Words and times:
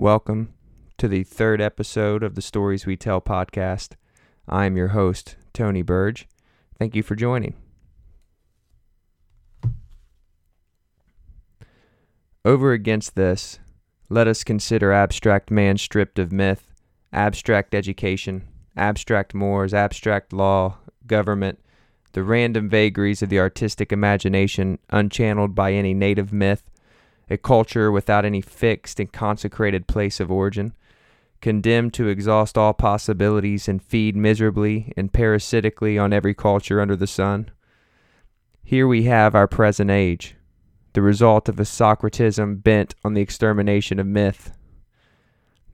Welcome 0.00 0.54
to 0.96 1.08
the 1.08 1.24
third 1.24 1.60
episode 1.60 2.22
of 2.22 2.34
the 2.34 2.40
Stories 2.40 2.86
We 2.86 2.96
Tell 2.96 3.20
podcast. 3.20 3.96
I 4.48 4.64
am 4.64 4.74
your 4.74 4.88
host, 4.88 5.36
Tony 5.52 5.82
Burge. 5.82 6.26
Thank 6.78 6.96
you 6.96 7.02
for 7.02 7.14
joining. 7.14 7.52
Over 12.46 12.72
against 12.72 13.14
this, 13.14 13.58
let 14.08 14.26
us 14.26 14.42
consider 14.42 14.90
abstract 14.90 15.50
man 15.50 15.76
stripped 15.76 16.18
of 16.18 16.32
myth, 16.32 16.72
abstract 17.12 17.74
education, 17.74 18.48
abstract 18.78 19.34
mores, 19.34 19.74
abstract 19.74 20.32
law, 20.32 20.78
government, 21.06 21.58
the 22.12 22.22
random 22.22 22.70
vagaries 22.70 23.20
of 23.20 23.28
the 23.28 23.38
artistic 23.38 23.92
imagination 23.92 24.78
unchanneled 24.90 25.54
by 25.54 25.74
any 25.74 25.92
native 25.92 26.32
myth, 26.32 26.70
a 27.30 27.38
culture 27.38 27.92
without 27.92 28.24
any 28.24 28.40
fixed 28.40 28.98
and 28.98 29.12
consecrated 29.12 29.86
place 29.86 30.18
of 30.18 30.30
origin, 30.30 30.74
condemned 31.40 31.94
to 31.94 32.08
exhaust 32.08 32.58
all 32.58 32.74
possibilities 32.74 33.68
and 33.68 33.82
feed 33.82 34.16
miserably 34.16 34.92
and 34.96 35.12
parasitically 35.12 35.96
on 35.96 36.12
every 36.12 36.34
culture 36.34 36.80
under 36.80 36.96
the 36.96 37.06
sun. 37.06 37.50
Here 38.62 38.86
we 38.86 39.04
have 39.04 39.34
our 39.34 39.48
present 39.48 39.90
age, 39.90 40.36
the 40.92 41.02
result 41.02 41.48
of 41.48 41.58
a 41.58 41.64
Socratism 41.64 42.62
bent 42.62 42.94
on 43.04 43.14
the 43.14 43.22
extermination 43.22 43.98
of 43.98 44.06
myth. 44.06 44.52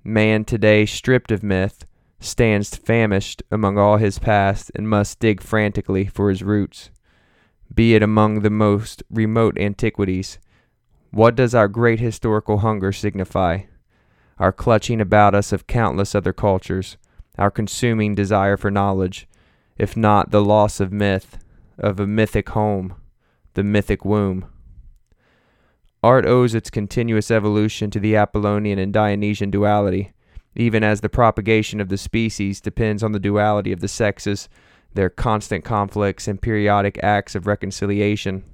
Man 0.05 0.45
today, 0.45 0.87
stripped 0.87 1.33
of 1.33 1.43
myth, 1.43 1.85
stands 2.21 2.77
famished 2.77 3.43
among 3.51 3.77
all 3.77 3.97
his 3.97 4.19
past 4.19 4.71
and 4.75 4.89
must 4.89 5.19
dig 5.19 5.41
frantically 5.41 6.07
for 6.07 6.31
his 6.31 6.43
roots. 6.43 6.91
Be 7.75 7.95
it 7.95 8.03
among 8.03 8.41
the 8.41 8.51
most 8.51 9.03
remote 9.11 9.59
antiquities, 9.59 10.39
what 11.17 11.35
does 11.35 11.55
our 11.55 11.67
great 11.67 11.99
historical 11.99 12.59
hunger 12.59 12.93
signify? 12.93 13.61
Our 14.39 14.53
clutching 14.53 15.01
about 15.01 15.35
us 15.35 15.51
of 15.51 15.67
countless 15.67 16.15
other 16.15 16.35
cultures, 16.35 16.99
our 17.39 17.51
consuming 17.51 18.15
desire 18.15 18.59
for 18.59 18.71
knowledge, 18.71 19.27
if 19.79 19.97
not 19.97 20.31
the 20.31 20.45
loss 20.45 20.79
of 20.79 20.93
myth, 20.93 21.39
of 21.79 21.99
a 21.99 22.07
mythic 22.07 22.51
home, 22.51 22.97
the 23.55 23.65
mythic 23.65 24.05
womb. 24.05 24.45
Art 26.03 26.27
owes 26.27 26.55
its 26.55 26.69
continuous 26.69 27.31
evolution 27.31 27.91
to 27.93 27.99
the 27.99 28.15
Apollonian 28.15 28.79
and 28.79 28.93
Dionysian 28.93 29.51
duality, 29.51 30.13
even 30.55 30.85
as 30.85 31.01
the 31.01 31.09
propagation 31.09 31.81
of 31.81 31.89
the 31.89 31.97
species 31.97 32.61
depends 32.61 33.03
on 33.03 33.13
the 33.13 33.19
duality 33.19 33.73
of 33.73 33.81
the 33.81 33.89
sexes, 33.89 34.51
their 34.93 35.09
constant 35.09 35.65
conflicts, 35.65 36.29
and 36.29 36.43
periodic 36.43 37.03
acts 37.03 37.35
of 37.35 37.47
reconciliation. 37.47 38.45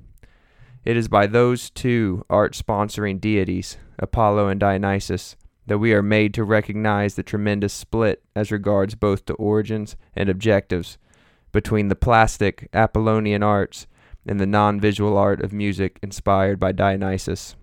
It 0.84 0.96
is 0.96 1.06
by 1.06 1.26
those 1.26 1.70
two 1.70 2.24
art 2.28 2.54
sponsoring 2.54 3.20
deities, 3.20 3.76
Apollo 3.98 4.48
and 4.48 4.58
Dionysus, 4.58 5.36
that 5.66 5.78
we 5.78 5.94
are 5.94 6.02
made 6.02 6.34
to 6.34 6.42
recognize 6.42 7.14
the 7.14 7.22
tremendous 7.22 7.72
split 7.72 8.22
as 8.34 8.50
regards 8.50 8.96
both 8.96 9.26
the 9.26 9.34
origins 9.34 9.96
and 10.14 10.28
objectives 10.28 10.98
between 11.52 11.88
the 11.88 11.94
plastic 11.94 12.68
Apollonian 12.72 13.44
arts 13.44 13.86
and 14.26 14.40
the 14.40 14.46
non 14.46 14.80
visual 14.80 15.16
art 15.16 15.40
of 15.42 15.52
music 15.52 16.00
inspired 16.02 16.58
by 16.58 16.72
Dionysus. 16.72 17.54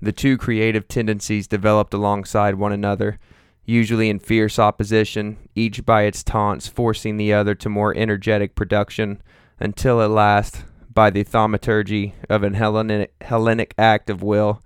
The 0.00 0.12
two 0.12 0.36
creative 0.36 0.86
tendencies 0.86 1.48
developed 1.48 1.94
alongside 1.94 2.56
one 2.56 2.72
another, 2.72 3.18
usually 3.64 4.08
in 4.08 4.18
fierce 4.18 4.58
opposition, 4.58 5.48
each 5.54 5.84
by 5.84 6.02
its 6.02 6.22
taunts 6.22 6.68
forcing 6.68 7.16
the 7.16 7.32
other 7.32 7.54
to 7.56 7.68
more 7.68 7.96
energetic 7.96 8.54
production, 8.54 9.22
until 9.58 10.00
at 10.00 10.10
last 10.10 10.64
by 10.92 11.10
the 11.10 11.22
thaumaturgy 11.22 12.14
of 12.28 12.42
an 12.42 12.54
Hellenic, 12.54 13.14
Hellenic 13.20 13.74
act 13.78 14.10
of 14.10 14.22
will, 14.22 14.62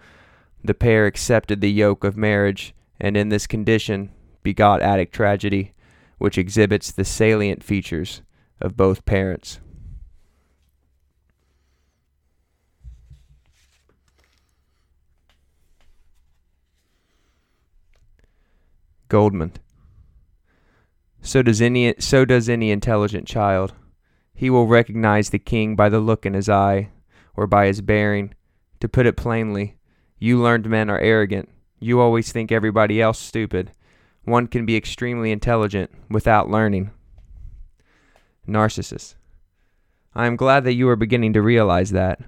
the 0.65 0.75
pair 0.75 1.07
accepted 1.07 1.61
the 1.61 1.71
yoke 1.71 2.05
of 2.05 2.17
marriage, 2.17 2.75
and 3.01 3.17
in 3.17 3.29
this 3.29 3.47
condition 3.47 4.11
begot 4.43 4.83
Attic 4.83 5.13
tragedy, 5.13 5.73
which 6.19 6.39
exhibits 6.39 6.91
the 6.91 7.05
salient 7.05 7.63
features 7.63 8.23
of 8.61 8.77
both 8.77 9.05
parents. 9.05 9.61
Goldmund. 19.09 19.57
So 21.21 21.43
does 21.43 21.61
any 21.61 21.95
so 21.99 22.25
does 22.25 22.49
any 22.49 22.71
intelligent 22.71 23.29
child. 23.29 23.73
He 24.37 24.51
will 24.51 24.67
recognize 24.67 25.31
the 25.31 25.39
king 25.39 25.75
by 25.75 25.89
the 25.89 25.99
look 25.99 26.27
in 26.27 26.35
his 26.35 26.49
eye, 26.49 26.91
or 27.35 27.47
by 27.47 27.67
his 27.67 27.81
bearing. 27.81 28.35
To 28.81 28.89
put 28.89 29.07
it 29.07 29.17
plainly, 29.17 29.79
you 30.19 30.41
learned 30.41 30.69
men 30.69 30.91
are 30.91 30.99
arrogant. 30.99 31.49
You 31.81 32.01
always 32.01 32.31
think 32.31 32.53
everybody 32.53 33.01
else 33.01 33.19
stupid. 33.19 33.73
One 34.25 34.47
can 34.47 34.67
be 34.67 34.77
extremely 34.77 35.33
intelligent 35.33 35.91
without 36.11 36.51
learning. 36.51 36.91
Narcissus. 38.47 39.17
I 40.15 40.27
am 40.27 40.37
glad 40.37 40.65
that 40.65 40.75
you 40.75 40.89
are 40.91 40.97
beginning 40.97 41.33
to 41.33 41.43
realize 41.43 41.91
that. 41.93 42.21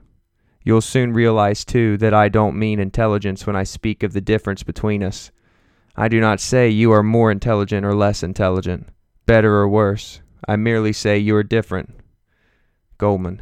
You'll 0.65 0.81
soon 0.81 1.13
realize, 1.13 1.65
too, 1.65 1.99
that 1.99 2.15
I 2.15 2.29
don't 2.29 2.59
mean 2.59 2.81
intelligence 2.81 3.47
when 3.47 3.57
I 3.57 3.65
speak 3.65 4.03
of 4.03 4.15
the 4.15 4.21
difference 4.21 4.63
between 4.63 5.03
us. 5.03 5.31
I 5.97 6.09
do 6.09 6.21
not 6.21 6.41
say 6.41 6.69
you 6.69 6.93
are 6.93 7.03
more 7.03 7.31
intelligent 7.31 7.85
or 7.85 7.95
less 7.95 8.23
intelligent, 8.23 8.89
better 9.27 9.57
or 9.57 9.69
worse. 9.69 10.21
I 10.47 10.57
merely 10.57 10.93
say 10.93 11.19
you 11.19 11.35
are 11.37 11.43
different. 11.43 11.98
Goldmund. 12.99 13.41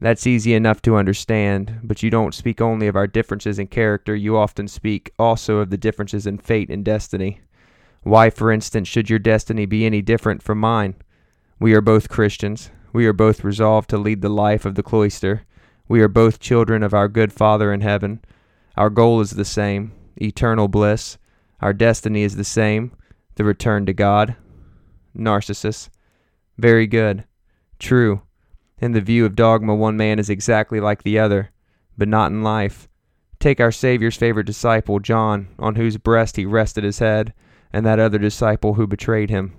That's 0.00 0.26
easy 0.26 0.52
enough 0.54 0.82
to 0.82 0.96
understand, 0.96 1.80
but 1.82 2.02
you 2.02 2.10
don't 2.10 2.34
speak 2.34 2.60
only 2.60 2.86
of 2.86 2.96
our 2.96 3.06
differences 3.06 3.58
in 3.58 3.68
character, 3.68 4.14
you 4.14 4.36
often 4.36 4.68
speak 4.68 5.10
also 5.18 5.58
of 5.58 5.70
the 5.70 5.78
differences 5.78 6.26
in 6.26 6.38
fate 6.38 6.70
and 6.70 6.84
destiny. 6.84 7.40
Why, 8.02 8.30
for 8.30 8.52
instance, 8.52 8.88
should 8.88 9.08
your 9.08 9.18
destiny 9.18 9.64
be 9.64 9.86
any 9.86 10.02
different 10.02 10.42
from 10.42 10.58
mine? 10.58 10.94
We 11.58 11.74
are 11.74 11.80
both 11.80 12.10
Christians. 12.10 12.70
We 12.92 13.06
are 13.06 13.14
both 13.14 13.42
resolved 13.42 13.90
to 13.90 13.98
lead 13.98 14.20
the 14.20 14.28
life 14.28 14.64
of 14.64 14.74
the 14.74 14.82
cloister. 14.82 15.44
We 15.88 16.00
are 16.02 16.08
both 16.08 16.40
children 16.40 16.82
of 16.82 16.92
our 16.92 17.08
good 17.08 17.32
Father 17.32 17.72
in 17.72 17.80
heaven. 17.80 18.20
Our 18.76 18.90
goal 18.90 19.20
is 19.20 19.30
the 19.30 19.44
same 19.44 19.92
eternal 20.16 20.68
bliss. 20.68 21.16
Our 21.60 21.72
destiny 21.72 22.22
is 22.22 22.36
the 22.36 22.44
same 22.44 22.92
the 23.36 23.44
return 23.44 23.86
to 23.86 23.92
God. 23.92 24.36
Narcissus. 25.14 25.88
Very 26.58 26.86
good. 26.86 27.24
True. 27.78 28.22
In 28.78 28.92
the 28.92 29.00
view 29.00 29.24
of 29.24 29.34
dogma, 29.34 29.74
one 29.74 29.96
man 29.96 30.18
is 30.18 30.28
exactly 30.28 30.80
like 30.80 31.02
the 31.02 31.18
other, 31.18 31.50
but 31.96 32.08
not 32.08 32.30
in 32.30 32.42
life. 32.42 32.88
Take 33.40 33.58
our 33.58 33.72
Saviour's 33.72 34.16
favorite 34.16 34.46
disciple, 34.46 35.00
John, 35.00 35.48
on 35.58 35.76
whose 35.76 35.96
breast 35.96 36.36
he 36.36 36.44
rested 36.44 36.84
his 36.84 36.98
head, 36.98 37.32
and 37.72 37.86
that 37.86 37.98
other 37.98 38.18
disciple 38.18 38.74
who 38.74 38.86
betrayed 38.86 39.30
him. 39.30 39.56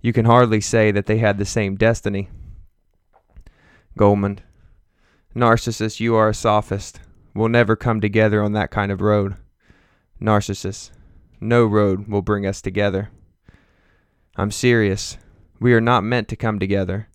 You 0.00 0.12
can 0.12 0.24
hardly 0.24 0.60
say 0.60 0.90
that 0.90 1.06
they 1.06 1.18
had 1.18 1.38
the 1.38 1.44
same 1.44 1.76
destiny. 1.76 2.30
Goldmund. 3.96 4.40
Narcissus, 5.34 6.00
you 6.00 6.16
are 6.16 6.28
a 6.28 6.34
sophist. 6.34 7.00
We'll 7.34 7.48
never 7.48 7.76
come 7.76 8.00
together 8.00 8.42
on 8.42 8.52
that 8.52 8.72
kind 8.72 8.90
of 8.90 9.00
road. 9.00 9.36
Narcissus. 10.18 10.90
No 11.40 11.64
road 11.64 12.08
will 12.08 12.22
bring 12.22 12.44
us 12.44 12.60
together. 12.60 13.10
I'm 14.36 14.50
serious. 14.50 15.16
We 15.60 15.74
are 15.74 15.80
not 15.80 16.02
meant 16.02 16.26
to 16.28 16.36
come 16.36 16.58
together 16.58 17.08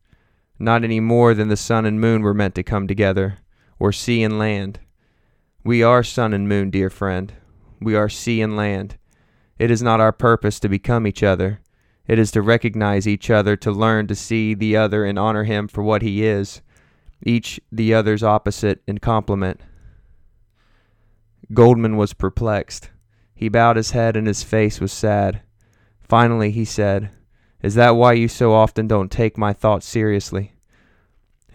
not 0.59 0.83
any 0.83 0.99
more 0.99 1.33
than 1.33 1.49
the 1.49 1.57
sun 1.57 1.85
and 1.85 1.99
moon 1.99 2.21
were 2.21 2.33
meant 2.33 2.55
to 2.55 2.63
come 2.63 2.87
together, 2.87 3.37
or 3.79 3.91
sea 3.91 4.23
and 4.23 4.37
land. 4.37 4.79
We 5.63 5.83
are 5.83 6.03
sun 6.03 6.33
and 6.33 6.47
moon, 6.47 6.69
dear 6.69 6.89
friend. 6.89 7.33
We 7.81 7.95
are 7.95 8.09
sea 8.09 8.41
and 8.41 8.55
land. 8.55 8.97
It 9.59 9.71
is 9.71 9.81
not 9.81 9.99
our 9.99 10.11
purpose 10.11 10.59
to 10.61 10.69
become 10.69 11.07
each 11.07 11.23
other. 11.23 11.59
It 12.07 12.19
is 12.19 12.31
to 12.31 12.41
recognize 12.41 13.07
each 13.07 13.29
other, 13.29 13.55
to 13.57 13.71
learn 13.71 14.07
to 14.07 14.15
see 14.15 14.53
the 14.53 14.75
other 14.75 15.05
and 15.05 15.17
honor 15.17 15.45
him 15.45 15.67
for 15.67 15.81
what 15.83 16.01
he 16.01 16.25
is, 16.25 16.61
each 17.25 17.61
the 17.71 17.93
other's 17.93 18.23
opposite 18.23 18.81
and 18.87 19.01
complement. 19.01 19.61
Goldmund 21.53 21.95
was 21.95 22.13
perplexed. 22.13 22.89
He 23.35 23.47
bowed 23.49 23.77
his 23.77 23.91
head 23.91 24.15
and 24.15 24.27
his 24.27 24.43
face 24.43 24.81
was 24.81 24.91
sad. 24.91 25.41
Finally, 26.01 26.51
he 26.51 26.65
said, 26.65 27.09
Is 27.63 27.75
that 27.75 27.95
why 27.95 28.13
you 28.13 28.27
so 28.27 28.51
often 28.51 28.87
don't 28.87 29.09
take 29.09 29.37
my 29.37 29.53
thoughts 29.53 29.87
seriously? 29.87 30.51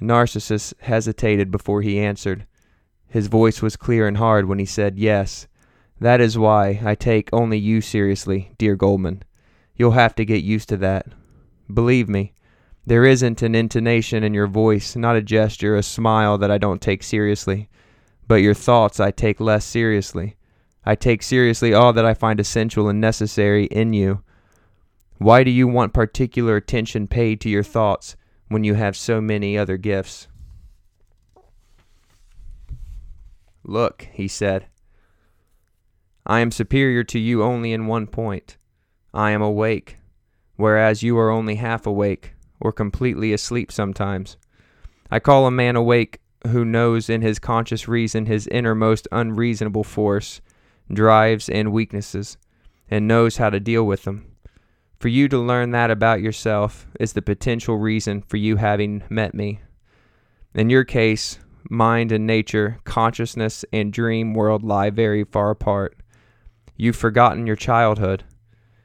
Narcissus 0.00 0.72
hesitated 0.80 1.50
before 1.50 1.82
he 1.82 2.00
answered. 2.00 2.46
His 3.06 3.26
voice 3.26 3.60
was 3.60 3.76
clear 3.76 4.08
and 4.08 4.16
hard 4.16 4.46
when 4.46 4.58
he 4.58 4.64
said, 4.64 4.98
Yes, 4.98 5.46
that 6.00 6.20
is 6.20 6.38
why 6.38 6.80
I 6.82 6.94
take 6.94 7.28
only 7.30 7.58
you 7.58 7.82
seriously, 7.82 8.52
dear 8.56 8.74
Goldmund. 8.74 9.22
You'll 9.76 9.92
have 9.92 10.14
to 10.14 10.24
get 10.24 10.42
used 10.42 10.70
to 10.70 10.78
that. 10.78 11.06
Believe 11.72 12.08
me, 12.08 12.32
there 12.86 13.04
isn't 13.04 13.42
an 13.42 13.54
intonation 13.54 14.24
in 14.24 14.32
your 14.32 14.46
voice, 14.46 14.96
not 14.96 15.16
a 15.16 15.22
gesture, 15.22 15.76
a 15.76 15.82
smile 15.82 16.38
that 16.38 16.50
I 16.50 16.56
don't 16.56 16.80
take 16.80 17.02
seriously. 17.02 17.68
But 18.26 18.36
your 18.36 18.54
thoughts 18.54 18.98
I 18.98 19.10
take 19.10 19.40
less 19.40 19.64
seriously. 19.64 20.36
I 20.86 20.94
take 20.94 21.22
seriously 21.22 21.74
all 21.74 21.92
that 21.92 22.06
I 22.06 22.14
find 22.14 22.40
essential 22.40 22.88
and 22.88 22.98
necessary 22.98 23.66
in 23.66 23.92
you. 23.92 24.22
Why 25.18 25.44
do 25.44 25.50
you 25.50 25.68
want 25.68 25.92
particular 25.92 26.56
attention 26.56 27.06
paid 27.06 27.40
to 27.42 27.48
your 27.48 27.62
thoughts? 27.62 28.16
when 28.48 28.64
you 28.64 28.74
have 28.74 28.96
so 28.96 29.20
many 29.20 29.56
other 29.56 29.76
gifts. 29.76 30.26
Look, 33.62 34.08
he 34.12 34.26
said. 34.26 34.66
I 36.26 36.40
am 36.40 36.50
superior 36.50 37.04
to 37.04 37.18
you 37.18 37.42
only 37.42 37.72
in 37.72 37.86
one 37.86 38.06
point. 38.06 38.56
I 39.14 39.30
am 39.30 39.42
awake, 39.42 39.98
whereas 40.56 41.02
you 41.02 41.18
are 41.18 41.30
only 41.30 41.56
half 41.56 41.86
awake 41.86 42.34
or 42.60 42.72
completely 42.72 43.32
asleep 43.32 43.70
sometimes. 43.70 44.36
I 45.10 45.20
call 45.20 45.46
a 45.46 45.50
man 45.50 45.76
awake 45.76 46.20
who 46.46 46.64
knows 46.64 47.10
in 47.10 47.22
his 47.22 47.38
conscious 47.38 47.88
reason 47.88 48.26
his 48.26 48.46
innermost 48.46 49.08
unreasonable 49.12 49.84
force, 49.84 50.40
drives, 50.92 51.48
and 51.48 51.72
weaknesses, 51.72 52.36
and 52.90 53.08
knows 53.08 53.36
how 53.36 53.50
to 53.50 53.60
deal 53.60 53.84
with 53.84 54.04
them. 54.04 54.26
For 54.98 55.08
you 55.08 55.28
to 55.28 55.38
learn 55.38 55.70
that 55.70 55.92
about 55.92 56.20
yourself 56.22 56.86
is 56.98 57.12
the 57.12 57.22
potential 57.22 57.78
reason 57.78 58.20
for 58.22 58.36
you 58.36 58.56
having 58.56 59.04
met 59.08 59.32
me. 59.32 59.60
In 60.54 60.70
your 60.70 60.82
case, 60.82 61.38
mind 61.70 62.10
and 62.10 62.26
nature, 62.26 62.80
consciousness 62.82 63.64
and 63.72 63.92
dream 63.92 64.34
world 64.34 64.64
lie 64.64 64.90
very 64.90 65.22
far 65.22 65.50
apart. 65.50 65.96
You've 66.76 66.96
forgotten 66.96 67.46
your 67.46 67.54
childhood. 67.54 68.24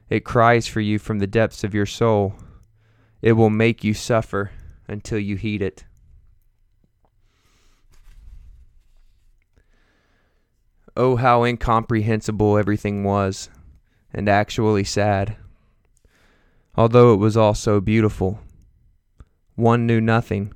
It 0.08 0.24
cries 0.24 0.68
for 0.68 0.82
you 0.82 1.00
from 1.00 1.18
the 1.18 1.26
depths 1.26 1.64
of 1.64 1.74
your 1.74 1.88
soul. 1.88 2.36
It 3.24 3.34
will 3.34 3.50
make 3.50 3.84
you 3.84 3.96
suffer 3.96 4.52
until 4.88 5.18
you 5.18 5.36
heed 5.36 5.64
it. 5.64 5.86
Oh, 10.96 11.16
how 11.16 11.44
incomprehensible 11.44 12.56
everything 12.60 13.04
was, 13.04 13.50
and 14.14 14.30
actually 14.30 14.84
sad. 14.84 15.38
Although 16.76 17.14
it 17.14 17.18
was 17.18 17.38
all 17.38 17.54
so 17.54 17.80
beautiful. 17.80 18.40
One 19.56 19.86
knew 19.86 20.02
nothing. 20.02 20.54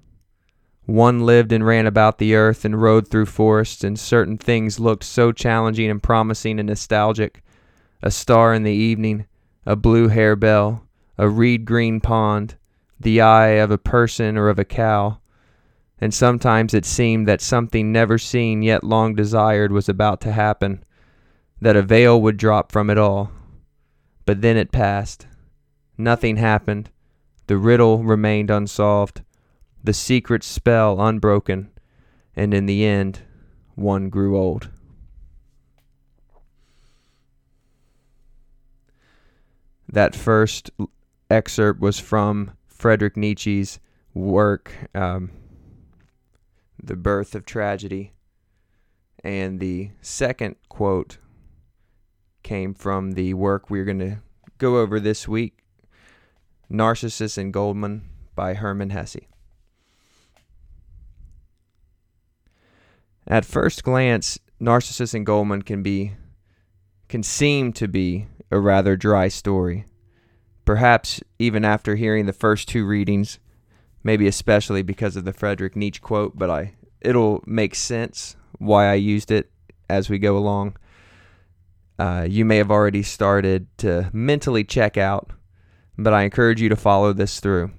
One 0.85 1.25
lived 1.25 1.51
and 1.51 1.65
ran 1.65 1.85
about 1.85 2.17
the 2.17 2.33
earth 2.33 2.65
and 2.65 2.81
rode 2.81 3.07
through 3.07 3.25
forests, 3.25 3.83
and 3.83 3.99
certain 3.99 4.37
things 4.37 4.79
looked 4.79 5.03
so 5.03 5.31
challenging 5.31 5.89
and 5.89 6.01
promising 6.01 6.59
and 6.59 6.67
nostalgic 6.67 7.43
a 8.01 8.11
star 8.11 8.53
in 8.53 8.63
the 8.63 8.71
evening, 8.71 9.25
a 9.65 9.75
blue 9.75 10.07
harebell, 10.07 10.83
a 11.17 11.27
reed 11.27 11.65
green 11.65 11.99
pond, 11.99 12.55
the 12.99 13.21
eye 13.21 13.47
of 13.47 13.71
a 13.71 13.77
person 13.77 14.37
or 14.37 14.49
of 14.49 14.59
a 14.59 14.65
cow. 14.65 15.19
And 15.99 16.13
sometimes 16.13 16.73
it 16.73 16.85
seemed 16.85 17.27
that 17.27 17.41
something 17.41 17.91
never 17.91 18.17
seen 18.17 18.61
yet 18.61 18.83
long 18.83 19.15
desired 19.15 19.71
was 19.71 19.89
about 19.89 20.21
to 20.21 20.31
happen, 20.31 20.83
that 21.59 21.75
a 21.75 21.81
veil 21.81 22.21
would 22.21 22.37
drop 22.37 22.71
from 22.71 22.89
it 22.89 22.97
all. 22.97 23.31
But 24.25 24.41
then 24.41 24.57
it 24.57 24.71
passed. 24.71 25.25
Nothing 25.97 26.38
happened. 26.38 26.89
The 27.47 27.57
riddle 27.57 28.03
remained 28.03 28.49
unsolved 28.49 29.21
the 29.83 29.94
secret 29.94 30.44
spell 30.44 30.99
unbroken, 30.99 31.69
and 32.35 32.53
in 32.53 32.65
the 32.65 32.85
end, 32.85 33.21
one 33.75 34.09
grew 34.09 34.38
old. 34.38 34.69
That 39.88 40.13
first 40.13 40.69
excerpt 41.29 41.79
was 41.79 42.00
from 42.00 42.51
Friedrich 42.67 43.15
Nietzsche's 43.15 43.79
work, 44.13 44.73
um, 44.93 45.31
The 46.83 46.97
Birth 46.97 47.33
of 47.33 47.45
Tragedy. 47.45 48.13
And 49.23 49.59
the 49.59 49.91
second 50.01 50.57
quote 50.69 51.17
came 52.43 52.73
from 52.73 53.13
the 53.13 53.33
work 53.33 53.69
we're 53.69 53.85
going 53.85 54.00
to 54.00 54.17
go 54.57 54.77
over 54.77 55.00
this 55.00 55.27
week 55.27 55.63
Narcissus 56.69 57.37
and 57.37 57.53
Goldmund 57.53 58.01
by 58.35 58.53
Hermann 58.53 58.89
Hesse. 58.89 59.27
At 63.27 63.45
first 63.45 63.83
glance, 63.83 64.39
Narcissus 64.59 65.13
and 65.13 65.25
Goldmund 65.25 65.65
can 65.65 65.83
be 65.83 66.13
can 67.09 67.23
seem 67.23 67.71
to 67.73 67.87
be 67.87 68.27
a 68.51 68.59
rather 68.59 68.97
dry 68.97 69.27
story. 69.27 69.85
Perhaps 70.65 71.21
even 71.39 71.63
after 71.63 71.95
hearing 71.95 72.25
the 72.25 72.33
first 72.33 72.67
two 72.67 72.85
readings, 72.85 73.39
maybe 74.03 74.27
especially 74.27 74.81
because 74.81 75.15
of 75.15 75.23
the 75.23 75.33
Frederick 75.33 75.75
Nietzsche 75.75 76.01
quote, 76.01 76.37
but 76.37 76.49
I 76.49 76.73
it'll 77.01 77.43
make 77.45 77.75
sense 77.75 78.35
why 78.57 78.89
I 78.89 78.95
used 78.95 79.31
it 79.31 79.51
as 79.89 80.09
we 80.09 80.19
go 80.19 80.37
along. 80.37 80.77
Uh, 81.99 82.27
you 82.29 82.45
may 82.45 82.57
have 82.57 82.71
already 82.71 83.03
started 83.03 83.67
to 83.79 84.09
mentally 84.13 84.63
check 84.63 84.97
out, 84.97 85.31
but 85.97 86.13
I 86.13 86.23
encourage 86.23 86.61
you 86.61 86.69
to 86.69 86.75
follow 86.75 87.13
this 87.13 87.39
through. 87.39 87.71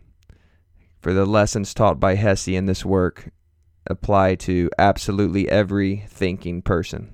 For 1.00 1.12
the 1.12 1.24
lessons 1.26 1.72
taught 1.72 2.00
by 2.00 2.16
Hesse 2.16 2.48
in 2.48 2.66
this 2.66 2.84
work 2.84 3.30
apply 3.86 4.34
to 4.34 4.68
absolutely 4.78 5.48
every 5.48 6.04
thinking 6.08 6.60
person. 6.60 7.12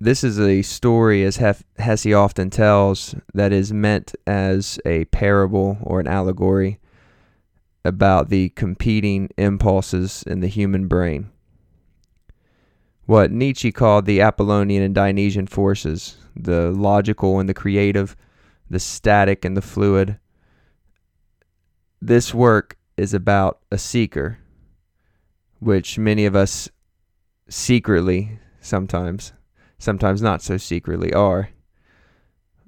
This 0.00 0.22
is 0.22 0.38
a 0.38 0.62
story, 0.62 1.24
as 1.24 1.36
Hesse 1.36 2.12
often 2.14 2.50
tells, 2.50 3.16
that 3.34 3.52
is 3.52 3.72
meant 3.72 4.14
as 4.28 4.78
a 4.86 5.06
parable 5.06 5.78
or 5.82 5.98
an 5.98 6.06
allegory 6.06 6.78
about 7.84 8.28
the 8.28 8.50
competing 8.50 9.28
impulses 9.36 10.22
in 10.22 10.38
the 10.38 10.46
human 10.46 10.86
brain. 10.86 11.30
What 13.08 13.32
Nietzsche 13.32 13.72
called 13.72 14.04
the 14.04 14.20
Apollonian 14.20 14.82
and 14.82 14.94
Dionysian 14.94 15.46
forces, 15.46 16.18
the 16.36 16.70
logical 16.70 17.40
and 17.40 17.48
the 17.48 17.54
creative, 17.54 18.14
the 18.68 18.78
static 18.78 19.46
and 19.46 19.56
the 19.56 19.62
fluid. 19.62 20.18
This 22.02 22.34
work 22.34 22.76
is 22.98 23.14
about 23.14 23.60
a 23.72 23.78
seeker, 23.78 24.40
which 25.58 25.98
many 25.98 26.26
of 26.26 26.36
us 26.36 26.68
secretly, 27.48 28.40
sometimes, 28.60 29.32
sometimes 29.78 30.20
not 30.20 30.42
so 30.42 30.58
secretly, 30.58 31.10
are, 31.14 31.48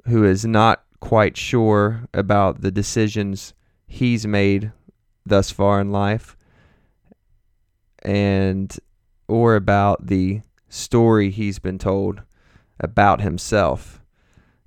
who 0.06 0.24
is 0.24 0.46
not 0.46 0.84
quite 1.00 1.36
sure 1.36 2.08
about 2.14 2.62
the 2.62 2.70
decisions 2.70 3.52
he's 3.86 4.26
made 4.26 4.72
thus 5.26 5.50
far 5.50 5.82
in 5.82 5.92
life 5.92 6.34
and 8.02 8.78
or 9.30 9.54
about 9.54 10.08
the 10.08 10.42
story 10.68 11.30
he's 11.30 11.60
been 11.60 11.78
told 11.78 12.22
about 12.80 13.20
himself 13.20 14.02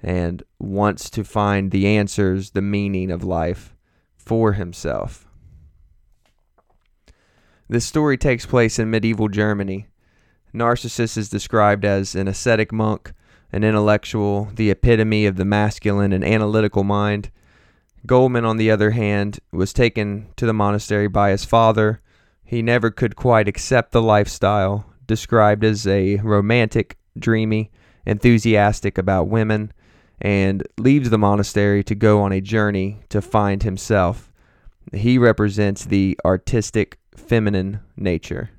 and 0.02 0.42
wants 0.58 1.10
to 1.10 1.24
find 1.24 1.72
the 1.72 1.86
answers, 1.86 2.52
the 2.52 2.62
meaning 2.62 3.12
of 3.12 3.24
life 3.24 3.76
for 4.16 4.54
himself. 4.54 5.28
This 7.68 7.86
story 7.86 8.18
takes 8.18 8.46
place 8.46 8.80
in 8.80 8.90
medieval 8.90 9.28
Germany. 9.28 9.88
Narcissus 10.54 11.18
is 11.18 11.30
described 11.30 11.84
as 11.84 12.16
an 12.16 12.28
ascetic 12.28 12.72
monk, 12.72 13.14
an 13.52 13.64
intellectual, 13.64 14.50
the 14.56 14.70
epitome 14.70 15.26
of 15.26 15.36
the 15.36 15.46
masculine 15.46 16.14
and 16.14 16.24
analytical 16.24 16.84
mind. 16.84 17.32
Goldmund, 18.08 18.46
on 18.46 18.58
the 18.58 18.72
other 18.72 18.92
hand, 18.92 19.40
was 19.52 19.74
taken 19.74 20.28
to 20.36 20.46
the 20.46 20.54
monastery 20.54 21.08
by 21.08 21.32
his 21.32 21.46
father. 21.46 22.02
He 22.54 22.62
never 22.62 22.92
could 22.92 23.16
quite 23.16 23.48
accept 23.48 23.94
the 23.94 24.02
lifestyle, 24.02 24.86
described 25.08 25.64
as 25.64 25.88
a 25.88 26.18
romantic, 26.18 27.00
dreamy, 27.18 27.72
enthusiastic 28.06 29.00
about 29.00 29.28
women, 29.28 29.74
and 30.22 30.62
leaves 30.78 31.10
the 31.10 31.18
monastery 31.18 31.84
to 31.86 31.96
go 31.96 32.22
on 32.22 32.32
a 32.32 32.42
journey 32.42 33.00
to 33.10 33.24
find 33.24 33.64
himself. 33.64 34.32
He 34.94 35.18
represents 35.18 35.84
the 35.84 36.16
artistic, 36.24 37.00
feminine 37.18 37.80
nature. 37.98 38.52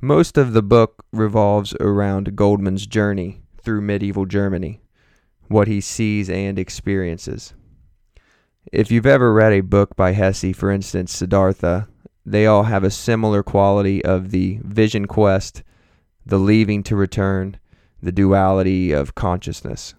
Most 0.00 0.36
of 0.36 0.54
the 0.54 0.62
book 0.62 1.06
revolves 1.12 1.72
around 1.78 2.34
Goldmund's 2.34 2.88
journey 2.88 3.42
through 3.62 3.80
medieval 3.80 4.26
Germany, 4.26 4.80
what 5.46 5.68
he 5.68 5.80
sees 5.80 6.28
and 6.28 6.58
experiences. 6.58 7.54
If 8.72 8.90
you've 8.90 9.06
ever 9.06 9.32
read 9.32 9.52
a 9.52 9.60
book 9.60 9.94
by 9.94 10.12
Hesse, 10.12 10.52
for 10.56 10.72
instance, 10.72 11.12
Siddhartha, 11.12 11.88
they 12.24 12.46
all 12.46 12.64
have 12.64 12.84
a 12.84 12.90
similar 12.90 13.42
quality 13.42 14.04
of 14.04 14.30
the 14.30 14.58
vision 14.62 15.06
quest, 15.06 15.62
the 16.24 16.38
leaving 16.38 16.82
to 16.84 16.96
return, 16.96 17.58
the 18.02 18.12
duality 18.12 18.92
of 18.92 19.14
consciousness. 19.14 19.94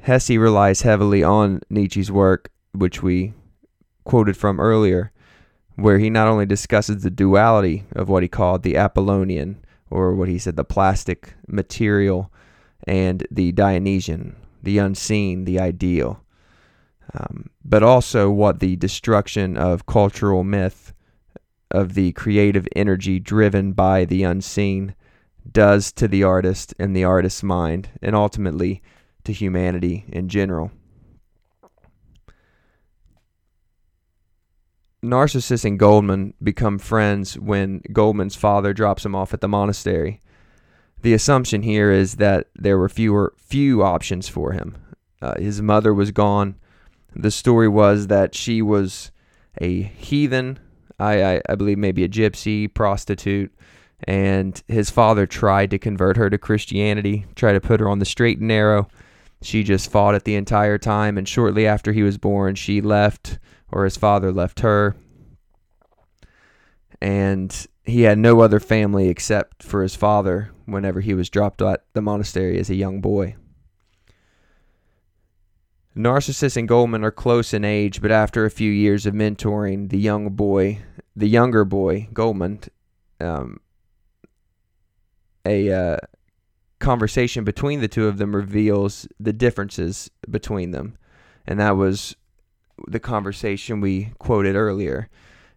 Hesse 0.00 0.30
relies 0.30 0.82
heavily 0.82 1.22
on 1.22 1.60
Nietzsche's 1.68 2.12
work, 2.12 2.50
which 2.72 3.02
we 3.02 3.32
quoted 4.04 4.36
from 4.36 4.60
earlier, 4.60 5.10
where 5.74 5.98
he 5.98 6.08
not 6.08 6.28
only 6.28 6.46
discusses 6.46 7.02
the 7.02 7.10
duality 7.10 7.84
of 7.92 8.08
what 8.08 8.22
he 8.22 8.28
called 8.28 8.62
the 8.62 8.76
Apollonian, 8.76 9.58
or 9.90 10.14
what 10.14 10.28
he 10.28 10.38
said 10.38 10.56
the 10.56 10.64
plastic 10.64 11.34
material, 11.48 12.32
and 12.86 13.26
the 13.30 13.52
Dionysian, 13.52 14.36
the 14.62 14.78
unseen, 14.78 15.44
the 15.44 15.58
ideal, 15.58 16.22
um, 17.14 17.50
but 17.64 17.82
also 17.82 18.30
what 18.30 18.60
the 18.60 18.76
destruction 18.76 19.56
of 19.56 19.86
cultural 19.86 20.44
myth, 20.44 20.92
of 21.70 21.94
the 21.94 22.12
creative 22.12 22.66
energy 22.74 23.18
driven 23.18 23.72
by 23.72 24.04
the 24.04 24.22
unseen, 24.22 24.94
does 25.50 25.92
to 25.92 26.08
the 26.08 26.22
artist 26.22 26.74
and 26.78 26.96
the 26.96 27.04
artist's 27.04 27.42
mind, 27.42 27.88
and 28.02 28.14
ultimately 28.14 28.82
to 29.24 29.32
humanity 29.32 30.04
in 30.08 30.28
general. 30.28 30.70
Narcissus 35.02 35.64
and 35.64 35.78
Goldmund 35.78 36.34
become 36.42 36.78
friends 36.78 37.38
when 37.38 37.80
Goldmund's 37.92 38.34
father 38.34 38.72
drops 38.72 39.04
him 39.04 39.14
off 39.14 39.32
at 39.32 39.40
the 39.40 39.48
monastery. 39.48 40.20
The 41.02 41.14
assumption 41.14 41.62
here 41.62 41.92
is 41.92 42.16
that 42.16 42.48
there 42.54 42.78
were 42.78 42.88
fewer 42.88 43.34
few 43.36 43.82
options 43.82 44.28
for 44.28 44.52
him. 44.52 44.76
Uh, 45.22 45.38
his 45.38 45.62
mother 45.62 45.94
was 45.94 46.10
gone. 46.10 46.56
The 47.18 47.30
story 47.30 47.68
was 47.68 48.08
that 48.08 48.34
she 48.34 48.60
was 48.60 49.10
a 49.58 49.82
heathen, 49.82 50.58
I, 50.98 51.36
I, 51.36 51.42
I 51.48 51.54
believe 51.54 51.78
maybe 51.78 52.04
a 52.04 52.08
gypsy, 52.08 52.72
prostitute, 52.72 53.52
and 54.04 54.62
his 54.68 54.90
father 54.90 55.26
tried 55.26 55.70
to 55.70 55.78
convert 55.78 56.18
her 56.18 56.28
to 56.28 56.36
Christianity, 56.36 57.24
tried 57.34 57.54
to 57.54 57.60
put 57.60 57.80
her 57.80 57.88
on 57.88 58.00
the 58.00 58.04
straight 58.04 58.38
and 58.38 58.48
narrow. 58.48 58.88
She 59.40 59.62
just 59.62 59.90
fought 59.90 60.14
it 60.14 60.24
the 60.24 60.34
entire 60.34 60.76
time, 60.76 61.16
and 61.16 61.26
shortly 61.26 61.66
after 61.66 61.92
he 61.92 62.02
was 62.02 62.18
born, 62.18 62.54
she 62.54 62.82
left, 62.82 63.38
or 63.72 63.84
his 63.84 63.96
father 63.96 64.30
left 64.30 64.60
her. 64.60 64.94
And 67.00 67.66
he 67.84 68.02
had 68.02 68.18
no 68.18 68.40
other 68.40 68.60
family 68.60 69.08
except 69.08 69.62
for 69.62 69.82
his 69.82 69.94
father 69.94 70.50
whenever 70.66 71.00
he 71.00 71.14
was 71.14 71.30
dropped 71.30 71.62
at 71.62 71.84
the 71.94 72.02
monastery 72.02 72.58
as 72.58 72.68
a 72.68 72.74
young 72.74 73.00
boy. 73.00 73.36
Narcissus 75.98 76.58
and 76.58 76.68
Goldmund 76.68 77.04
are 77.04 77.10
close 77.10 77.54
in 77.54 77.64
age, 77.64 78.02
but 78.02 78.12
after 78.12 78.44
a 78.44 78.50
few 78.50 78.70
years 78.70 79.06
of 79.06 79.14
mentoring, 79.14 79.88
the 79.88 79.98
young 79.98 80.28
boy, 80.28 80.80
the 81.16 81.26
younger 81.26 81.64
boy, 81.64 82.08
Goldmund, 82.12 82.68
um, 83.18 83.60
a 85.46 85.72
uh, 85.72 85.96
conversation 86.80 87.44
between 87.44 87.80
the 87.80 87.88
two 87.88 88.08
of 88.08 88.18
them 88.18 88.36
reveals 88.36 89.08
the 89.18 89.32
differences 89.32 90.10
between 90.28 90.70
them. 90.70 90.98
And 91.46 91.58
that 91.60 91.78
was 91.78 92.14
the 92.86 93.00
conversation 93.00 93.80
we 93.80 94.12
quoted 94.18 94.54
earlier. 94.54 95.08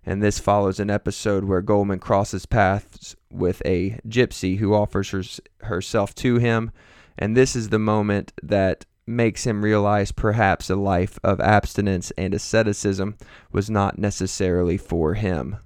And 0.05 0.23
this 0.23 0.39
follows 0.39 0.79
an 0.79 0.89
episode 0.89 1.43
where 1.43 1.61
Goldmund 1.61 1.99
crosses 1.99 2.45
paths 2.45 3.13
with 3.29 3.61
a 3.65 3.99
gypsy 4.07 4.59
who 4.59 4.73
offers 4.73 5.09
her, 5.09 5.23
herself 5.65 6.15
to 6.15 6.37
him. 6.37 6.71
And 7.17 7.35
this 7.35 7.57
is 7.57 7.69
the 7.69 7.79
moment 7.79 8.31
that 8.41 8.85
makes 9.09 9.45
him 9.45 9.63
realize 9.63 10.11
perhaps 10.11 10.69
a 10.69 10.75
life 10.75 11.17
of 11.23 11.41
abstinence 11.41 12.11
and 12.11 12.33
asceticism 12.33 13.17
was 13.51 13.69
not 13.69 13.97
necessarily 13.97 14.77
for 14.77 15.15
him. 15.15 15.57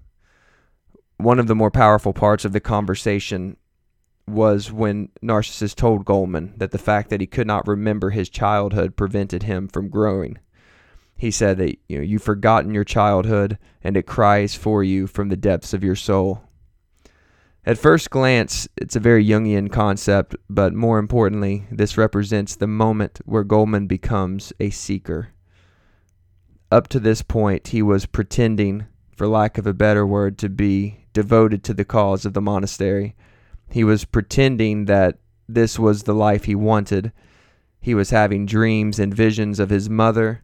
One 1.18 1.40
of 1.40 1.48
the 1.48 1.56
more 1.56 1.70
powerful 1.70 2.14
parts 2.14 2.46
of 2.46 2.54
the 2.54 2.60
conversation 2.60 3.58
was 4.26 4.72
when 4.72 5.10
Narcissus 5.22 5.76
told 5.76 6.06
Goldmund 6.06 6.58
that 6.58 6.72
the 6.72 6.78
fact 6.78 7.10
that 7.10 7.20
he 7.20 7.28
could 7.28 7.46
not 7.46 7.68
remember 7.68 8.12
his 8.12 8.30
childhood 8.30 8.96
prevented 8.96 9.44
him 9.44 9.68
from 9.68 9.90
growing. 9.90 10.40
He 11.18 11.30
said 11.30 11.58
that 11.58 11.78
you 11.88 11.98
know 11.98 12.04
you've 12.04 12.24
forgotten 12.24 12.74
your 12.74 12.86
childhood 12.86 13.58
and 13.84 13.98
it 13.98 14.08
cries 14.08 14.56
for 14.56 14.84
you 14.84 15.06
from 15.06 15.28
the 15.28 15.38
depths 15.38 15.74
of 15.74 15.84
your 15.84 15.96
soul. 15.96 16.44
At 17.66 17.78
first 17.78 18.10
glance, 18.10 18.68
it's 18.76 18.98
a 18.98 19.00
very 19.00 19.26
Jungian 19.26 19.72
concept, 19.72 20.36
but 20.50 20.74
more 20.74 21.00
importantly, 21.00 21.66
this 21.72 21.98
represents 21.98 22.58
the 22.58 22.68
moment 22.68 23.22
where 23.24 23.46
Goldmund 23.46 23.88
becomes 23.88 24.52
a 24.60 24.70
seeker. 24.70 25.30
Up 26.70 26.90
to 26.90 27.00
this 27.00 27.22
point, 27.22 27.70
he 27.70 27.82
was 27.82 28.06
pretending, 28.06 28.88
for 29.16 29.28
lack 29.28 29.58
of 29.58 29.66
a 29.66 29.74
better 29.74 30.06
word, 30.06 30.38
to 30.40 30.50
be 30.50 31.06
devoted 31.14 31.64
to 31.64 31.74
the 31.74 31.86
cause 31.86 32.26
of 32.26 32.34
the 32.34 32.42
monastery. 32.42 33.16
He 33.70 33.86
was 33.86 34.04
pretending 34.04 34.84
that 34.86 35.20
this 35.48 35.80
was 35.80 36.04
the 36.04 36.14
life 36.14 36.44
he 36.44 36.56
wanted. 36.56 37.14
He 37.80 37.96
was 37.96 38.10
having 38.10 38.46
dreams 38.46 39.00
and 39.00 39.14
visions 39.14 39.60
of 39.60 39.70
his 39.70 39.90
mother, 39.90 40.44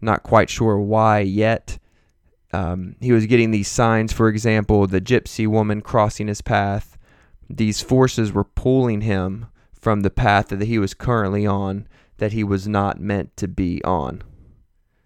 not 0.00 0.22
quite 0.22 0.48
sure 0.48 0.78
why 0.78 1.20
yet 1.20 1.78
um, 2.52 2.96
he 3.00 3.12
was 3.12 3.26
getting 3.26 3.50
these 3.50 3.68
signs, 3.68 4.12
for 4.12 4.28
example, 4.28 4.86
the 4.86 5.00
gypsy 5.00 5.46
woman 5.46 5.80
crossing 5.80 6.28
his 6.28 6.42
path. 6.42 6.96
These 7.48 7.82
forces 7.82 8.32
were 8.32 8.44
pulling 8.44 9.02
him 9.02 9.46
from 9.72 10.00
the 10.00 10.10
path 10.10 10.48
that 10.48 10.62
he 10.62 10.78
was 10.78 10.94
currently 10.94 11.46
on, 11.46 11.86
that 12.18 12.32
he 12.32 12.44
was 12.44 12.66
not 12.66 13.00
meant 13.00 13.36
to 13.36 13.48
be 13.48 13.82
on. 13.84 14.22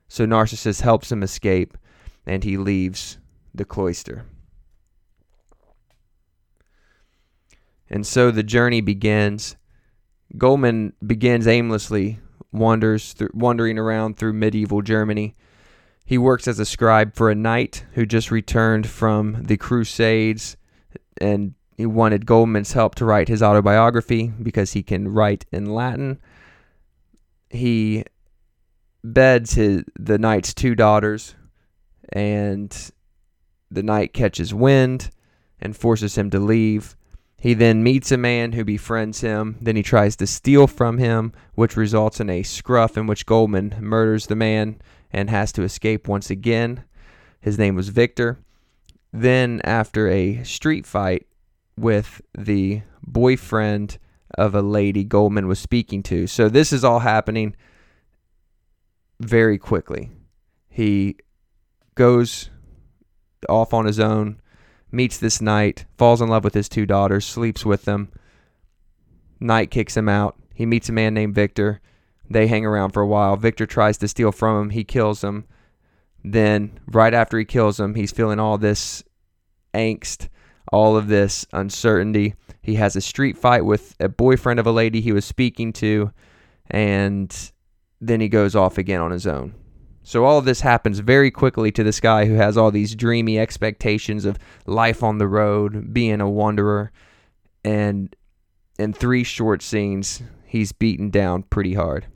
So 0.09 0.27
Narcissus 0.27 0.81
helps 0.81 1.11
him 1.11 1.23
escape, 1.23 1.77
and 2.27 2.45
he 2.45 2.57
leaves 2.57 3.19
the 3.55 3.65
cloister. 3.65 4.27
And 7.89 8.07
so 8.07 8.31
the 8.31 8.43
journey 8.43 8.81
begins. 8.81 9.57
Goldmund 10.37 10.93
begins 11.05 11.47
aimlessly, 11.47 12.21
wanders 12.53 13.15
wandering 13.33 13.79
around 13.79 14.17
through 14.17 14.35
medieval 14.35 14.83
Germany 14.83 15.35
he 16.05 16.19
works 16.19 16.49
as 16.49 16.59
a 16.59 16.67
scribe 16.67 17.15
for 17.15 17.31
a 17.31 17.35
knight 17.35 17.85
who 17.93 18.05
just 18.05 18.31
returned 18.31 18.87
from 18.87 19.45
the 19.45 19.57
Crusades 19.57 20.57
and 21.21 21.55
he 21.77 21.87
wanted 21.87 22.27
Goldmund's 22.27 22.73
help 22.73 22.95
to 22.97 23.05
write 23.05 23.29
his 23.29 23.43
autobiography 23.43 24.33
because 24.43 24.73
he 24.73 24.83
can 24.83 25.09
write 25.09 25.47
in 25.51 25.67
Latin. 25.67 26.21
He 27.49 28.05
beds 29.03 29.55
his 29.55 29.85
the 29.99 30.19
knight's 30.19 30.53
two 30.53 30.75
daughters 30.75 31.35
and 32.13 32.93
the 33.71 33.83
knight 33.83 34.13
catches 34.13 34.53
wind 34.53 35.11
and 35.61 35.77
forces 35.77 36.19
him 36.19 36.31
to 36.31 36.39
leave. 36.39 36.97
He 37.39 37.55
then 37.55 37.83
meets 37.83 38.13
a 38.13 38.19
man 38.19 38.53
who 38.53 38.65
befriends 38.65 39.23
him. 39.23 39.57
Then 39.61 39.77
he 39.77 39.83
tries 39.83 40.17
to 40.17 40.27
steal 40.27 40.67
from 40.67 40.99
him, 40.99 41.33
which 41.55 41.77
results 41.77 42.21
in 42.21 42.29
a 42.29 42.43
scruff 42.43 42.99
in 42.99 43.07
which 43.07 43.25
Goldmund 43.25 43.81
murders 43.81 44.27
the 44.27 44.37
man 44.37 44.81
and 45.13 45.31
has 45.31 45.53
to 45.53 45.63
escape 45.63 46.09
once 46.09 46.31
again. 46.31 46.85
His 47.41 47.59
name 47.59 47.75
was 47.75 47.89
Victor. 47.89 48.39
Then, 49.13 49.61
after 49.65 50.09
a 50.09 50.43
street 50.45 50.87
fight 50.87 51.27
with 51.77 52.21
the 52.37 52.83
boyfriend 53.03 53.99
of 54.39 54.55
a 54.55 54.63
lady 54.63 55.05
Goldmund 55.05 55.47
was 55.47 55.59
speaking 55.59 56.03
to. 56.05 56.27
So, 56.27 56.49
this 56.49 56.73
is 56.73 56.85
all 56.85 57.01
happening 57.01 57.57
very 59.19 59.59
quickly. 59.59 60.11
He 60.69 61.17
goes 61.95 62.51
off 63.49 63.75
on 63.75 63.85
his 63.87 63.99
own, 63.99 64.41
meets 64.93 65.19
this 65.19 65.41
knight, 65.41 65.87
falls 65.99 66.21
in 66.21 66.29
love 66.29 66.45
with 66.45 66.55
his 66.55 66.69
two 66.69 66.87
daughters, 66.87 67.27
sleeps 67.27 67.65
with 67.65 67.85
them. 67.85 68.13
Knight 69.41 69.71
kicks 69.71 69.97
him 69.97 70.09
out. 70.09 70.37
He 70.55 70.67
meets 70.67 70.89
a 70.89 70.93
man 70.93 71.15
named 71.15 71.35
Victor. 71.35 71.81
They 72.31 72.47
hang 72.47 72.65
around 72.65 72.93
for 72.93 73.03
a 73.03 73.07
while. 73.07 73.37
Victor 73.37 73.67
tries 73.67 73.99
to 73.99 74.09
steal 74.09 74.31
from 74.31 74.63
him. 74.63 74.71
He 74.71 74.85
kills 74.85 75.23
him. 75.23 75.45
Then, 76.23 76.79
right 76.87 77.13
after 77.13 77.37
he 77.37 77.45
kills 77.45 77.81
him, 77.81 77.97
he's 77.97 78.13
feeling 78.13 78.39
all 78.39 78.57
this 78.57 79.03
angst, 79.75 80.29
all 80.73 80.97
of 80.97 81.09
this 81.09 81.45
uncertainty. 81.53 82.35
He 82.63 82.77
has 82.77 82.95
a 82.95 83.01
street 83.01 83.37
fight 83.37 83.65
with 83.65 83.97
a 83.99 84.09
boyfriend 84.09 84.61
of 84.61 84.67
a 84.67 84.73
lady 84.73 85.01
he 85.01 85.13
was 85.13 85.25
speaking 85.25 85.73
to, 85.75 86.13
and 86.71 87.35
then 88.01 88.21
he 88.21 88.29
goes 88.29 88.55
off 88.55 88.79
again 88.79 89.01
on 89.01 89.11
his 89.11 89.27
own. 89.27 89.55
So 90.03 90.25
all 90.25 90.39
of 90.39 90.45
this 90.45 90.61
happens 90.61 91.01
very 91.01 91.31
quickly 91.31 91.73
to 91.73 91.83
this 91.83 92.01
guy 92.01 92.27
who 92.27 92.35
has 92.35 92.57
all 92.57 92.71
these 92.71 92.95
dreamy 92.95 93.39
expectations 93.39 94.25
of 94.25 94.39
life 94.67 95.03
on 95.03 95.19
the 95.19 95.29
road, 95.29 95.93
being 95.93 96.21
a 96.21 96.31
wanderer, 96.31 96.93
and 97.65 98.15
in 98.79 98.93
three 98.93 99.25
short 99.25 99.63
scenes, 99.63 100.23
he's 100.45 100.73
beaten 100.73 101.11
down 101.11 101.43
pretty 101.45 101.75
hard 101.75 102.07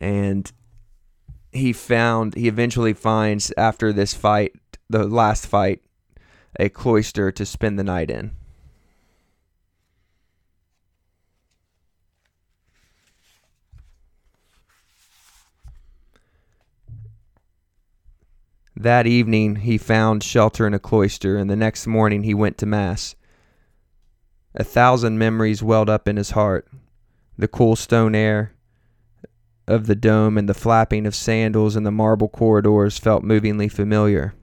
and 0.00 0.50
he 1.52 1.72
found 1.72 2.34
he 2.34 2.48
eventually 2.48 2.94
finds 2.94 3.52
after 3.56 3.92
this 3.92 4.14
fight, 4.14 4.52
the 4.88 5.06
last 5.06 5.46
fight, 5.46 5.82
a 6.58 6.68
cloister 6.68 7.30
to 7.30 7.44
spend 7.44 7.78
the 7.78 7.84
night 7.84 8.10
in. 8.10 8.32
That 18.74 19.06
evening 19.06 19.56
he 19.56 19.76
found 19.76 20.22
shelter 20.22 20.66
in 20.66 20.72
a 20.72 20.78
cloister, 20.78 21.36
and 21.36 21.50
the 21.50 21.56
next 21.56 21.86
morning 21.86 22.22
he 22.22 22.32
went 22.32 22.56
to 22.58 22.66
Mass. 22.66 23.14
A 24.54 24.64
thousand 24.64 25.18
memories 25.18 25.62
welled 25.62 25.90
up 25.90 26.08
in 26.08 26.16
his 26.16 26.30
heart 26.30 26.66
the 27.36 27.48
cool 27.48 27.74
stone 27.74 28.14
air, 28.14 28.52
of 29.70 29.86
the 29.86 29.94
dome 29.94 30.36
and 30.36 30.48
the 30.48 30.54
flapping 30.54 31.06
of 31.06 31.14
sandals 31.14 31.76
in 31.76 31.84
the 31.84 31.90
marble 31.90 32.28
corridors 32.28 32.98
felt 32.98 33.22
movingly 33.22 33.68
familiar. 33.68 34.34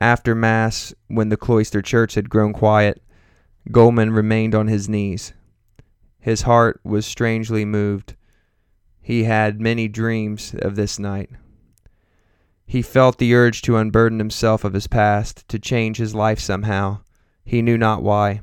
After 0.00 0.34
Mass, 0.34 0.94
when 1.08 1.28
the 1.28 1.36
cloister 1.36 1.82
church 1.82 2.14
had 2.14 2.30
grown 2.30 2.52
quiet, 2.52 3.02
Goldmund 3.70 4.16
remained 4.16 4.54
on 4.54 4.66
his 4.66 4.88
knees. 4.88 5.32
His 6.18 6.42
heart 6.42 6.80
was 6.82 7.06
strangely 7.06 7.64
moved. 7.64 8.16
He 9.00 9.24
had 9.24 9.60
many 9.60 9.88
dreams 9.88 10.54
of 10.58 10.74
this 10.74 10.98
night. 10.98 11.30
He 12.66 12.80
felt 12.80 13.18
the 13.18 13.34
urge 13.34 13.60
to 13.62 13.76
unburden 13.76 14.18
himself 14.18 14.64
of 14.64 14.72
his 14.72 14.86
past, 14.86 15.46
to 15.48 15.58
change 15.58 15.98
his 15.98 16.14
life 16.14 16.40
somehow. 16.40 17.00
He 17.44 17.60
knew 17.60 17.76
not 17.76 18.02
why. 18.02 18.40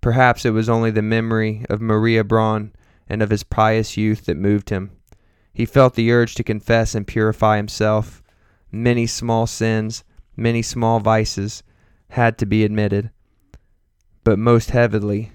Perhaps 0.00 0.46
it 0.46 0.50
was 0.50 0.70
only 0.70 0.90
the 0.90 1.02
memory 1.02 1.66
of 1.68 1.80
Mariabronn 1.80 2.72
and 3.08 3.22
of 3.22 3.30
his 3.30 3.42
pious 3.42 3.96
youth 3.96 4.24
that 4.24 4.36
moved 4.36 4.70
him. 4.70 4.90
He 5.58 5.66
felt 5.66 5.96
the 5.96 6.12
urge 6.12 6.36
to 6.36 6.44
confess 6.44 6.94
and 6.94 7.04
purify 7.04 7.56
himself, 7.56 8.22
Many 8.70 9.08
small 9.08 9.48
sins, 9.48 10.04
many 10.36 10.62
small 10.62 11.00
vices 11.00 11.64
had 12.10 12.38
to 12.38 12.46
be 12.46 12.62
admitted, 12.62 13.10
but 14.22 14.38
most 14.38 14.70
heavily 14.70 15.32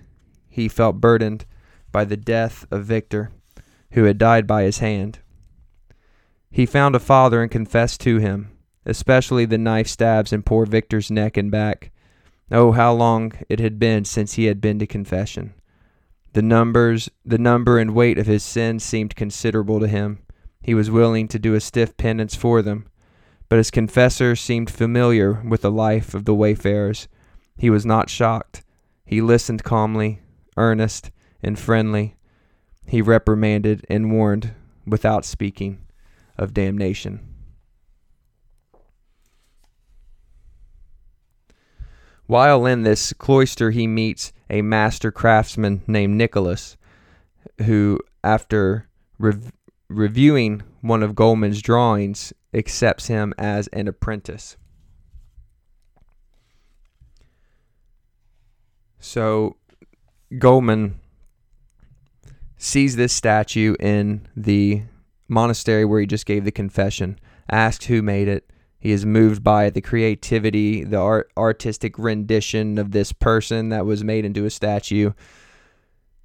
he 0.47 0.69
felt 0.69 1.01
burdened 1.01 1.43
by 1.91 2.05
the 2.05 2.15
death 2.15 2.65
of 2.71 2.85
Victor, 2.85 3.31
who 3.91 4.05
had 4.05 4.17
died 4.17 4.47
by 4.47 4.63
his 4.63 4.79
hand. 4.79 5.19
He 6.49 6.65
found 6.65 6.95
a 6.95 6.99
father 6.99 7.41
and 7.41 7.51
confessed 7.51 7.99
to 8.01 8.19
him, 8.19 8.57
especially 8.85 9.43
the 9.43 9.57
knife 9.57 9.89
stabs 9.89 10.31
in 10.31 10.43
poor 10.43 10.65
Victor's 10.65 11.11
neck 11.11 11.35
and 11.35 11.51
back. 11.51 11.91
Oh, 12.49 12.71
how 12.71 12.93
long 12.93 13.33
it 13.49 13.59
had 13.59 13.77
been 13.77 14.05
since 14.05 14.35
he 14.35 14.45
had 14.45 14.61
been 14.61 14.79
to 14.79 14.87
confession. 14.87 15.53
The 16.33 16.41
numbers, 16.41 17.09
the 17.23 17.37
number 17.37 17.77
and 17.77 17.93
weight 17.93 18.17
of 18.17 18.25
his 18.25 18.43
sins 18.43 18.83
seemed 18.83 19.15
considerable 19.15 19.79
to 19.79 19.87
him. 19.87 20.19
He 20.61 20.73
was 20.73 20.89
willing 20.89 21.27
to 21.27 21.37
do 21.39 21.53
a 21.53 21.59
stiff 21.59 21.95
penance 21.95 22.33
for 22.35 22.61
them, 22.61 22.87
but 23.49 23.57
his 23.57 23.69
confessor 23.69 24.35
seemed 24.35 24.71
familiar 24.71 25.41
with 25.47 25.61
the 25.61 25.71
life 25.71 26.15
of 26.15 26.25
the 26.25 26.33
wayfarers. 26.33 27.07
He 27.55 27.69
was 27.69 27.85
not 27.85 28.09
shocked. 28.09 28.63
He 29.05 29.21
listened 29.21 29.63
calmly, 29.63 30.21
earnest, 30.57 31.11
and 31.43 31.59
friendly. 31.59 32.15
He 32.85 33.01
reprimanded 33.01 33.85
and 33.87 34.11
warned 34.11 34.53
without 34.87 35.25
speaking 35.25 35.85
of 36.37 36.53
damnation. 36.53 37.32
While 42.25 42.65
in 42.65 42.83
this 42.83 43.13
cloister, 43.13 43.71
he 43.71 43.85
meets 43.85 44.31
a 44.49 44.61
master 44.61 45.11
craftsman 45.11 45.83
named 45.87 46.15
Nicholas, 46.15 46.77
who, 47.63 47.99
after 48.23 48.87
rev- 49.19 49.51
reviewing 49.89 50.63
one 50.81 51.03
of 51.03 51.15
Goldmund's 51.15 51.61
drawings, 51.61 52.33
accepts 52.53 53.07
him 53.07 53.33
as 53.37 53.67
an 53.67 53.87
apprentice. 53.87 54.57
So, 58.99 59.57
Goldmund 60.31 60.93
sees 62.57 62.95
this 62.95 63.11
statue 63.11 63.75
in 63.79 64.27
the 64.35 64.83
monastery 65.27 65.83
where 65.83 65.99
he 65.99 66.07
just 66.07 66.25
gave 66.25 66.45
the 66.45 66.51
confession, 66.51 67.19
asks 67.51 67.85
who 67.85 68.01
made 68.01 68.29
it. 68.29 68.49
He 68.83 68.91
is 68.91 69.05
moved 69.05 69.45
by 69.45 69.69
the 69.69 69.79
creativity, 69.79 70.83
the 70.83 70.97
art, 70.97 71.31
artistic 71.37 71.97
rendition 71.97 72.77
of 72.77 72.91
this 72.91 73.13
person 73.13 73.69
that 73.69 73.85
was 73.85 74.03
made 74.03 74.25
into 74.25 74.43
a 74.43 74.49
statue. 74.49 75.13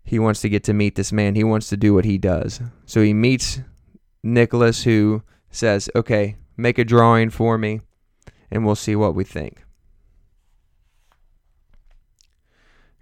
He 0.02 0.18
wants 0.18 0.40
to 0.40 0.48
get 0.48 0.64
to 0.64 0.74
meet 0.74 0.96
this 0.96 1.12
man. 1.12 1.36
He 1.36 1.44
wants 1.44 1.68
to 1.68 1.76
do 1.76 1.94
what 1.94 2.04
he 2.04 2.18
does. 2.18 2.60
So 2.84 3.00
he 3.00 3.14
meets 3.14 3.60
Nicholas, 4.24 4.82
who 4.82 5.22
says, 5.52 5.88
Okay, 5.94 6.34
make 6.56 6.78
a 6.78 6.84
drawing 6.84 7.30
for 7.30 7.58
me, 7.58 7.80
and 8.50 8.66
we'll 8.66 8.74
see 8.74 8.96
what 8.96 9.14
we 9.14 9.22
think. 9.22 9.64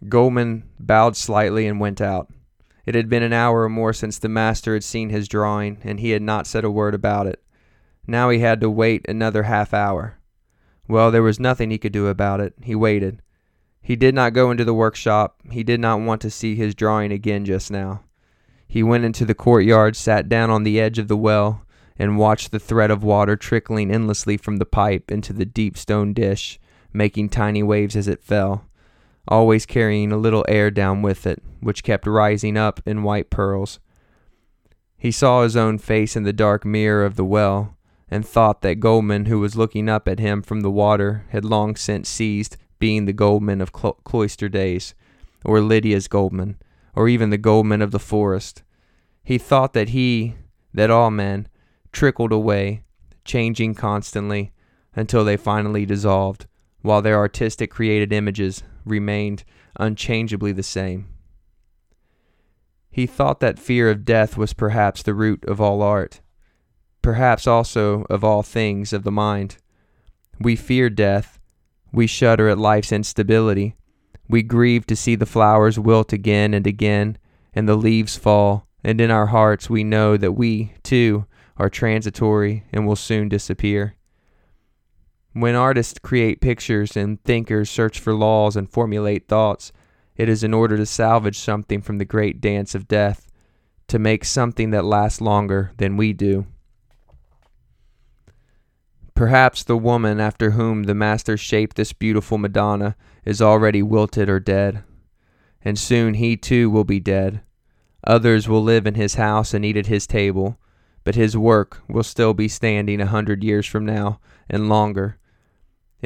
Goldmund 0.04 0.64
bowed 0.78 1.16
slightly 1.16 1.66
and 1.66 1.80
went 1.80 2.02
out. 2.02 2.30
It 2.84 2.94
had 2.94 3.08
been 3.08 3.22
an 3.22 3.32
hour 3.32 3.62
or 3.62 3.70
more 3.70 3.94
since 3.94 4.18
the 4.18 4.28
master 4.28 4.74
had 4.74 4.84
seen 4.84 5.08
his 5.08 5.28
drawing, 5.28 5.78
and 5.82 5.98
he 5.98 6.10
had 6.10 6.20
not 6.20 6.46
said 6.46 6.62
a 6.62 6.70
word 6.70 6.94
about 6.94 7.26
it. 7.26 7.42
Now 8.06 8.30
he 8.30 8.38
had 8.38 8.60
to 8.60 8.70
wait 8.70 9.04
another 9.08 9.44
half 9.44 9.74
hour. 9.74 10.18
Well, 10.88 11.10
there 11.10 11.22
was 11.22 11.40
nothing 11.40 11.70
he 11.70 11.78
could 11.78 11.92
do 11.92 12.06
about 12.06 12.40
it. 12.40 12.54
He 12.62 12.74
waited. 12.74 13.22
He 13.82 13.96
did 13.96 14.14
not 14.14 14.32
go 14.32 14.50
into 14.50 14.64
the 14.64 14.74
workshop. 14.74 15.40
He 15.50 15.62
did 15.62 15.80
not 15.80 16.00
want 16.00 16.20
to 16.22 16.30
see 16.30 16.54
his 16.54 16.74
drawing 16.74 17.12
again 17.12 17.44
just 17.44 17.70
now. 17.70 18.02
He 18.68 18.82
went 18.82 19.04
into 19.04 19.24
the 19.24 19.34
courtyard, 19.34 19.96
sat 19.96 20.28
down 20.28 20.50
on 20.50 20.64
the 20.64 20.80
edge 20.80 20.98
of 20.98 21.08
the 21.08 21.16
well, 21.16 21.62
and 21.98 22.18
watched 22.18 22.50
the 22.50 22.58
thread 22.58 22.90
of 22.90 23.02
water 23.02 23.36
trickling 23.36 23.90
endlessly 23.90 24.36
from 24.36 24.56
the 24.58 24.66
pipe 24.66 25.10
into 25.10 25.32
the 25.32 25.46
deep 25.46 25.76
stone 25.76 26.12
dish, 26.12 26.60
making 26.92 27.28
tiny 27.28 27.62
waves 27.62 27.96
as 27.96 28.08
it 28.08 28.22
fell 28.22 28.66
always 29.28 29.66
carrying 29.66 30.12
a 30.12 30.16
little 30.16 30.44
air 30.48 30.70
down 30.70 31.02
with 31.02 31.26
it, 31.26 31.42
which 31.60 31.82
kept 31.82 32.06
rising 32.06 32.56
up 32.56 32.80
in 32.86 33.02
white 33.02 33.30
pearls. 33.30 33.80
He 34.96 35.10
saw 35.10 35.42
his 35.42 35.56
own 35.56 35.78
face 35.78 36.16
in 36.16 36.22
the 36.22 36.32
dark 36.32 36.64
mirror 36.64 37.04
of 37.04 37.16
the 37.16 37.24
well, 37.24 37.75
and 38.08 38.26
thought 38.26 38.62
that 38.62 38.80
Goldmund, 38.80 39.26
who 39.26 39.40
was 39.40 39.56
looking 39.56 39.88
up 39.88 40.06
at 40.06 40.20
him 40.20 40.42
from 40.42 40.60
the 40.60 40.70
water, 40.70 41.24
had 41.30 41.44
long 41.44 41.76
since 41.76 42.08
ceased 42.08 42.56
being 42.78 43.04
the 43.04 43.12
Goldmund 43.12 43.60
of 43.60 43.72
clo- 43.72 43.98
cloister 44.04 44.48
days, 44.48 44.94
or 45.44 45.60
Lydia's 45.60 46.08
Goldmund, 46.08 46.56
or 46.94 47.08
even 47.08 47.30
the 47.30 47.38
Goldmund 47.38 47.82
of 47.82 47.90
the 47.90 47.98
forest. 47.98 48.62
He 49.24 49.38
thought 49.38 49.72
that 49.72 49.90
he, 49.90 50.36
that 50.72 50.90
all 50.90 51.10
men, 51.10 51.48
trickled 51.92 52.32
away, 52.32 52.82
changing 53.24 53.74
constantly, 53.74 54.52
until 54.94 55.24
they 55.24 55.36
finally 55.36 55.84
dissolved, 55.84 56.46
while 56.82 57.02
their 57.02 57.16
artistic 57.16 57.70
created 57.70 58.12
images 58.12 58.62
remained 58.84 59.44
unchangeably 59.78 60.52
the 60.52 60.62
same. 60.62 61.08
He 62.90 63.06
thought 63.06 63.40
that 63.40 63.58
fear 63.58 63.90
of 63.90 64.04
death 64.04 64.38
was 64.38 64.54
perhaps 64.54 65.02
the 65.02 65.12
root 65.12 65.44
of 65.44 65.60
all 65.60 65.82
art, 65.82 66.20
perhaps 67.06 67.46
also 67.46 68.04
of 68.10 68.24
all 68.24 68.42
things 68.42 68.92
of 68.92 69.04
the 69.04 69.12
mind. 69.12 69.58
We 70.40 70.56
fear 70.56 70.90
death, 70.90 71.38
we 71.92 72.08
shudder 72.08 72.48
at 72.48 72.58
life's 72.58 72.90
instability, 72.90 73.76
we 74.28 74.42
grieve 74.42 74.88
to 74.88 74.96
see 74.96 75.14
the 75.14 75.24
flowers 75.24 75.78
wilt 75.78 76.12
again 76.12 76.52
and 76.52 76.66
again, 76.66 77.16
and 77.54 77.68
the 77.68 77.76
leaves 77.76 78.16
fall, 78.16 78.66
and 78.82 79.00
in 79.00 79.12
our 79.12 79.26
hearts 79.26 79.70
we 79.70 79.84
know 79.84 80.16
that 80.16 80.32
we, 80.32 80.72
too, 80.82 81.26
are 81.56 81.70
transitory 81.70 82.64
and 82.72 82.88
will 82.88 82.96
soon 82.96 83.28
disappear. 83.28 83.94
When 85.32 85.54
artists 85.54 86.00
create 86.00 86.40
pictures 86.40 86.96
and 86.96 87.22
thinkers 87.22 87.70
search 87.70 88.00
for 88.00 88.14
laws 88.14 88.56
and 88.56 88.68
formulate 88.68 89.28
thoughts, 89.28 89.70
it 90.16 90.28
is 90.28 90.42
in 90.42 90.52
order 90.52 90.76
to 90.76 90.86
salvage 90.86 91.38
something 91.38 91.82
from 91.82 91.98
the 91.98 92.04
great 92.04 92.40
dance 92.40 92.74
of 92.74 92.88
death, 92.88 93.30
to 93.86 94.00
make 94.00 94.24
something 94.24 94.70
that 94.70 94.84
lasts 94.84 95.20
longer 95.20 95.70
than 95.76 95.96
we 95.96 96.12
do. 96.12 96.46
Perhaps 99.16 99.64
the 99.64 99.76
woman 99.76 100.20
after 100.20 100.52
whom 100.52 100.84
the 100.84 100.94
master 100.94 101.36
shaped 101.36 101.76
this 101.76 101.92
beautiful 101.92 102.38
Madonna 102.38 102.94
is 103.24 103.42
already 103.42 103.82
wilted 103.82 104.28
or 104.28 104.38
dead, 104.38 104.84
and 105.62 105.76
soon 105.76 106.14
he 106.14 106.36
too 106.36 106.70
will 106.70 106.84
be 106.84 107.00
dead. 107.00 107.40
Others 108.06 108.48
will 108.48 108.62
live 108.62 108.86
in 108.86 108.94
his 108.94 109.16
house 109.16 109.52
and 109.52 109.64
eat 109.64 109.76
at 109.76 109.88
his 109.88 110.06
table, 110.06 110.60
but 111.02 111.16
his 111.16 111.36
work 111.36 111.82
will 111.88 112.04
still 112.04 112.34
be 112.34 112.46
standing 112.46 113.00
a 113.00 113.06
hundred 113.06 113.42
years 113.42 113.66
from 113.66 113.84
now 113.84 114.20
and 114.48 114.68
longer 114.68 115.18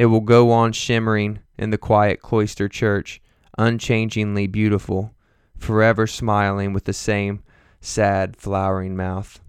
it 0.01 0.07
will 0.07 0.20
go 0.20 0.51
on 0.51 0.73
shimmering 0.73 1.40
in 1.59 1.70
the 1.70 1.79
quiet 1.79 2.23
cloister 2.23 2.68
church, 2.68 3.20
unchangingly 3.59 4.46
beautiful, 4.46 5.14
forever 5.59 6.07
smiling 6.07 6.73
with 6.73 6.85
the 6.85 6.92
same 6.92 7.42
sad, 7.81 8.37
flowering 8.37 8.96
mouth. 8.96 9.40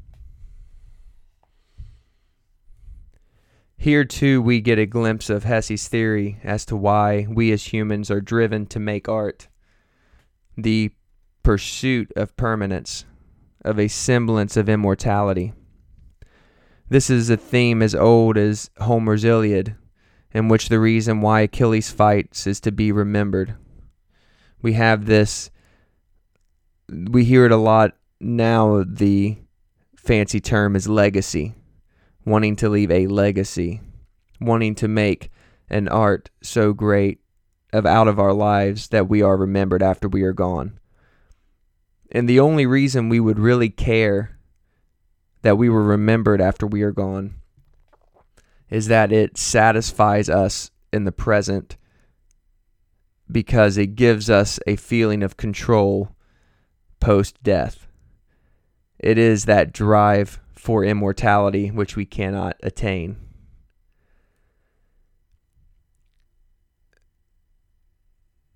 Here, 3.82 4.06
too, 4.06 4.44
we 4.44 4.62
get 4.62 4.78
a 4.78 4.86
glimpse 4.86 5.28
of 5.28 5.44
Hesse's 5.44 5.88
theory 5.88 6.38
as 6.44 6.68
to 6.68 6.76
why 6.76 7.26
we 7.28 7.52
as 7.52 7.74
humans 7.74 8.12
are 8.12 8.22
driven 8.22 8.68
to 8.68 8.80
make 8.80 9.10
art. 9.10 9.48
The 10.56 10.92
pursuit 11.42 12.14
of 12.16 12.38
permanence, 12.38 13.06
of 13.66 13.80
a 13.80 13.88
semblance 13.88 14.56
of 14.56 14.70
immortality. 14.70 15.54
This 16.90 17.10
is 17.10 17.32
a 17.32 17.38
theme 17.38 17.82
as 17.82 17.96
old 17.96 18.38
as 18.38 18.70
Homer's 18.78 19.24
Iliad, 19.24 19.76
in 20.32 20.48
which 20.48 20.70
the 20.70 20.80
reason 20.80 21.22
why 21.22 21.42
Achilles 21.42 21.90
fights 21.90 22.46
is 22.46 22.60
to 22.60 22.72
be 22.72 22.92
remembered. 22.92 23.56
We 24.62 24.74
have 24.74 25.08
this, 25.08 25.50
we 26.88 27.26
hear 27.26 27.48
it 27.48 27.52
a 27.52 27.58
lot 27.58 27.98
now. 28.20 28.84
The 28.86 29.38
fancy 29.96 30.40
term 30.40 30.76
is 30.76 30.88
legacy, 30.88 31.56
wanting 32.26 32.56
to 32.58 32.70
leave 32.70 32.92
a 32.92 33.08
legacy, 33.08 33.82
wanting 34.40 34.76
to 34.76 34.88
make 34.88 35.32
an 35.70 35.88
art 35.88 36.30
so 36.42 36.74
great 36.74 37.20
of 37.74 37.86
out 37.86 38.08
of 38.08 38.20
our 38.20 38.34
lives 38.34 38.90
that 38.90 39.08
we 39.08 39.22
are 39.22 39.38
remembered 39.38 39.82
after 39.82 40.08
we 40.08 40.24
are 40.24 40.34
gone. 40.34 40.80
And 42.12 42.28
the 42.28 42.40
only 42.40 42.66
reason 42.66 43.08
we 43.08 43.20
would 43.20 43.40
really 43.40 43.70
care 43.70 44.38
that 45.42 45.58
we 45.58 45.70
were 45.70 45.84
remembered 45.84 46.42
after 46.42 46.68
we 46.68 46.82
are 46.82 46.92
gone 46.92 47.36
is 48.70 48.88
that 48.88 49.12
it 49.12 49.38
satisfies 49.38 50.30
us 50.30 50.72
in 50.94 51.06
the 51.06 51.12
present 51.12 51.78
because 53.32 53.78
it 53.78 53.96
gives 53.96 54.30
us 54.30 54.60
a 54.68 54.76
feeling 54.76 55.24
of 55.24 55.38
control 55.38 56.16
post 57.00 57.42
death. 57.44 57.88
It 59.00 59.18
is 59.18 59.46
that 59.46 59.74
drive 59.74 60.40
for 60.62 60.86
immortality 60.86 61.72
which 61.72 61.96
we 61.96 62.06
cannot 62.06 62.56
attain. 62.62 63.18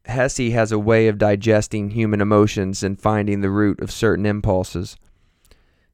Hesse 0.06 0.52
has 0.52 0.72
a 0.72 0.78
way 0.78 1.08
of 1.08 1.18
digesting 1.18 1.90
human 1.90 2.22
emotions 2.22 2.84
and 2.84 3.02
finding 3.02 3.42
the 3.42 3.50
root 3.50 3.80
of 3.82 3.90
certain 3.92 4.28
impulses. 4.28 4.98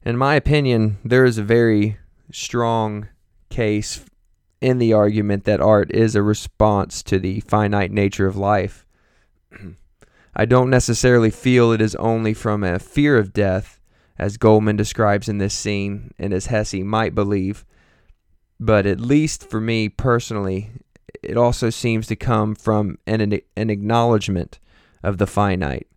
In 0.04 0.18
my 0.18 0.34
opinion, 0.34 0.98
there 1.02 1.24
is 1.24 1.38
a 1.38 1.42
very 1.42 1.96
strong 2.30 3.08
case 3.48 4.04
in 4.60 4.76
the 4.76 4.92
argument 4.92 5.44
that 5.44 5.62
art 5.62 5.90
is 5.92 6.14
a 6.14 6.22
response 6.22 7.02
to 7.04 7.18
the 7.18 7.40
finite 7.40 7.90
nature 7.90 8.26
of 8.26 8.36
life. 8.36 8.84
I 10.36 10.44
don't 10.44 10.68
necessarily 10.68 11.30
feel 11.30 11.72
it 11.72 11.80
is 11.80 11.94
only 11.94 12.34
from 12.34 12.62
a 12.62 12.78
fear 12.78 13.16
of 13.16 13.32
death, 13.32 13.78
as 14.18 14.38
Goldmund 14.38 14.76
describes 14.76 15.28
in 15.28 15.38
this 15.38 15.54
scene, 15.54 16.12
and 16.18 16.32
as 16.32 16.46
Hesse 16.46 16.74
might 16.74 17.14
believe, 17.14 17.64
but 18.60 18.86
at 18.86 19.00
least 19.00 19.48
for 19.48 19.60
me 19.60 19.88
personally, 19.88 20.70
it 21.22 21.36
also 21.36 21.70
seems 21.70 22.06
to 22.06 22.16
come 22.16 22.54
from 22.54 22.98
an, 23.06 23.40
an 23.56 23.70
acknowledgement 23.70 24.58
of 25.02 25.18
the 25.18 25.26
finite, 25.26 25.88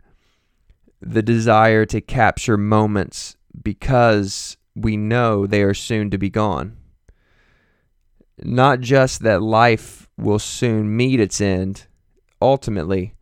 the 1.02 1.22
desire 1.22 1.86
to 1.86 2.02
capture 2.02 2.58
moments 2.58 3.36
because 3.62 4.58
we 4.76 4.98
know 4.98 5.46
they 5.46 5.62
are 5.64 5.74
soon 5.74 6.10
to 6.10 6.18
be 6.18 6.30
gone. 6.30 6.78
Not 8.44 8.82
just 8.82 9.22
that 9.22 9.42
life 9.42 10.10
will 10.18 10.40
soon 10.40 10.96
meet 10.96 11.20
its 11.20 11.40
end, 11.40 11.88
ultimately, 12.42 13.16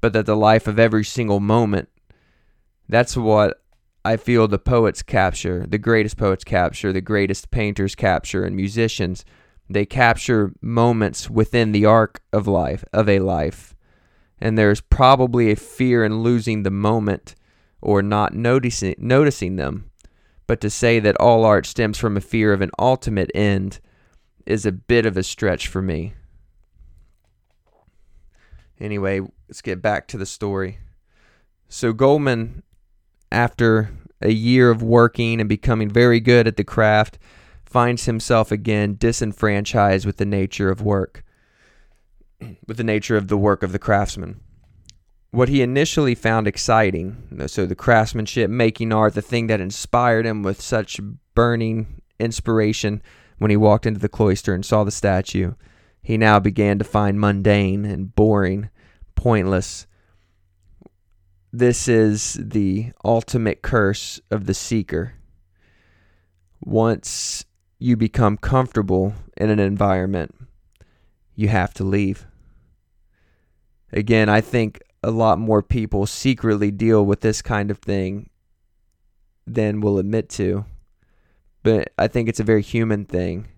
but 0.00 0.12
that 0.12 0.26
the 0.26 0.36
life 0.36 0.66
of 0.66 0.78
every 0.78 1.04
single 1.04 1.40
moment. 1.40 1.88
That's 2.88 3.16
what 3.16 3.59
I 4.04 4.16
feel 4.16 4.48
the 4.48 4.58
poets 4.58 5.02
capture, 5.02 5.66
the 5.66 5.78
greatest 5.78 6.16
poets 6.16 6.44
capture, 6.44 6.92
the 6.92 7.00
greatest 7.00 7.50
painters 7.50 7.94
capture, 7.94 8.44
and 8.44 8.56
musicians. 8.56 9.24
They 9.68 9.84
capture 9.84 10.52
moments 10.62 11.28
within 11.28 11.72
the 11.72 11.84
arc 11.84 12.20
of 12.32 12.46
life, 12.46 12.84
of 12.92 13.08
a 13.08 13.18
life. 13.18 13.74
And 14.40 14.56
there's 14.56 14.80
probably 14.80 15.50
a 15.50 15.56
fear 15.56 16.02
in 16.02 16.22
losing 16.22 16.62
the 16.62 16.70
moment 16.70 17.34
or 17.82 18.02
not 18.02 18.34
noticing, 18.34 18.94
noticing 18.98 19.56
them. 19.56 19.90
But 20.46 20.60
to 20.62 20.70
say 20.70 20.98
that 21.00 21.16
all 21.20 21.44
art 21.44 21.66
stems 21.66 21.98
from 21.98 22.16
a 22.16 22.22
fear 22.22 22.52
of 22.52 22.62
an 22.62 22.70
ultimate 22.78 23.30
end 23.34 23.80
is 24.46 24.64
a 24.64 24.72
bit 24.72 25.04
of 25.06 25.16
a 25.16 25.22
stretch 25.22 25.68
for 25.68 25.82
me. 25.82 26.14
Anyway, 28.80 29.20
let's 29.46 29.60
get 29.60 29.82
back 29.82 30.08
to 30.08 30.16
the 30.16 30.26
story. 30.26 30.78
So 31.68 31.92
Goldmund, 31.92 32.62
after 33.32 33.90
a 34.20 34.30
year 34.30 34.70
of 34.70 34.82
working 34.82 35.40
and 35.40 35.48
becoming 35.48 35.88
very 35.88 36.20
good 36.20 36.46
at 36.46 36.56
the 36.56 36.64
craft, 36.64 37.18
finds 37.64 38.06
himself 38.06 38.50
again 38.50 38.96
disenfranchised 38.98 40.04
with 40.04 40.16
the 40.16 40.26
nature 40.26 40.70
of 40.70 40.82
work, 40.82 41.24
with 42.66 42.76
the 42.76 42.84
nature 42.84 43.16
of 43.16 43.28
the 43.28 43.38
work 43.38 43.62
of 43.62 43.72
the 43.72 43.78
craftsman. 43.78 44.40
What 45.30 45.48
he 45.48 45.62
initially 45.62 46.16
found 46.16 46.48
exciting, 46.48 47.46
so 47.46 47.64
the 47.64 47.76
craftsmanship, 47.76 48.50
making 48.50 48.92
art, 48.92 49.14
the 49.14 49.22
thing 49.22 49.46
that 49.46 49.60
inspired 49.60 50.26
him 50.26 50.42
with 50.42 50.60
such 50.60 51.00
burning 51.34 52.02
inspiration 52.18 53.00
when 53.38 53.50
he 53.50 53.56
walked 53.56 53.86
into 53.86 54.00
the 54.00 54.08
cloister 54.08 54.52
and 54.52 54.66
saw 54.66 54.82
the 54.82 54.90
statue, 54.90 55.54
he 56.02 56.18
now 56.18 56.40
began 56.40 56.78
to 56.78 56.84
find 56.84 57.20
mundane 57.20 57.84
and 57.84 58.14
boring, 58.14 58.70
pointless. 59.14 59.86
This 61.52 61.88
is 61.88 62.34
the 62.34 62.92
ultimate 63.04 63.62
curse 63.62 64.20
of 64.30 64.46
the 64.46 64.54
seeker. 64.54 65.14
Once 66.60 67.44
you 67.78 67.96
become 67.96 68.36
comfortable 68.36 69.14
in 69.36 69.50
an 69.50 69.58
environment, 69.58 70.34
you 71.34 71.48
have 71.48 71.74
to 71.74 71.84
leave. 71.84 72.26
Again, 73.92 74.28
I 74.28 74.40
think 74.40 74.80
a 75.02 75.10
lot 75.10 75.38
more 75.38 75.62
people 75.62 76.06
secretly 76.06 76.70
deal 76.70 77.04
with 77.04 77.20
this 77.20 77.42
kind 77.42 77.70
of 77.70 77.78
thing 77.78 78.30
than 79.46 79.80
will 79.80 79.98
admit 79.98 80.28
to. 80.30 80.66
But 81.62 81.92
I 81.98 82.06
think 82.06 82.28
it's 82.28 82.40
a 82.40 82.44
very 82.44 82.62
human 82.62 83.04
thing 83.04 83.48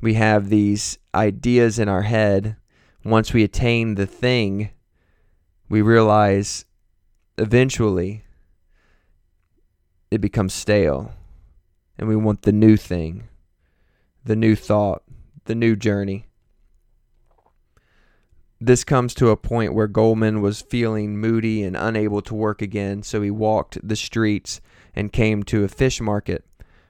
we 0.00 0.14
have 0.14 0.48
these 0.48 0.98
ideas 1.14 1.78
in 1.78 1.88
our 1.88 2.02
head. 2.02 2.56
Once 3.04 3.32
we 3.32 3.42
attain 3.42 3.94
the 3.94 4.06
thing, 4.06 4.70
we 5.68 5.80
realize 5.82 6.64
eventually 7.38 8.24
it 10.10 10.20
becomes 10.20 10.54
stale. 10.54 11.12
And 11.98 12.08
we 12.08 12.16
want 12.16 12.42
the 12.42 12.52
new 12.52 12.76
thing, 12.76 13.28
the 14.24 14.36
new 14.36 14.54
thought, 14.54 15.02
the 15.46 15.54
new 15.54 15.76
journey. 15.76 16.26
This 18.60 18.84
comes 18.84 19.14
to 19.14 19.30
a 19.30 19.36
point 19.36 19.74
where 19.74 19.88
Goldmund 19.88 20.40
was 20.40 20.62
feeling 20.62 21.18
moody 21.18 21.62
and 21.62 21.76
unable 21.76 22.22
to 22.22 22.34
work 22.34 22.62
again, 22.62 23.02
so 23.02 23.20
he 23.20 23.30
walked 23.30 23.78
the 23.86 23.96
streets 23.96 24.60
and 24.94 25.12
came 25.12 25.42
to 25.44 25.64
a 25.64 25.68
fish 25.68 26.00
market 26.00 26.44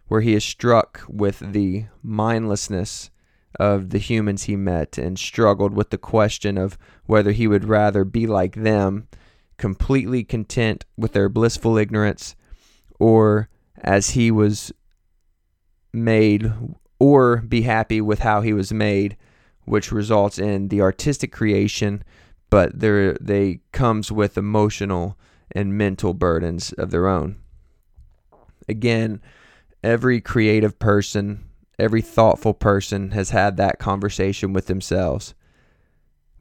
where 0.09 0.21
he 0.21 0.35
is 0.35 0.45
struck 0.45 1.03
with 1.09 1.41
the 1.41 1.87
mindlessness 2.03 3.11
of 3.59 3.91
the 3.91 3.99
humans 3.99 4.45
he 4.45 4.55
met 4.55 4.99
and 4.99 5.19
struggled 5.19 5.73
with 5.73 5.91
the 5.91 5.99
question 5.99 6.57
of 6.57 6.79
whether 7.07 7.33
he 7.33 7.49
would 7.49 7.65
rather 7.65 8.05
be 8.05 8.27
like 8.27 8.55
them, 8.55 9.09
completely 9.59 10.25
content 10.25 10.85
with 10.97 11.13
their 11.13 11.29
blissful 11.29 11.79
ignorance, 11.79 12.37
or 12.99 13.49
as 13.79 14.11
he 14.11 14.31
was 14.31 14.73
made, 15.93 16.53
or 16.99 17.39
be 17.39 17.63
happy 17.63 18.01
with 18.01 18.21
how 18.21 18.41
he 18.41 18.53
was 18.53 18.73
made, 18.73 19.17
which 19.65 19.93
results 19.93 20.39
in 20.39 20.69
the 20.69 20.81
artistic 20.81 21.33
creation, 21.33 22.03
but 22.51 22.79
there 22.79 23.15
they 23.15 23.61
comes 23.73 24.13
with 24.13 24.39
emotional 24.39 25.19
and 25.53 25.77
mental 25.77 26.15
burdens 26.15 26.73
of 26.75 26.91
their 26.91 27.09
own. 27.09 27.37
Again, 28.69 29.21
every 29.83 30.21
creative 30.21 30.79
person, 30.79 31.45
every 31.79 32.03
thoughtful 32.03 32.55
person 32.55 33.13
has 33.13 33.31
had 33.31 33.57
that 33.57 33.79
conversation 33.79 34.53
with 34.53 34.67
themselves. 34.67 35.35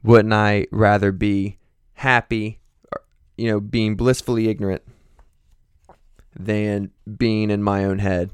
Wouldn't 0.02 0.34
I 0.34 0.66
rather 0.70 1.12
be 1.12 1.58
happy, 1.94 2.60
you 3.36 3.50
know, 3.50 3.60
being 3.60 3.96
blissfully 3.96 4.48
ignorant 4.48 4.82
than 6.34 6.90
being 7.16 7.50
in 7.50 7.62
my 7.62 7.84
own 7.84 7.98
head? 7.98 8.30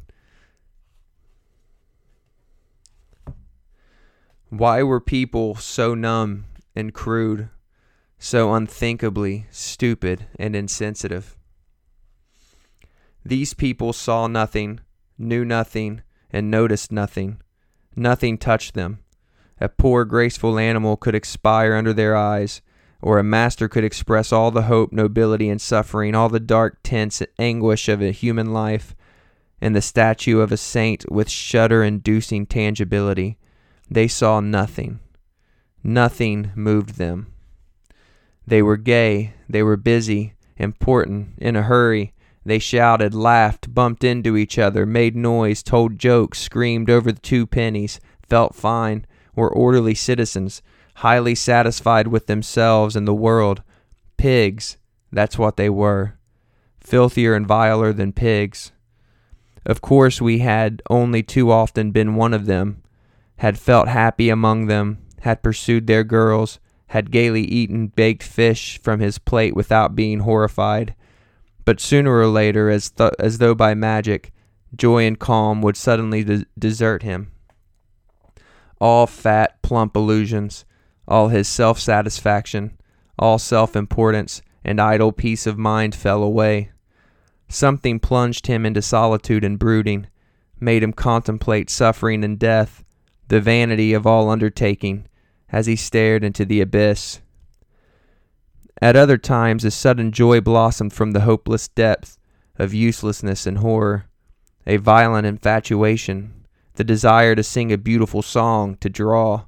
Why 4.49 4.83
were 4.83 5.01
people 5.01 5.55
so 5.55 5.95
numb 5.95 6.45
and 6.77 6.93
crude, 6.93 7.49
so 8.19 8.53
unthinkably 8.53 9.47
stupid 9.51 10.27
and 10.39 10.55
insensitive? 10.55 11.37
These 13.25 13.55
people 13.55 13.93
saw 13.93 14.27
nothing 14.27 14.81
knew 15.23 15.45
nothing, 15.45 16.03
and 16.31 16.51
noticed 16.51 16.93
nothing. 16.93 17.41
Nothing 17.95 18.39
touched 18.39 18.75
them. 18.75 19.01
A 19.61 19.69
poor, 19.69 20.05
graceful 20.05 20.59
animal 20.59 20.97
could 20.97 21.15
expire 21.15 21.75
under 21.75 21.93
their 21.93 22.17
eyes, 22.17 22.61
or 23.03 23.19
a 23.19 23.25
master 23.25 23.69
could 23.69 23.85
express 23.85 24.33
all 24.33 24.51
the 24.51 24.63
hope, 24.63 24.93
nobility, 24.93 25.49
and 25.49 25.61
suffering, 25.61 26.15
all 26.15 26.29
the 26.29 26.41
dark 26.41 26.79
and 26.91 27.27
anguish 27.39 27.89
of 27.89 28.01
a 28.01 28.13
human 28.13 28.53
life, 28.53 28.95
in 29.61 29.73
the 29.73 29.83
statue 29.83 30.41
of 30.41 30.53
a 30.53 30.57
saint 30.57 31.11
with 31.11 31.29
shudder 31.29 31.83
inducing 31.83 32.47
tangibility. 32.47 33.39
They 33.91 34.09
saw 34.09 34.41
nothing. 34.41 35.01
Nothing 35.85 36.53
moved 36.55 36.97
them. 36.97 37.33
They 38.47 38.63
were 38.63 38.77
gay, 38.77 39.35
they 39.49 39.63
were 39.63 39.77
busy, 39.77 40.35
important, 40.57 41.35
in 41.39 41.57
a 41.57 41.63
hurry, 41.63 42.13
they 42.45 42.59
shouted, 42.59 43.15
laughed, 43.15 43.73
bumped 43.73 44.03
into 44.03 44.37
each 44.37 44.59
other, 44.59 44.85
made 44.85 45.15
noise, 45.15 45.63
told 45.63 45.99
jokes, 45.99 46.41
screamed 46.41 46.91
over 46.91 47.13
the 47.13 47.21
two 47.21 47.47
pennies, 47.47 48.01
felt 48.29 48.55
fine, 48.55 49.07
were 49.37 49.53
orderly 49.53 49.95
citizens, 49.95 50.61
highly 50.97 51.35
satisfied 51.35 52.09
with 52.09 52.27
themselves 52.27 52.97
and 52.97 53.07
the 53.07 53.15
world. 53.15 53.63
Pigs, 54.17 54.77
that's 55.11 55.39
what 55.39 55.57
they 55.57 55.69
were. 55.69 56.19
Filthier 56.81 57.35
and 57.35 57.47
viler 57.47 57.93
than 57.93 58.13
pigs. 58.13 58.73
Of 59.65 59.81
course, 59.81 60.21
we 60.21 60.39
had 60.39 60.83
only 60.91 61.23
too 61.23 61.51
often 61.51 61.93
been 61.93 62.17
one 62.17 62.35
of 62.35 62.47
them, 62.47 62.83
had 63.37 63.59
felt 63.59 63.89
happy 63.89 64.29
among 64.29 64.67
them, 64.67 64.99
had 65.21 65.43
pursued 65.43 65.87
their 65.87 66.05
girls, 66.05 66.59
had 66.89 67.11
gaily 67.11 67.43
eaten 67.43 67.87
baked 67.87 68.23
fish 68.23 68.81
from 68.83 69.01
his 69.01 69.19
plate 69.19 69.55
without 69.55 69.95
being 69.95 70.21
horrified 70.21 70.95
but 71.65 71.81
sooner 71.81 72.17
or 72.17 72.27
later, 72.27 72.71
as, 72.71 72.91
th- 72.91 73.13
as 73.19 73.39
though 73.39 73.55
by 73.55 73.75
magic, 73.75 74.33
joy 74.75 75.07
and 75.07 75.19
calm 75.19 75.63
would 75.63 75.77
suddenly 75.77 76.25
de- 76.25 76.47
desert 76.59 77.03
him. 77.03 77.31
All 78.81 79.07
fat, 79.07 79.63
plump 79.63 79.97
illusions, 79.97 80.65
all 81.07 81.29
his 81.29 81.49
self 81.49 81.79
satisfaction, 81.79 82.79
all 83.19 83.39
self 83.39 83.77
importance, 83.77 84.43
and 84.65 84.81
idle 84.81 85.13
peace 85.13 85.47
of 85.47 85.59
mind 85.59 85.95
fell 85.95 86.23
away. 86.23 86.71
Something 87.49 88.01
plunged 88.01 88.47
him 88.47 88.65
into 88.65 88.81
solitude 88.81 89.45
and 89.45 89.59
brooding, 89.59 90.07
made 90.59 90.83
him 90.83 90.93
contemplate 90.93 91.69
suffering 91.69 92.25
and 92.25 92.39
death, 92.39 92.85
the 93.29 93.41
vanity 93.41 93.93
of 93.93 94.07
all 94.07 94.31
undertaking, 94.31 95.07
as 95.51 95.67
he 95.67 95.77
stared 95.77 96.25
into 96.25 96.45
the 96.45 96.61
abyss. 96.61 97.21
At 98.81 98.97
other 98.97 99.19
times, 99.19 99.65
a 99.65 99.71
sudden 99.71 100.13
joy 100.13 100.41
blossomed 100.41 100.93
from 100.93 101.13
the 101.13 101.21
hopeless 101.21 101.69
depth 101.69 102.19
of 102.57 102.75
uselessness 102.75 103.47
and 103.47 103.59
horror. 103.59 104.07
A 104.67 104.77
violent 104.77 105.27
infatuation, 105.27 106.47
the 106.75 106.85
desire 106.85 107.35
to 107.35 107.43
sing 107.43 107.73
a 107.73 107.79
beautiful 107.79 108.23
song, 108.23 108.77
to 108.81 108.89
draw. 108.89 109.45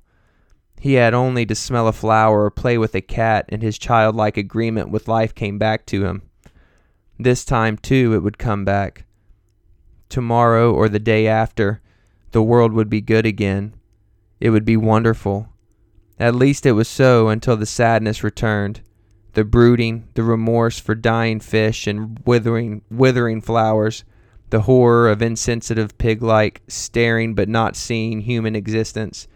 He 0.84 0.94
had 1.00 1.14
only 1.14 1.46
to 1.46 1.54
smell 1.54 1.88
a 1.88 1.94
flower 1.94 2.44
or 2.44 2.50
play 2.50 2.76
with 2.76 2.94
a 2.94 3.00
cat, 3.00 3.46
and 3.48 3.62
his 3.62 3.78
childlike 3.78 4.36
agreement 4.36 4.90
with 4.90 5.08
life 5.08 5.34
came 5.34 5.56
back 5.56 5.86
to 5.86 6.04
him. 6.04 6.20
This 7.18 7.42
time, 7.42 7.78
too, 7.78 8.12
it 8.12 8.18
would 8.22 8.36
come 8.36 8.66
back. 8.66 9.06
Tomorrow 10.10 10.74
or 10.74 10.90
the 10.90 10.98
day 10.98 11.26
after, 11.26 11.80
the 12.32 12.42
world 12.42 12.74
would 12.74 12.90
be 12.90 13.00
good 13.00 13.24
again. 13.24 13.72
It 14.40 14.50
would 14.50 14.66
be 14.66 14.76
wonderful. 14.76 15.48
At 16.18 16.34
least 16.34 16.66
it 16.66 16.72
was 16.72 16.86
so 16.86 17.28
until 17.28 17.56
the 17.56 17.64
sadness 17.64 18.22
returned, 18.22 18.82
the 19.32 19.42
brooding, 19.42 20.08
the 20.12 20.22
remorse 20.22 20.78
for 20.78 20.94
dying 20.94 21.40
fish 21.40 21.86
and 21.86 22.20
withering, 22.26 22.82
withering 22.90 23.40
flowers, 23.40 24.04
the 24.50 24.60
horror 24.60 25.08
of 25.08 25.22
insensitive 25.22 25.96
pig-like, 25.96 26.60
staring 26.68 27.34
but 27.34 27.48
not 27.48 27.74
seeing 27.74 28.20
human 28.20 28.54
existence. 28.54 29.28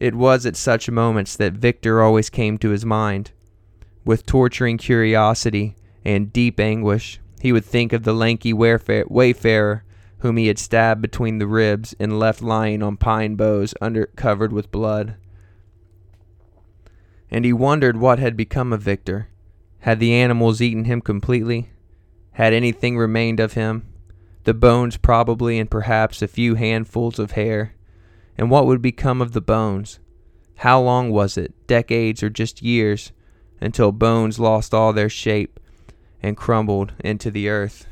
It 0.00 0.16
was 0.16 0.44
at 0.44 0.56
such 0.56 0.90
moments 0.90 1.36
that 1.36 1.52
Victor 1.52 2.02
always 2.02 2.30
came 2.30 2.58
to 2.58 2.70
his 2.70 2.84
mind. 2.84 3.30
With 4.04 4.26
torturing 4.26 4.78
curiosity 4.78 5.76
and 6.04 6.32
deep 6.32 6.58
anguish, 6.58 7.20
he 7.40 7.52
would 7.52 7.64
think 7.64 7.92
of 7.92 8.02
the 8.02 8.14
lanky 8.14 8.52
wayfarer 8.52 9.84
whom 10.18 10.36
he 10.36 10.48
had 10.48 10.58
stabbed 10.58 11.00
between 11.00 11.38
the 11.38 11.46
ribs 11.46 11.94
and 12.00 12.18
left 12.18 12.42
lying 12.42 12.82
on 12.82 12.96
pine 12.96 13.36
boughs 13.36 13.74
under 13.80 14.06
covered 14.06 14.52
with 14.52 14.72
blood 14.72 15.14
and 17.30 17.44
he 17.44 17.52
wondered 17.52 17.96
what 17.96 18.18
had 18.18 18.36
become 18.36 18.72
of 18.72 18.82
Victor. 18.82 19.28
Had 19.80 20.00
the 20.00 20.12
animals 20.12 20.60
eaten 20.60 20.84
him 20.84 21.00
completely? 21.00 21.70
Had 22.32 22.52
anything 22.52 22.98
remained 22.98 23.40
of 23.40 23.52
him? 23.52 23.86
The 24.44 24.54
bones, 24.54 24.96
probably, 24.96 25.58
and 25.58 25.70
perhaps 25.70 26.22
a 26.22 26.28
few 26.28 26.56
handfuls 26.56 27.18
of 27.18 27.32
hair. 27.32 27.74
And 28.40 28.50
what 28.50 28.64
would 28.64 28.80
become 28.80 29.20
of 29.20 29.32
the 29.32 29.42
bones? 29.42 30.00
How 30.56 30.80
long 30.80 31.10
was 31.10 31.36
it, 31.36 31.52
decades 31.66 32.22
or 32.22 32.30
just 32.30 32.62
years, 32.62 33.12
until 33.60 33.92
bones 33.92 34.38
lost 34.38 34.72
all 34.72 34.94
their 34.94 35.10
shape 35.10 35.60
and 36.22 36.38
crumbled 36.38 36.94
into 37.00 37.30
the 37.30 37.50
earth? 37.50 37.86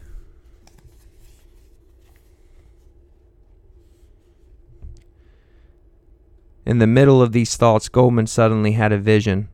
In 6.65 6.79
the 6.79 6.87
middle 6.87 7.21
of 7.21 7.33
these 7.33 7.55
thoughts, 7.57 7.91
Goldmund 7.91 8.31
suddenly 8.31 8.73
had 8.73 8.91
a 8.91 8.97
vision. 8.97 9.51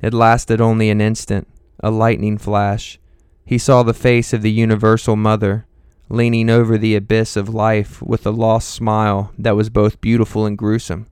It 0.00 0.14
lasted 0.14 0.60
only 0.60 0.90
an 0.90 1.00
instant, 1.00 1.48
a 1.80 1.90
lightning 1.90 2.38
flash. 2.38 3.00
He 3.44 3.58
saw 3.58 3.82
the 3.82 3.92
face 3.92 4.32
of 4.32 4.42
the 4.42 4.52
Universal 4.52 5.16
Mother, 5.16 5.66
leaning 6.10 6.50
over 6.50 6.76
the 6.76 6.96
abyss 6.96 7.36
of 7.36 7.48
life 7.48 8.02
with 8.02 8.26
a 8.26 8.30
lost 8.30 8.68
smile 8.68 9.32
that 9.38 9.54
was 9.54 9.70
both 9.70 10.00
beautiful 10.00 10.44
and 10.44 10.58
gruesome. 10.58 11.06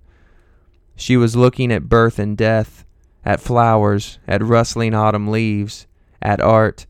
She 0.96 1.16
was 1.16 1.36
looking 1.36 1.70
at 1.70 1.88
birth 1.88 2.18
and 2.18 2.36
death, 2.36 2.84
at 3.24 3.40
flowers, 3.40 4.18
at 4.26 4.42
rustling 4.42 4.94
autumn 4.94 5.28
leaves, 5.28 5.86
at 6.20 6.40
art, 6.40 6.86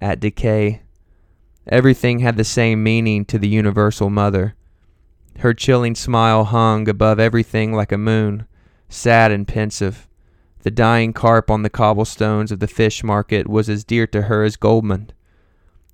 at 0.00 0.20
decay. 0.20 0.82
Everything 1.66 2.20
had 2.20 2.36
the 2.36 2.44
same 2.44 2.82
meaning 2.84 3.24
to 3.24 3.38
the 3.38 3.48
Universal 3.48 4.08
Mother. 4.08 4.54
Her 5.40 5.52
chilling 5.52 5.96
smile 5.96 6.44
hung 6.44 6.88
above 6.88 7.18
everything 7.18 7.72
like 7.72 7.90
a 7.90 7.98
moon, 7.98 8.46
sad 8.88 9.32
and 9.32 9.46
pensive. 9.46 10.08
The 10.62 10.70
dying 10.70 11.12
carp 11.12 11.50
on 11.50 11.62
the 11.62 11.70
cobblestones 11.70 12.52
of 12.52 12.60
the 12.60 12.68
fish 12.68 13.02
market 13.02 13.48
was 13.48 13.68
as 13.68 13.84
dear 13.84 14.06
to 14.08 14.22
her 14.22 14.44
as 14.44 14.56
Goldmund. 14.56 15.10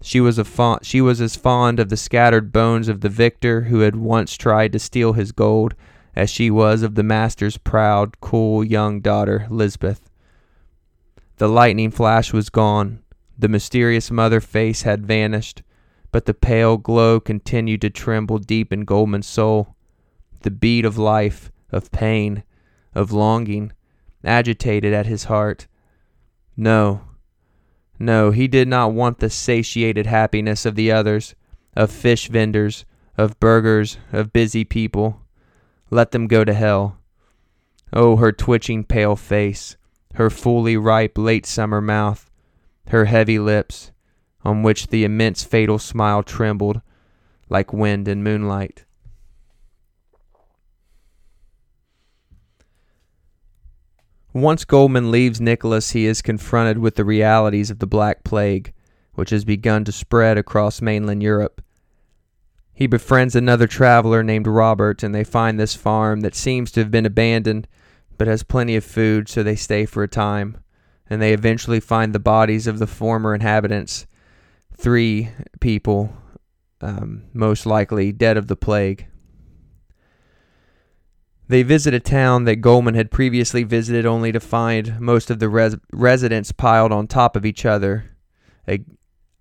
She 0.05 0.21
was, 0.21 0.39
a 0.39 0.79
she 0.83 1.01
was 1.01 1.21
as 1.21 1.35
fond 1.35 1.81
of 1.81 1.89
the 1.89 1.97
scattered 1.97 2.53
bones 2.53 2.89
of 2.89 3.01
the 3.01 3.09
victor 3.09 3.63
who 3.63 3.81
had 3.81 3.97
once 3.97 4.37
tried 4.37 4.73
to 4.73 4.79
steal 4.79 5.15
his 5.15 5.33
gold 5.33 5.75
as 6.15 6.31
she 6.31 6.51
was 6.51 6.83
of 6.83 6.95
the 6.95 7.03
master's 7.03 7.57
proud, 7.57 8.21
cool 8.21 8.63
young 8.63 9.01
daughter, 9.01 9.47
Lisbeth. 9.51 10.11
The 11.39 11.49
lightning 11.49 11.91
flash 11.91 12.33
was 12.33 12.51
gone. 12.51 13.03
The 13.39 13.49
mysterious 13.49 14.11
mother 14.11 14.41
face 14.41 14.83
had 14.83 15.07
vanished 15.07 15.63
but 16.15 16.27
the 16.27 16.33
pale 16.33 16.77
glow 16.77 17.19
continued 17.19 17.81
to 17.81 17.91
tremble 17.91 18.39
deep 18.39 18.73
in 18.73 18.85
Goldmund's 18.85 19.27
soul. 19.27 19.75
The 20.43 20.51
beat 20.53 20.85
of 20.85 20.97
life, 20.97 21.51
of 21.73 21.91
pain, 21.91 22.45
of 22.95 23.11
longing, 23.11 23.73
agitated 24.23 24.93
at 24.93 25.07
his 25.07 25.25
heart. 25.25 25.67
No, 26.57 27.01
no, 27.99 28.31
he 28.31 28.49
did 28.49 28.69
not 28.69 28.93
want 28.93 29.19
the 29.19 29.31
satiated 29.31 30.07
happiness 30.07 30.67
of 30.67 30.75
the 30.75 30.91
others, 30.91 31.35
of 31.77 31.91
fish 31.91 32.29
vendors, 32.29 32.85
of 33.17 33.39
burghers, 33.39 33.99
of 34.13 34.33
busy 34.33 34.65
people. 34.65 35.21
Let 35.91 36.11
them 36.11 36.27
go 36.27 36.45
to 36.45 36.55
hell. 36.55 36.99
Oh, 37.93 38.17
her 38.17 38.33
twitching 38.33 38.85
pale 38.85 39.17
face, 39.17 39.77
her 40.15 40.31
fully 40.31 40.77
ripe 40.77 41.17
late 41.17 41.47
summer 41.47 41.81
mouth, 41.81 42.31
her 42.89 43.05
heavy 43.05 43.39
lips, 43.39 43.93
on 44.45 44.63
which 44.63 44.89
the 44.89 45.05
immense 45.05 45.45
fatal 45.45 45.79
smile 45.79 46.23
trembled 46.23 46.81
like 47.49 47.73
wind 47.73 48.09
in 48.09 48.23
moonlight. 48.23 48.85
Once 54.35 54.65
Goldmund 54.65 55.13
leaves 55.13 55.41
Nicholas, 55.41 55.93
he 55.93 56.07
is 56.07 56.21
confronted 56.21 56.79
with 56.79 56.97
the 56.97 57.05
realities 57.05 57.71
of 57.71 57.79
the 57.79 57.87
Black 57.87 58.25
Plague, 58.25 58.73
which 59.15 59.31
has 59.31 59.45
begun 59.45 59.85
to 59.85 59.93
spread 59.93 60.37
across 60.37 60.83
mainland 60.83 61.23
Europe. 61.23 61.63
He 62.73 62.89
befriends 62.89 63.37
another 63.37 63.69
traveler 63.69 64.25
named 64.25 64.49
Robert, 64.49 65.05
and 65.05 65.15
they 65.15 65.23
find 65.23 65.59
this 65.59 65.77
farm 65.77 66.23
that 66.23 66.35
seems 66.35 66.73
to 66.73 66.81
have 66.81 66.91
been 66.91 67.07
abandoned, 67.07 67.69
but 68.19 68.27
has 68.27 68.43
plenty 68.43 68.75
of 68.75 68.85
food, 68.85 69.29
so 69.29 69.45
they 69.45 69.55
stay 69.55 69.87
for 69.87 70.03
a 70.03 70.09
time. 70.09 70.59
And 71.09 71.23
they 71.23 71.33
eventually 71.33 71.79
find 71.79 72.13
the 72.13 72.19
bodies 72.19 72.67
of 72.67 72.81
the 72.81 72.89
former 72.89 73.37
inhabitants 73.37 74.05
three 74.77 75.31
people, 75.61 76.13
um, 76.81 77.23
most 77.33 77.67
likely 77.67 78.11
dead 78.11 78.37
of 78.37 78.49
the 78.49 78.57
plague. 78.57 79.07
They 81.55 81.63
visit 81.63 81.95
a 81.95 82.01
town 82.01 82.47
that 82.47 82.61
Goldmund 82.61 82.97
had 82.97 83.13
previously 83.13 83.63
visited 83.63 84.05
only 84.05 84.33
to 84.33 84.41
find 84.41 84.99
most 84.99 85.31
of 85.31 85.39
the 85.39 85.49
res- 85.49 85.77
residents 85.93 86.51
piled 86.51 86.91
on 86.91 87.07
top 87.07 87.37
of 87.37 87.47
each 87.47 87.65
other, 87.65 88.17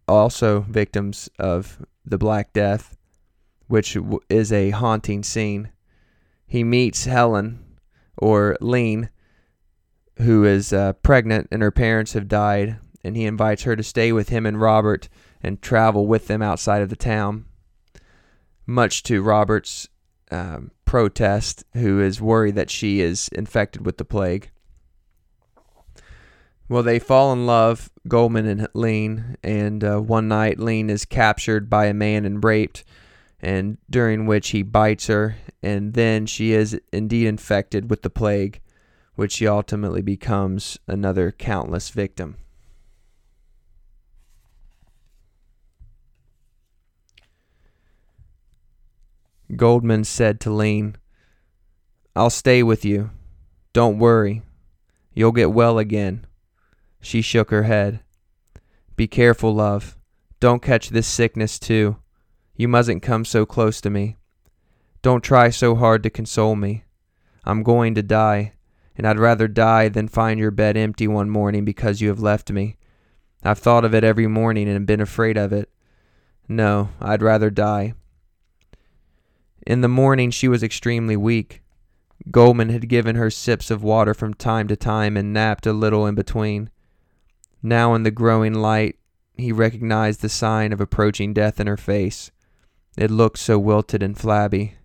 also 0.07 0.59
victims 0.69 1.27
of 1.39 1.83
the 2.05 2.19
Black 2.19 2.53
Death, 2.53 2.95
which 3.65 3.95
w- 3.95 4.19
is 4.29 4.53
a 4.53 4.69
haunting 4.69 5.23
scene. 5.23 5.71
He 6.45 6.63
meets 6.63 7.05
Helen, 7.05 7.65
or 8.15 8.57
Lene, 8.61 9.09
who 10.17 10.45
is 10.45 10.71
uh, 10.71 10.93
pregnant 10.93 11.47
and 11.51 11.63
her 11.63 11.71
parents 11.71 12.13
have 12.13 12.27
died, 12.27 12.77
and 13.03 13.17
he 13.17 13.25
invites 13.25 13.63
her 13.63 13.75
to 13.75 13.81
stay 13.81 14.11
with 14.11 14.29
him 14.29 14.45
and 14.45 14.61
Robert 14.61 15.09
and 15.41 15.63
travel 15.63 16.05
with 16.05 16.27
them 16.27 16.43
outside 16.43 16.83
of 16.83 16.89
the 16.89 16.95
town. 16.95 17.45
Much 18.67 19.01
to 19.01 19.23
Robert's 19.23 19.89
um, 20.29 20.69
protest, 20.93 21.63
who 21.73 21.99
is 21.99 22.21
worried 22.21 22.53
that 22.53 22.69
she 22.69 23.01
is 23.01 23.27
infected 23.29 23.83
with 23.83 23.97
the 23.97 24.05
plague. 24.05 24.51
Well, 26.69 26.83
they 26.83 26.99
fall 26.99 27.33
in 27.33 27.47
love, 27.47 27.89
Goldmund 28.07 28.47
and 28.47 28.67
Lene, 28.75 29.35
and 29.41 29.83
uh, 29.83 29.97
one 30.01 30.27
night 30.27 30.59
Lene 30.59 30.91
is 30.91 31.03
captured 31.03 31.67
by 31.67 31.87
a 31.87 31.95
man 31.95 32.25
and 32.25 32.43
raped, 32.43 32.83
and 33.41 33.79
during 33.89 34.27
which 34.27 34.49
he 34.49 34.61
bites 34.61 35.07
her, 35.07 35.37
and 35.63 35.95
then 35.95 36.27
she 36.27 36.51
is 36.51 36.79
indeed 36.91 37.25
infected 37.25 37.89
with 37.89 38.03
the 38.03 38.11
plague, 38.11 38.61
which 39.15 39.31
she 39.31 39.47
ultimately 39.47 40.03
becomes 40.03 40.77
another 40.85 41.31
countless 41.31 41.89
victim. 41.89 42.35
Goldmund 49.57 50.05
said 50.05 50.39
to 50.41 50.51
Lene, 50.51 50.95
I'll 52.15 52.29
stay 52.29 52.61
with 52.63 52.85
you. 52.85 53.11
Don't 53.73 53.97
worry. 53.97 54.43
You'll 55.13 55.31
get 55.31 55.51
well 55.51 55.79
again. 55.79 56.25
She 57.01 57.21
shook 57.21 57.49
her 57.49 57.63
head. 57.63 58.01
Be 58.95 59.07
careful, 59.07 59.53
love. 59.53 59.97
Don't 60.39 60.61
catch 60.61 60.89
this 60.89 61.07
sickness, 61.07 61.57
too. 61.57 61.97
You 62.55 62.67
mustn't 62.67 63.01
come 63.01 63.25
so 63.25 63.45
close 63.45 63.81
to 63.81 63.89
me. 63.89 64.17
Don't 65.01 65.23
try 65.23 65.49
so 65.49 65.75
hard 65.75 66.03
to 66.03 66.09
console 66.09 66.55
me. 66.55 66.83
I'm 67.43 67.63
going 67.63 67.95
to 67.95 68.03
die, 68.03 68.53
and 68.95 69.07
I'd 69.07 69.19
rather 69.19 69.47
die 69.47 69.89
than 69.89 70.07
find 70.07 70.39
your 70.39 70.51
bed 70.51 70.77
empty 70.77 71.07
one 71.07 71.29
morning 71.29 71.65
because 71.65 71.99
you 71.99 72.09
have 72.09 72.21
left 72.21 72.51
me. 72.51 72.77
I've 73.43 73.59
thought 73.59 73.83
of 73.83 73.93
it 73.93 74.03
every 74.03 74.27
morning 74.27 74.69
and 74.69 74.87
been 74.87 75.01
afraid 75.01 75.35
of 75.35 75.51
it. 75.51 75.69
No, 76.47 76.89
I'd 77.01 77.21
rather 77.21 77.49
die. 77.49 77.95
In 79.65 79.81
the 79.81 79.87
morning 79.87 80.31
she 80.31 80.47
was 80.47 80.63
extremely 80.63 81.15
weak. 81.15 81.61
Goldmund 82.29 82.71
had 82.71 82.89
given 82.89 83.15
her 83.15 83.29
sips 83.29 83.71
of 83.71 83.83
water 83.83 84.13
from 84.13 84.33
time 84.33 84.67
to 84.67 84.75
time 84.75 85.17
and 85.17 85.33
napped 85.33 85.65
a 85.65 85.73
little 85.73 86.05
in 86.05 86.15
between. 86.15 86.69
Now 87.61 87.93
in 87.93 88.03
the 88.03 88.11
growing 88.11 88.53
light 88.53 88.97
he 89.35 89.51
recognized 89.51 90.21
the 90.21 90.29
sign 90.29 90.73
of 90.73 90.81
approaching 90.81 91.33
death 91.33 91.59
in 91.59 91.67
her 91.67 91.77
face. 91.77 92.31
It 92.97 93.09
looked 93.09 93.39
so 93.39 93.57
wilted 93.57 94.03
and 94.03 94.17
flabby. 94.17 94.75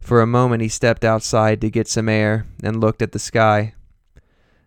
For 0.00 0.20
a 0.20 0.26
moment 0.26 0.62
he 0.62 0.68
stepped 0.68 1.04
outside 1.04 1.60
to 1.60 1.70
get 1.70 1.88
some 1.88 2.08
air 2.08 2.46
and 2.62 2.80
looked 2.80 3.02
at 3.02 3.12
the 3.12 3.18
sky. 3.18 3.74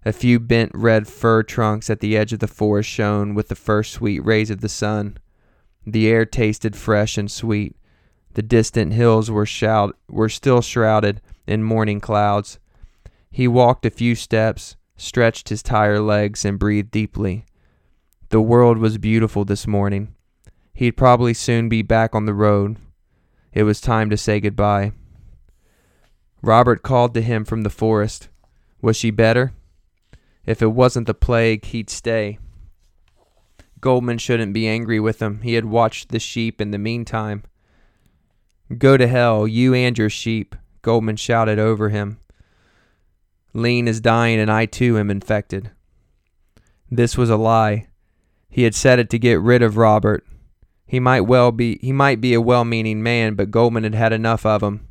A 0.03 0.11
few 0.11 0.39
bent 0.39 0.71
red 0.73 1.07
fir 1.07 1.43
trunks 1.43 1.89
at 1.89 1.99
the 1.99 2.17
edge 2.17 2.33
of 2.33 2.39
the 2.39 2.47
forest 2.47 2.89
shone 2.89 3.33
with 3.33 3.47
the 3.47 3.55
first 3.55 3.93
sweet 3.93 4.19
rays 4.19 4.49
of 4.49 4.61
the 4.61 4.69
sun. 4.69 5.17
The 5.85 6.07
air 6.07 6.25
tasted 6.25 6.75
fresh 6.75 7.17
and 7.17 7.31
sweet. 7.31 7.75
The 8.33 8.41
distant 8.41 8.93
hills 8.93 9.29
were, 9.29 9.45
shroud- 9.45 9.93
were 10.09 10.29
still 10.29 10.61
shrouded 10.61 11.21
in 11.45 11.63
morning 11.63 11.99
clouds. 11.99 12.59
He 13.29 13.47
walked 13.47 13.85
a 13.85 13.89
few 13.89 14.15
steps, 14.15 14.75
stretched 14.95 15.49
his 15.49 15.63
tired 15.63 16.01
legs, 16.01 16.45
and 16.45 16.59
breathed 16.59 16.91
deeply. 16.91 17.45
The 18.29 18.41
world 18.41 18.77
was 18.77 18.97
beautiful 18.97 19.43
this 19.43 19.67
morning. 19.67 20.15
He'd 20.73 20.91
probably 20.91 21.33
soon 21.33 21.67
be 21.67 21.81
back 21.81 22.15
on 22.15 22.25
the 22.25 22.33
road. 22.33 22.77
It 23.53 23.63
was 23.63 23.81
time 23.81 24.09
to 24.09 24.17
say 24.17 24.39
goodbye. 24.39 24.93
Robert 26.41 26.81
called 26.81 27.13
to 27.13 27.21
him 27.21 27.43
from 27.45 27.61
the 27.61 27.69
forest. 27.69 28.29
Was 28.81 28.97
she 28.97 29.11
better? 29.11 29.53
If 30.45 30.61
it 30.61 30.71
wasn't 30.71 31.07
the 31.07 31.13
plague, 31.13 31.65
he'd 31.65 31.89
stay. 31.89 32.39
Goldmund 33.79 34.21
shouldn't 34.21 34.53
be 34.53 34.67
angry 34.67 34.99
with 34.99 35.21
him. 35.21 35.41
He 35.41 35.53
had 35.53 35.65
watched 35.65 36.09
the 36.09 36.19
sheep 36.19 36.61
in 36.61 36.71
the 36.71 36.77
meantime. 36.77 37.43
Go 38.77 38.95
to 38.95 39.07
hell, 39.07 39.47
you 39.47 39.73
and 39.73 39.97
your 39.97 40.09
sheep, 40.09 40.55
Goldmund 40.81 41.19
shouted 41.19 41.59
over 41.59 41.89
him. 41.89 42.19
Lene 43.53 43.87
is 43.87 43.99
dying, 43.99 44.39
and 44.39 44.51
I 44.51 44.65
too 44.65 44.97
am 44.97 45.09
infected. 45.09 45.71
This 46.89 47.17
was 47.17 47.29
a 47.29 47.37
lie. 47.37 47.87
He 48.49 48.63
had 48.63 48.75
said 48.75 48.99
it 48.99 49.09
to 49.09 49.19
get 49.19 49.39
rid 49.39 49.61
of 49.61 49.77
Robert. 49.77 50.25
He 50.85 50.99
might 50.99 51.21
well 51.21 51.51
be 51.51 51.79
he 51.81 51.91
might 51.91 52.19
be 52.19 52.33
a 52.33 52.41
well-meaning 52.41 53.01
man, 53.01 53.35
but 53.35 53.51
Goldmund 53.51 53.83
had 53.83 53.95
had 53.95 54.13
enough 54.13 54.45
of 54.45 54.61
him. 54.61 54.87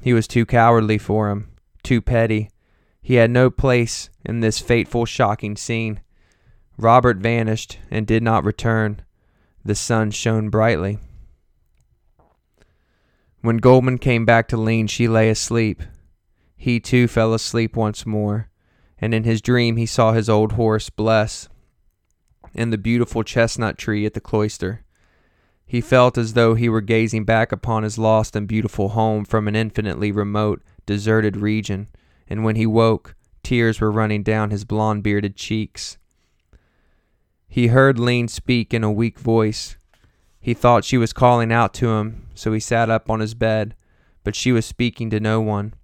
He 0.00 0.12
was 0.12 0.26
too 0.26 0.46
cowardly 0.46 0.98
for 0.98 1.30
him, 1.30 1.50
too 1.82 2.00
petty. 2.00 2.50
He 3.02 3.14
had 3.14 3.30
no 3.30 3.50
place 3.50 4.10
in 4.24 4.40
this 4.40 4.58
fateful, 4.58 5.04
shocking 5.04 5.56
scene. 5.56 6.00
Robert 6.78 7.18
vanished 7.18 7.78
and 7.90 8.06
did 8.06 8.22
not 8.22 8.44
return. 8.44 9.02
The 9.64 9.74
sun 9.74 10.10
shone 10.10 10.48
brightly. 10.48 10.98
When 13.44 13.60
Goldmund 13.60 14.00
came 14.00 14.24
back 14.24 14.48
to 14.48 14.56
Lene, 14.56 14.86
she 14.86 15.06
lay 15.06 15.28
asleep. 15.28 15.82
He 16.56 16.80
too 16.80 17.06
fell 17.06 17.34
asleep 17.34 17.76
once 17.76 18.06
more, 18.06 18.48
and 18.98 19.12
in 19.12 19.24
his 19.24 19.42
dream 19.42 19.76
he 19.76 19.84
saw 19.84 20.12
his 20.12 20.30
old 20.30 20.52
horse, 20.52 20.88
Bless, 20.88 21.50
and 22.54 22.72
the 22.72 22.78
beautiful 22.78 23.22
chestnut 23.22 23.76
tree 23.76 24.06
at 24.06 24.14
the 24.14 24.20
cloister. 24.22 24.82
He 25.66 25.82
felt 25.82 26.16
as 26.16 26.32
though 26.32 26.54
he 26.54 26.70
were 26.70 26.80
gazing 26.80 27.26
back 27.26 27.52
upon 27.52 27.82
his 27.82 27.98
lost 27.98 28.34
and 28.34 28.48
beautiful 28.48 28.88
home 28.88 29.26
from 29.26 29.46
an 29.46 29.54
infinitely 29.54 30.10
remote, 30.10 30.62
deserted 30.86 31.36
region, 31.36 31.88
and 32.26 32.44
when 32.44 32.56
he 32.56 32.64
woke, 32.64 33.14
tears 33.42 33.78
were 33.78 33.92
running 33.92 34.22
down 34.22 34.52
his 34.52 34.64
blond 34.64 35.02
bearded 35.02 35.36
cheeks. 35.36 35.98
He 37.46 37.66
heard 37.66 37.98
Lene 37.98 38.28
speak 38.28 38.72
in 38.72 38.82
a 38.82 38.90
weak 38.90 39.18
voice. 39.18 39.76
He 40.40 40.54
thought 40.54 40.86
she 40.86 40.96
was 40.96 41.12
calling 41.12 41.52
out 41.52 41.74
to 41.74 41.90
him, 41.90 42.23
so 42.34 42.52
he 42.52 42.60
sat 42.60 42.90
up 42.90 43.10
on 43.10 43.20
his 43.20 43.34
bed, 43.34 43.74
but 44.22 44.34
she 44.34 44.52
was 44.52 44.66
speaking 44.66 45.10
to 45.10 45.20
no 45.20 45.40
one. 45.40 45.74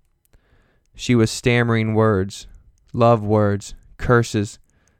She 0.94 1.14
was 1.14 1.30
stammering 1.30 1.94
words, 1.94 2.46
love 2.92 3.22
words, 3.22 3.74
curses, 3.96 4.58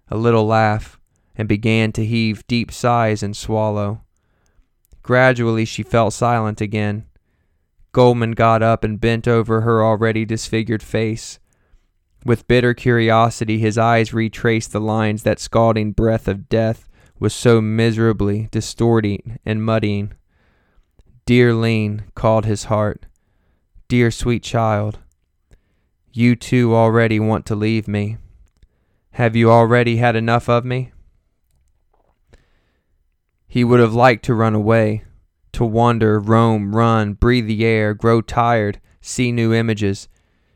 a 0.09 0.17
little 0.17 0.47
laugh, 0.47 0.99
and 1.37 1.49
began 1.49 1.93
to 1.93 2.05
heave 2.05 2.47
deep 2.47 2.71
sighs 2.71 3.23
and 3.23 3.37
swallow. 3.37 4.03
Gradually 5.03 5.65
she 5.65 5.83
fell 5.83 6.11
silent 6.11 6.61
again. 6.61 7.07
Goldmund 7.93 8.37
got 8.37 8.63
up 8.63 8.85
and 8.85 9.01
bent 9.01 9.27
over 9.27 9.63
her 9.63 9.83
already 9.83 10.25
disfigured 10.25 10.83
face. 10.83 11.39
With 12.25 12.47
bitter 12.47 12.75
curiosity, 12.75 13.59
his 13.59 13.79
eyes 13.79 14.13
retraced 14.13 14.73
the 14.73 14.81
lines 14.81 15.23
that 15.23 15.41
scalding 15.41 15.93
breath 15.93 16.29
of 16.29 16.49
death 16.49 16.89
was 17.19 17.35
so 17.35 17.61
miserably 17.61 18.49
distorting 18.51 19.39
and 19.45 19.65
muddying. 19.65 20.13
Dear 21.31 21.55
Lene, 21.55 22.03
called 22.17 22.45
his 22.45 22.65
heart. 22.65 23.07
Dear 23.87 24.11
sweet 24.11 24.43
child. 24.43 24.99
You 26.13 26.35
too 26.35 26.75
already 26.75 27.21
want 27.21 27.47
to 27.47 27.55
leave 27.55 27.87
me. 27.87 28.17
Have 29.13 29.37
you 29.37 29.49
already 29.49 29.99
had 29.99 30.17
enough 30.17 30.49
of 30.49 30.65
me? 30.65 30.91
He 33.47 33.63
would 33.63 33.79
have 33.79 33.95
liked 33.95 34.25
to 34.25 34.35
run 34.35 34.57
away, 34.57 35.05
to 35.53 35.65
wander, 35.65 36.19
roam, 36.19 36.75
run, 36.75 37.13
breathe 37.13 37.47
the 37.47 37.65
air, 37.65 37.95
grow 37.95 38.21
tired, 38.23 38.81
see 39.01 39.31
new 39.31 39.55
images. 39.55 40.09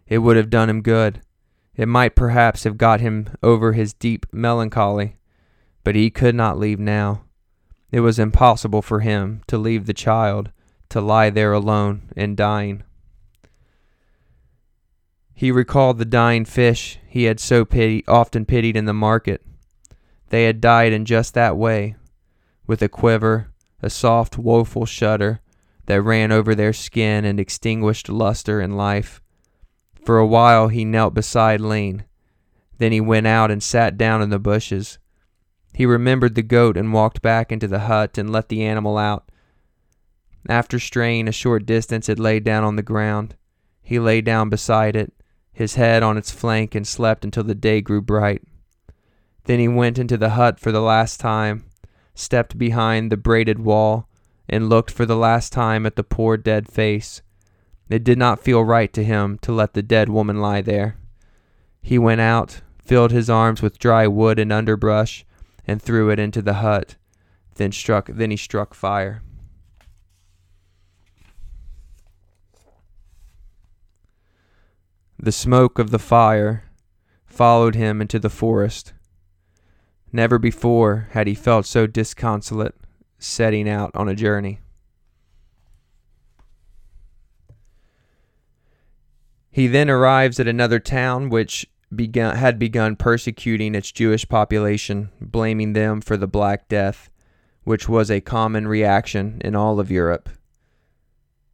It 0.08 0.18
would 0.18 0.36
have 0.36 0.50
done 0.50 0.68
him 0.68 0.82
good. 0.82 1.20
It 1.76 1.86
might 1.86 2.16
perhaps 2.16 2.64
have 2.64 2.76
got 2.76 3.00
him 3.00 3.28
over 3.44 3.74
his 3.74 3.94
deep 3.94 4.26
melancholy. 4.32 5.18
But 5.84 5.94
he 5.94 6.10
could 6.10 6.34
not 6.34 6.58
leave 6.58 6.80
now. 6.80 7.22
It 7.92 8.00
was 8.00 8.18
impossible 8.18 8.82
for 8.82 8.98
him 8.98 9.42
to 9.46 9.56
leave 9.56 9.86
the 9.86 9.94
child, 9.94 10.50
to 10.94 11.00
lie 11.00 11.28
there 11.28 11.52
alone 11.52 12.02
and 12.16 12.36
dying. 12.36 12.84
He 15.34 15.50
recalled 15.50 15.98
the 15.98 16.04
dying 16.04 16.44
fish 16.44 17.00
he 17.08 17.24
had 17.24 17.40
so 17.40 17.64
pity, 17.64 18.04
often 18.06 18.44
pitied 18.44 18.76
in 18.76 18.84
the 18.84 18.94
market. 18.94 19.44
They 20.28 20.44
had 20.44 20.60
died 20.60 20.92
in 20.92 21.04
just 21.04 21.34
that 21.34 21.56
way, 21.56 21.96
with 22.68 22.80
a 22.80 22.88
quiver, 22.88 23.48
a 23.82 23.90
soft, 23.90 24.38
woeful 24.38 24.86
shudder 24.86 25.40
that 25.86 26.00
ran 26.00 26.30
over 26.30 26.54
their 26.54 26.72
skin 26.72 27.24
and 27.24 27.40
extinguished 27.40 28.08
luster 28.08 28.60
and 28.60 28.76
life. 28.76 29.20
For 30.04 30.18
a 30.18 30.26
while 30.26 30.68
he 30.68 30.84
knelt 30.84 31.12
beside 31.12 31.60
Lene. 31.60 32.04
Then 32.78 32.92
he 32.92 33.00
went 33.00 33.26
out 33.26 33.50
and 33.50 33.60
sat 33.60 33.98
down 33.98 34.22
in 34.22 34.30
the 34.30 34.38
bushes. 34.38 35.00
He 35.72 35.86
remembered 35.86 36.36
the 36.36 36.42
goat 36.42 36.76
and 36.76 36.92
walked 36.92 37.20
back 37.20 37.50
into 37.50 37.66
the 37.66 37.80
hut 37.80 38.16
and 38.16 38.30
let 38.30 38.48
the 38.48 38.62
animal 38.62 38.96
out. 38.96 39.28
After 40.48 40.78
straying 40.78 41.28
a 41.28 41.32
short 41.32 41.66
distance, 41.66 42.08
it 42.08 42.18
lay 42.18 42.40
down 42.40 42.64
on 42.64 42.76
the 42.76 42.82
ground. 42.82 43.36
He 43.82 43.98
lay 43.98 44.20
down 44.20 44.50
beside 44.50 44.96
it 44.96 45.12
his 45.54 45.76
head 45.76 46.02
on 46.02 46.18
its 46.18 46.32
flank, 46.32 46.74
and 46.74 46.86
slept 46.86 47.24
until 47.24 47.44
the 47.44 47.54
day 47.54 47.80
grew 47.80 48.02
bright. 48.02 48.42
Then 49.44 49.60
he 49.60 49.68
went 49.68 49.98
into 49.98 50.16
the 50.16 50.30
hut 50.30 50.58
for 50.58 50.72
the 50.72 50.82
last 50.82 51.20
time, 51.20 51.64
stepped 52.14 52.58
behind 52.58 53.10
the 53.10 53.16
braided 53.16 53.60
wall, 53.60 54.08
and 54.48 54.68
looked 54.68 54.90
for 54.90 55.06
the 55.06 55.16
last 55.16 55.52
time 55.52 55.86
at 55.86 55.94
the 55.94 56.02
poor 56.02 56.36
dead 56.36 56.68
face. 56.68 57.22
It 57.88 58.02
did 58.02 58.18
not 58.18 58.42
feel 58.42 58.64
right 58.64 58.92
to 58.94 59.04
him 59.04 59.38
to 59.42 59.52
let 59.52 59.74
the 59.74 59.82
dead 59.82 60.08
woman 60.08 60.40
lie 60.40 60.60
there. 60.60 60.96
He 61.80 61.98
went 61.98 62.20
out, 62.20 62.62
filled 62.82 63.12
his 63.12 63.30
arms 63.30 63.62
with 63.62 63.78
dry 63.78 64.08
wood 64.08 64.40
and 64.40 64.52
underbrush, 64.52 65.24
and 65.66 65.80
threw 65.80 66.10
it 66.10 66.18
into 66.18 66.42
the 66.42 66.54
hut. 66.54 66.96
Then 67.54 67.70
struck 67.70 68.08
then 68.12 68.32
he 68.32 68.36
struck 68.36 68.74
fire. 68.74 69.22
The 75.24 75.32
smoke 75.32 75.78
of 75.78 75.90
the 75.90 75.98
fire 75.98 76.64
followed 77.24 77.74
him 77.74 78.02
into 78.02 78.18
the 78.18 78.28
forest. 78.28 78.92
Never 80.12 80.38
before 80.38 81.08
had 81.12 81.26
he 81.26 81.34
felt 81.34 81.64
so 81.64 81.86
disconsolate 81.86 82.74
setting 83.18 83.66
out 83.66 83.90
on 83.94 84.06
a 84.06 84.14
journey. 84.14 84.60
He 89.50 89.66
then 89.66 89.88
arrives 89.88 90.38
at 90.38 90.46
another 90.46 90.78
town 90.78 91.30
which 91.30 91.66
begun, 91.96 92.36
had 92.36 92.58
begun 92.58 92.94
persecuting 92.94 93.74
its 93.74 93.90
Jewish 93.90 94.28
population, 94.28 95.08
blaming 95.22 95.72
them 95.72 96.02
for 96.02 96.18
the 96.18 96.26
Black 96.26 96.68
Death, 96.68 97.08
which 97.62 97.88
was 97.88 98.10
a 98.10 98.20
common 98.20 98.68
reaction 98.68 99.40
in 99.42 99.54
all 99.54 99.80
of 99.80 99.90
Europe. 99.90 100.28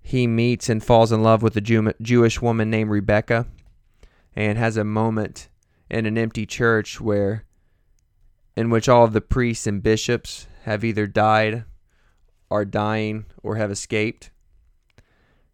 He 0.02 0.26
meets 0.26 0.68
and 0.68 0.82
falls 0.82 1.12
in 1.12 1.22
love 1.22 1.40
with 1.40 1.56
a 1.56 1.60
Jew- 1.60 1.92
Jewish 2.02 2.42
woman 2.42 2.68
named 2.68 2.90
Rebecca, 2.90 3.46
and 4.34 4.58
has 4.58 4.76
a 4.76 4.84
moment 4.84 5.48
in 5.90 6.06
an 6.06 6.16
empty 6.16 6.46
church 6.46 7.00
where 7.00 7.44
in 8.56 8.70
which 8.70 8.88
all 8.88 9.04
of 9.04 9.12
the 9.12 9.20
priests 9.20 9.66
and 9.66 9.82
bishops 9.82 10.46
have 10.62 10.84
either 10.84 11.06
died 11.06 11.64
are 12.50 12.64
dying 12.64 13.24
or 13.42 13.56
have 13.56 13.70
escaped. 13.70 14.30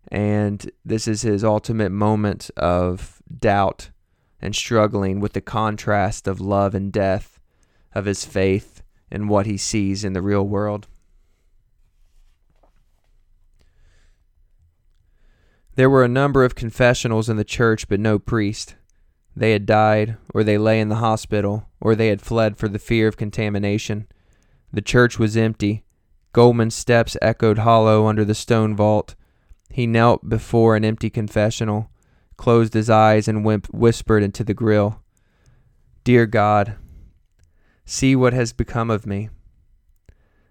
And 0.08 0.70
this 0.84 1.06
is 1.06 1.22
his 1.22 1.44
ultimate 1.44 1.90
moment 1.90 2.50
of 2.56 3.20
doubt 3.38 3.90
and 4.40 4.54
struggling 4.54 5.20
with 5.20 5.32
the 5.32 5.40
contrast 5.40 6.26
of 6.26 6.40
love 6.40 6.74
and 6.74 6.92
death 6.92 7.38
of 7.94 8.04
his 8.04 8.24
faith 8.24 8.82
and 9.10 9.28
what 9.28 9.46
he 9.46 9.56
sees 9.56 10.04
in 10.04 10.12
the 10.12 10.22
real 10.22 10.46
world 10.46 10.86
There 15.76 15.90
were 15.90 16.04
a 16.04 16.08
number 16.08 16.44
of 16.44 16.54
confessionals 16.54 17.28
in 17.28 17.36
the 17.36 17.44
church, 17.44 17.88
but 17.88 18.00
no 18.00 18.18
priest. 18.18 18.74
They 19.36 19.52
had 19.52 19.66
died, 19.66 20.16
or 20.34 20.42
they 20.42 20.58
lay 20.58 20.80
in 20.80 20.88
the 20.88 20.96
hospital, 20.96 21.68
or 21.80 21.94
they 21.94 22.08
had 22.08 22.22
fled 22.22 22.56
for 22.56 22.68
the 22.68 22.78
fear 22.78 23.06
of 23.06 23.16
contamination. 23.16 24.08
The 24.72 24.82
church 24.82 25.18
was 25.18 25.36
empty, 25.36 25.84
Goldmund's 26.36 26.74
steps 26.74 27.16
echoed 27.22 27.56
hollow 27.56 28.06
under 28.06 28.22
the 28.22 28.34
stone 28.34 28.76
vault. 28.76 29.14
He 29.70 29.86
knelt 29.86 30.28
before 30.28 30.76
an 30.76 30.84
empty 30.84 31.08
confessional, 31.08 31.90
closed 32.36 32.74
his 32.74 32.90
eyes, 32.90 33.26
and 33.26 33.42
whispered 33.42 34.22
into 34.22 34.44
the 34.44 34.52
grill 34.52 35.00
Dear 36.04 36.26
God, 36.26 36.76
see 37.86 38.14
what 38.14 38.34
has 38.34 38.52
become 38.52 38.90
of 38.90 39.06
me. 39.06 39.30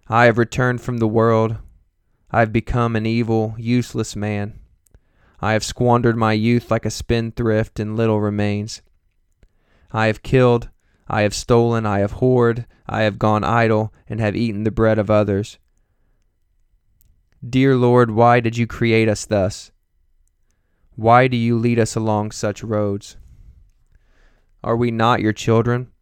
I 0.08 0.24
have 0.24 0.38
returned 0.38 0.80
from 0.80 0.98
the 0.98 1.06
world. 1.06 1.56
I 2.32 2.40
have 2.40 2.52
become 2.52 2.96
an 2.96 3.06
evil, 3.06 3.54
useless 3.56 4.16
man. 4.16 4.58
I 5.40 5.52
have 5.52 5.64
squandered 5.64 6.16
my 6.16 6.32
youth 6.32 6.70
like 6.70 6.86
a 6.86 6.90
spendthrift, 6.90 7.78
and 7.78 7.96
little 7.96 8.20
remains. 8.20 8.82
I 9.92 10.06
have 10.06 10.22
killed, 10.22 10.70
I 11.08 11.22
have 11.22 11.34
stolen, 11.34 11.86
I 11.86 12.00
have 12.00 12.14
whored, 12.14 12.66
I 12.86 13.02
have 13.02 13.18
gone 13.18 13.44
idle, 13.44 13.92
and 14.08 14.20
have 14.20 14.34
eaten 14.34 14.64
the 14.64 14.70
bread 14.70 14.98
of 14.98 15.10
others. 15.10 15.58
Dear 17.48 17.76
Lord, 17.76 18.10
why 18.10 18.40
did 18.40 18.56
you 18.56 18.66
create 18.66 19.08
us 19.08 19.24
thus? 19.24 19.70
Why 20.96 21.28
do 21.28 21.36
you 21.36 21.58
lead 21.58 21.78
us 21.78 21.94
along 21.94 22.30
such 22.30 22.64
roads? 22.64 23.16
Are 24.64 24.76
we 24.76 24.90
not 24.90 25.20
your 25.20 25.34
children? 25.34 25.92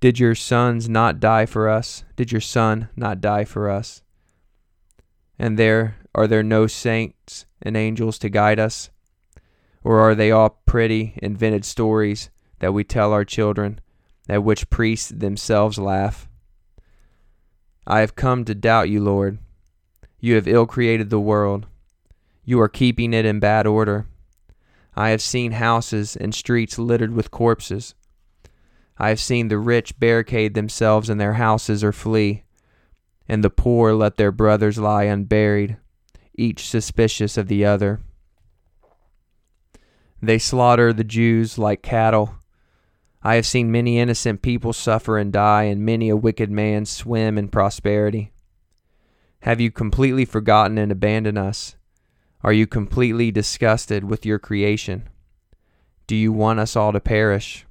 Did 0.00 0.18
your 0.18 0.34
sons 0.34 0.88
not 0.88 1.20
die 1.20 1.46
for 1.46 1.68
us? 1.68 2.04
Did 2.16 2.32
your 2.32 2.40
son 2.40 2.88
not 2.96 3.20
die 3.20 3.44
for 3.44 3.70
us? 3.70 4.01
And 5.42 5.58
there 5.58 5.96
are 6.14 6.28
there 6.28 6.44
no 6.44 6.68
saints 6.68 7.46
and 7.60 7.76
angels 7.76 8.16
to 8.20 8.28
guide 8.28 8.60
us? 8.60 8.90
Or 9.82 9.98
are 9.98 10.14
they 10.14 10.30
all 10.30 10.60
pretty, 10.66 11.18
invented 11.20 11.64
stories 11.64 12.30
that 12.60 12.72
we 12.72 12.84
tell 12.84 13.12
our 13.12 13.24
children, 13.24 13.80
at 14.28 14.44
which 14.44 14.70
priests 14.70 15.08
themselves 15.08 15.78
laugh? 15.78 16.28
I 17.88 17.98
have 17.98 18.14
come 18.14 18.44
to 18.44 18.54
doubt 18.54 18.88
you, 18.88 19.02
Lord. 19.02 19.38
You 20.20 20.36
have 20.36 20.46
ill 20.46 20.64
created 20.64 21.10
the 21.10 21.18
world. 21.18 21.66
You 22.44 22.60
are 22.60 22.68
keeping 22.68 23.12
it 23.12 23.26
in 23.26 23.40
bad 23.40 23.66
order. 23.66 24.06
I 24.94 25.08
have 25.08 25.20
seen 25.20 25.52
houses 25.52 26.14
and 26.14 26.32
streets 26.32 26.78
littered 26.78 27.14
with 27.14 27.32
corpses. 27.32 27.96
I 28.96 29.08
have 29.08 29.18
seen 29.18 29.48
the 29.48 29.58
rich 29.58 29.98
barricade 29.98 30.54
themselves 30.54 31.10
in 31.10 31.18
their 31.18 31.32
houses 31.32 31.82
or 31.82 31.90
flee, 31.90 32.44
and 33.32 33.42
the 33.42 33.48
poor 33.48 33.94
let 33.94 34.18
their 34.18 34.30
brothers 34.30 34.76
lie 34.76 35.04
unburied, 35.04 35.78
each 36.34 36.68
suspicious 36.68 37.38
of 37.38 37.48
the 37.48 37.64
other. 37.64 37.98
They 40.20 40.38
slaughter 40.38 40.92
the 40.92 41.02
Jews 41.02 41.56
like 41.56 41.80
cattle. 41.80 42.34
I 43.22 43.36
have 43.36 43.46
seen 43.46 43.72
many 43.72 43.98
innocent 43.98 44.42
people 44.42 44.74
suffer 44.74 45.16
and 45.16 45.32
die, 45.32 45.62
and 45.62 45.80
many 45.80 46.10
a 46.10 46.16
wicked 46.16 46.50
man 46.50 46.84
swim 46.84 47.38
in 47.38 47.48
prosperity. 47.48 48.32
Have 49.44 49.62
you 49.62 49.70
completely 49.70 50.26
forgotten 50.26 50.76
and 50.76 50.92
abandoned 50.92 51.38
us? 51.38 51.76
Are 52.42 52.52
you 52.52 52.66
completely 52.66 53.30
disgusted 53.30 54.04
with 54.04 54.26
your 54.26 54.38
creation? 54.38 55.08
Do 56.06 56.16
you 56.16 56.34
want 56.34 56.60
us 56.60 56.76
all 56.76 56.92
to 56.92 57.00
perish? 57.00 57.64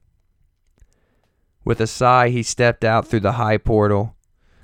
With 1.64 1.80
a 1.80 1.86
sigh, 1.86 2.30
he 2.30 2.42
stepped 2.42 2.84
out 2.84 3.08
through 3.08 3.20
the 3.20 3.34
high 3.34 3.60
portal 3.60 4.16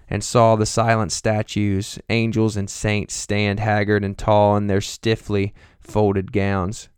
and 0.10 0.24
saw 0.24 0.56
the 0.56 0.66
silent 0.66 1.12
statues, 1.12 2.00
angels 2.10 2.56
and 2.56 2.70
saints, 2.70 3.14
stand 3.14 3.60
haggard 3.60 4.04
and 4.04 4.18
tall 4.18 4.56
in 4.56 4.68
their 4.68 4.82
stiffly 4.82 5.54
folded 5.80 6.32
gowns, 6.32 6.90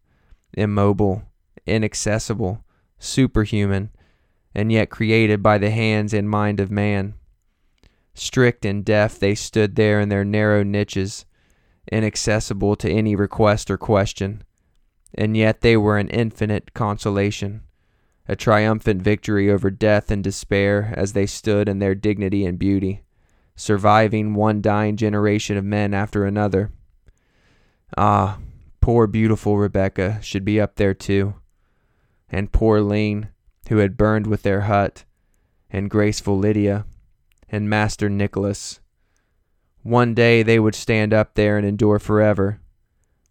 immobile, 0.53 1.23
inaccessible, 1.65 2.63
superhuman, 2.99 3.89
and 4.53 4.71
yet 4.71 4.89
created 4.89 5.41
by 5.41 5.57
the 5.57 5.69
hands 5.69 6.13
and 6.13 6.29
mind 6.29 6.59
of 6.59 6.71
man. 6.71 7.13
Strict 8.13 8.65
and 8.65 8.83
deaf, 8.83 9.17
they 9.17 9.35
stood 9.35 9.75
there 9.75 9.99
in 9.99 10.09
their 10.09 10.25
narrow 10.25 10.63
niches, 10.63 11.25
inaccessible 11.91 12.75
to 12.75 12.89
any 12.89 13.15
request 13.15 13.71
or 13.71 13.77
question, 13.77 14.43
and 15.15 15.35
yet 15.35 15.61
they 15.61 15.77
were 15.77 15.97
an 15.97 16.09
infinite 16.09 16.73
consolation, 16.73 17.61
a 18.29 18.35
triumphant 18.35 19.01
victory 19.01 19.49
over 19.49 19.71
death 19.71 20.11
and 20.11 20.23
despair 20.23 20.93
as 20.95 21.13
they 21.13 21.25
stood 21.25 21.67
in 21.67 21.79
their 21.79 21.95
dignity 21.95 22.45
and 22.45 22.59
beauty, 22.59 23.01
surviving 23.55 24.35
one 24.35 24.61
dying 24.61 24.95
generation 24.95 25.57
of 25.57 25.65
men 25.65 25.95
after 25.95 26.25
another. 26.25 26.69
Ah, 27.97 28.37
poor 28.81 29.07
beautiful 29.07 29.57
Rebecca 29.57 30.19
should 30.21 30.45
be 30.45 30.61
up 30.61 30.75
there 30.75 30.93
too, 30.93 31.33
and 32.29 32.51
poor 32.51 32.81
Lene, 32.81 33.29
who 33.69 33.77
had 33.77 33.97
burned 33.97 34.27
with 34.27 34.43
their 34.43 34.61
hut, 34.61 35.05
and 35.71 35.89
graceful 35.89 36.37
Lydia 36.37 36.85
and 37.49 37.67
Master 37.67 38.11
Nicholas. 38.11 38.79
One 39.81 40.13
day 40.13 40.43
they 40.43 40.59
would 40.59 40.75
stand 40.75 41.15
up 41.15 41.33
there 41.33 41.57
and 41.57 41.65
endure 41.65 41.97
forever. 41.97 42.59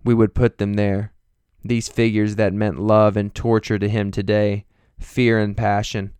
We 0.03 0.15
would 0.15 0.35
put 0.35 0.59
them 0.59 0.75
there, 0.75 1.13
these 1.65 1.89
figures 1.89 2.35
that 2.35 2.53
meant 2.53 2.81
love 2.81 3.17
and 3.17 3.33
torture 3.33 3.79
to 3.79 3.89
him 3.89 4.11
today, 4.11 4.65
fear 4.99 5.39
and 5.39 5.57
passion, 5.57 6.13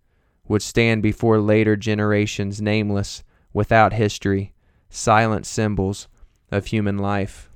would 0.47 0.63
stand 0.63 1.03
before 1.03 1.39
later 1.39 1.77
generations 1.77 2.61
nameless, 2.61 3.23
without 3.53 3.93
history, 3.93 4.53
silent 4.89 5.47
symbols 5.47 6.09
of 6.51 6.67
human 6.67 6.99
life. 6.99 7.51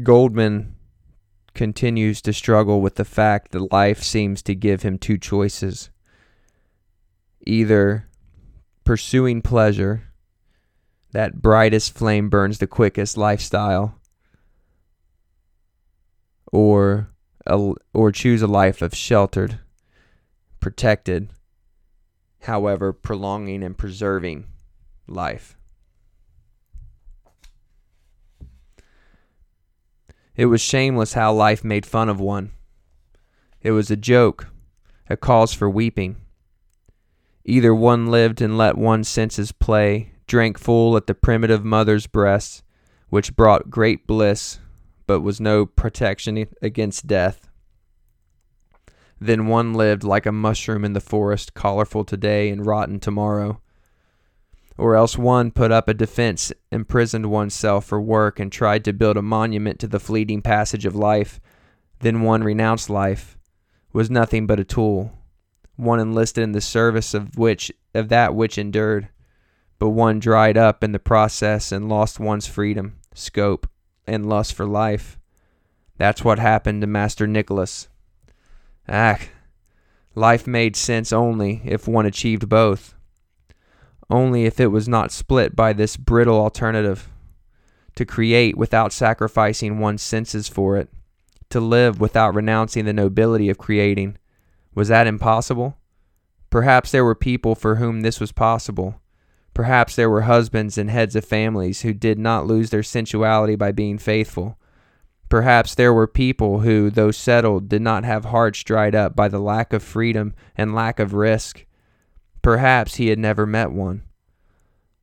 Goldmund 0.00 0.72
continues 1.54 2.22
to 2.22 2.32
struggle 2.32 2.80
with 2.80 2.94
the 2.94 3.04
fact 3.04 3.52
that 3.52 3.70
life 3.72 4.02
seems 4.02 4.42
to 4.42 4.54
give 4.54 4.82
him 4.82 4.98
two 4.98 5.18
choices 5.18 5.90
either 7.46 8.06
pursuing 8.84 9.40
pleasure, 9.40 10.09
that 11.12 11.42
brightest 11.42 11.94
flame 11.94 12.28
burns 12.28 12.58
the 12.58 12.66
quickest 12.66 13.16
lifestyle, 13.16 13.98
or 16.52 17.10
a, 17.46 17.72
or 17.92 18.12
choose 18.12 18.42
a 18.42 18.46
life 18.46 18.82
of 18.82 18.94
sheltered, 18.94 19.58
protected, 20.60 21.30
however, 22.42 22.92
prolonging 22.92 23.62
and 23.62 23.76
preserving 23.76 24.46
life. 25.06 25.56
It 30.36 30.46
was 30.46 30.60
shameless 30.60 31.12
how 31.14 31.32
life 31.32 31.64
made 31.64 31.84
fun 31.84 32.08
of 32.08 32.20
one. 32.20 32.52
It 33.60 33.72
was 33.72 33.90
a 33.90 33.96
joke, 33.96 34.46
a 35.08 35.16
cause 35.16 35.52
for 35.52 35.68
weeping. 35.68 36.16
Either 37.44 37.74
one 37.74 38.06
lived 38.06 38.40
and 38.40 38.56
let 38.56 38.78
one's 38.78 39.08
senses 39.08 39.52
play, 39.52 40.12
drank 40.30 40.58
full 40.58 40.96
at 40.96 41.06
the 41.06 41.14
primitive 41.14 41.64
mother's 41.64 42.06
breast, 42.06 42.62
which 43.08 43.36
brought 43.36 43.68
great 43.68 44.06
bliss, 44.06 44.60
but 45.06 45.20
was 45.20 45.40
no 45.40 45.66
protection 45.66 46.46
against 46.62 47.06
death. 47.06 47.48
Then 49.20 49.48
one 49.48 49.74
lived 49.74 50.04
like 50.04 50.24
a 50.24 50.32
mushroom 50.32 50.84
in 50.84 50.92
the 50.92 51.00
forest, 51.00 51.52
colorful 51.52 52.04
today 52.04 52.48
and 52.48 52.64
rotten 52.64 53.00
tomorrow 53.00 53.60
or 54.80 54.96
else 54.96 55.18
one 55.18 55.50
put 55.50 55.70
up 55.70 55.88
a 55.88 55.94
defense, 55.94 56.52
imprisoned 56.72 57.26
oneself 57.26 57.84
for 57.84 58.00
work, 58.00 58.40
and 58.40 58.50
tried 58.50 58.82
to 58.82 58.94
build 58.94 59.18
a 59.18 59.22
monument 59.22 59.78
to 59.78 59.86
the 59.86 60.00
fleeting 60.00 60.40
passage 60.40 60.86
of 60.86 60.96
life. 60.96 61.38
Then 61.98 62.22
one 62.22 62.42
renounced 62.42 62.88
life, 62.88 63.36
was 63.92 64.10
nothing 64.10 64.46
but 64.46 64.58
a 64.58 64.64
tool, 64.64 65.12
one 65.76 66.00
enlisted 66.00 66.42
in 66.42 66.52
the 66.52 66.62
service 66.62 67.12
of 67.12 67.36
which 67.36 67.70
of 67.94 68.08
that 68.08 68.34
which 68.34 68.56
endured, 68.56 69.10
but 69.80 69.88
one 69.88 70.20
dried 70.20 70.56
up 70.56 70.84
in 70.84 70.92
the 70.92 71.00
process 71.00 71.72
and 71.72 71.88
lost 71.88 72.20
one's 72.20 72.46
freedom, 72.46 72.96
scope, 73.12 73.68
and 74.06 74.28
lust 74.28 74.54
for 74.54 74.66
life. 74.66 75.18
That's 75.98 76.22
what 76.22 76.38
happened 76.38 76.82
to 76.82 76.86
Master 76.86 77.26
Nicholas. 77.26 77.88
Ah, 78.88 79.18
life 80.14 80.46
made 80.46 80.76
sense 80.76 81.12
only 81.12 81.62
if 81.64 81.88
one 81.88 82.06
achieved 82.06 82.48
both 82.48 82.94
only 84.10 84.44
if 84.44 84.58
it 84.60 84.66
was 84.66 84.88
not 84.88 85.12
split 85.12 85.54
by 85.54 85.72
this 85.72 85.96
brittle 85.96 86.38
alternative. 86.38 87.08
To 87.96 88.04
create 88.04 88.56
without 88.56 88.92
sacrificing 88.92 89.78
one's 89.78 90.02
senses 90.02 90.48
for 90.48 90.76
it, 90.76 90.88
to 91.50 91.60
live 91.60 92.00
without 92.00 92.34
renouncing 92.34 92.84
the 92.84 92.92
nobility 92.92 93.48
of 93.48 93.58
creating, 93.58 94.16
was 94.74 94.88
that 94.88 95.06
impossible? 95.06 95.76
Perhaps 96.50 96.90
there 96.90 97.04
were 97.04 97.14
people 97.14 97.54
for 97.54 97.76
whom 97.76 98.00
this 98.00 98.20
was 98.20 98.32
possible. 98.32 98.99
Perhaps 99.60 99.94
there 99.94 100.08
were 100.08 100.22
husbands 100.22 100.78
and 100.78 100.88
heads 100.88 101.14
of 101.14 101.22
families 101.22 101.82
who 101.82 101.92
did 101.92 102.18
not 102.18 102.46
lose 102.46 102.70
their 102.70 102.82
sensuality 102.82 103.56
by 103.56 103.72
being 103.72 103.98
faithful. 103.98 104.58
Perhaps 105.28 105.74
there 105.74 105.92
were 105.92 106.06
people 106.06 106.60
who, 106.60 106.88
though 106.88 107.10
settled, 107.10 107.68
did 107.68 107.82
not 107.82 108.02
have 108.02 108.24
hearts 108.24 108.64
dried 108.64 108.94
up 108.94 109.14
by 109.14 109.28
the 109.28 109.38
lack 109.38 109.74
of 109.74 109.82
freedom 109.82 110.32
and 110.56 110.74
lack 110.74 110.98
of 110.98 111.12
risk. 111.12 111.66
Perhaps 112.40 112.94
he 112.94 113.08
had 113.08 113.18
never 113.18 113.44
met 113.44 113.70
one. 113.70 114.04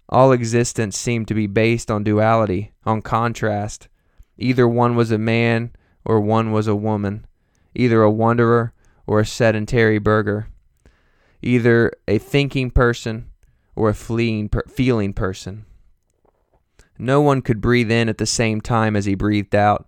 All 0.09 0.31
existence 0.31 0.97
seemed 0.97 1.27
to 1.27 1.35
be 1.35 1.45
based 1.45 1.91
on 1.91 2.03
duality, 2.03 2.73
on 2.83 3.03
contrast. 3.03 3.87
Either 4.39 4.67
one 4.67 4.95
was 4.95 5.11
a 5.11 5.19
man 5.19 5.69
or 6.03 6.19
one 6.19 6.51
was 6.51 6.65
a 6.65 6.75
woman. 6.75 7.27
either 7.75 8.01
a 8.01 8.09
wanderer 8.09 8.73
or 9.05 9.19
a 9.19 9.25
sedentary 9.25 9.99
burgher, 9.99 10.47
either 11.43 11.91
a 12.07 12.17
thinking 12.17 12.71
person 12.71 13.29
or 13.77 13.89
a 13.89 13.93
fleeing 13.93 14.49
per- 14.49 14.63
feeling 14.67 15.13
person. 15.13 15.65
No 16.97 17.21
one 17.21 17.41
could 17.41 17.61
breathe 17.61 17.91
in 17.91 18.09
at 18.09 18.17
the 18.17 18.25
same 18.25 18.59
time 18.59 18.95
as 18.95 19.05
he 19.05 19.13
breathed 19.13 19.53
out, 19.53 19.87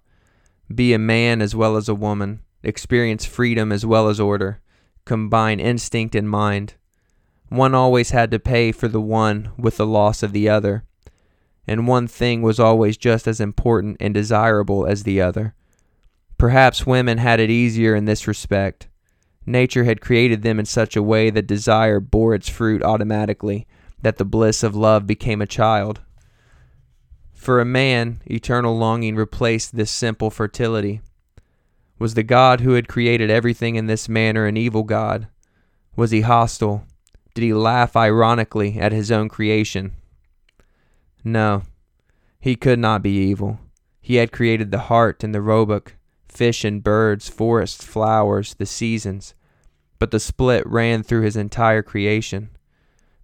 be 0.74 0.94
a 0.94 1.00
man 1.00 1.42
as 1.42 1.56
well 1.56 1.76
as 1.76 1.90
a 1.90 1.96
woman, 1.96 2.42
experience 2.62 3.26
freedom 3.26 3.72
as 3.72 3.86
well 3.86 4.08
as 4.08 4.20
order, 4.20 4.62
combine 5.06 5.60
instinct 5.60 6.14
and 6.14 6.30
mind. 6.30 6.76
One 7.50 7.74
always 7.74 8.12
had 8.12 8.30
to 8.30 8.40
pay 8.40 8.72
for 8.72 8.88
the 8.88 9.02
one 9.02 9.50
with 9.58 9.78
the 9.78 9.88
loss 9.88 10.22
of 10.22 10.34
the 10.34 10.48
other, 10.48 10.84
and 11.66 11.88
one 11.88 12.08
thing 12.08 12.44
was 12.44 12.60
always 12.60 12.96
just 12.96 13.28
as 13.28 13.42
important 13.42 13.98
and 14.00 14.14
desirable 14.14 14.86
as 14.86 15.02
the 15.02 15.20
other. 15.20 15.56
Perhaps 16.38 16.86
women 16.86 17.18
had 17.18 17.40
it 17.40 17.50
easier 17.50 17.96
in 17.96 18.06
this 18.06 18.28
respect. 18.28 18.88
Nature 19.48 19.84
had 19.84 20.00
created 20.00 20.44
them 20.44 20.60
in 20.60 20.66
such 20.66 20.96
a 20.96 21.02
way 21.02 21.32
that 21.32 21.48
desire 21.48 22.00
bore 22.00 22.36
its 22.36 22.48
fruit 22.48 22.84
automatically, 22.84 23.66
that 24.02 24.18
the 24.18 24.26
bliss 24.26 24.64
of 24.64 24.76
love 24.76 25.06
became 25.06 25.41
a 25.41 25.47
child. 25.47 26.02
For 27.34 27.60
a 27.60 27.66
man, 27.66 28.22
eternal 28.26 28.78
longing 28.78 29.16
replaced 29.16 29.76
this 29.76 29.91
simple 29.91 30.30
fertility. 30.30 31.02
Was 31.97 32.14
the 32.14 32.24
God 32.24 32.62
who 32.62 32.74
had 32.74 32.88
created 32.88 33.30
everything 33.30 33.76
in 33.76 33.88
this 33.88 34.08
manner 34.08 34.45
an 34.45 34.58
evil 34.58 34.84
God? 34.84 35.28
Was 35.95 36.12
he 36.12 36.22
hostile? 36.22 36.86
Did 37.34 37.43
he 37.43 37.54
laugh 37.54 37.95
ironically 37.95 38.80
at 38.80 38.91
his 38.91 39.12
own 39.12 39.30
creation? 39.30 39.93
No, 41.24 41.64
he 42.39 42.56
could 42.56 42.80
not 42.80 43.02
be 43.02 43.12
evil. 43.12 43.60
He 44.02 44.16
had 44.16 44.32
created 44.32 44.72
the 44.72 44.80
heart 44.80 45.24
and 45.24 45.36
the 45.36 45.41
roebuck, 45.41 45.95
fish 46.28 46.64
and 46.64 46.84
birds, 46.84 47.30
forests, 47.30 47.84
flowers, 47.84 48.54
the 48.54 48.66
seasons. 48.66 49.34
But 50.00 50.12
the 50.12 50.20
split 50.20 50.66
ran 50.66 51.04
through 51.04 51.22
his 51.22 51.36
entire 51.36 51.82
creation. 51.82 52.50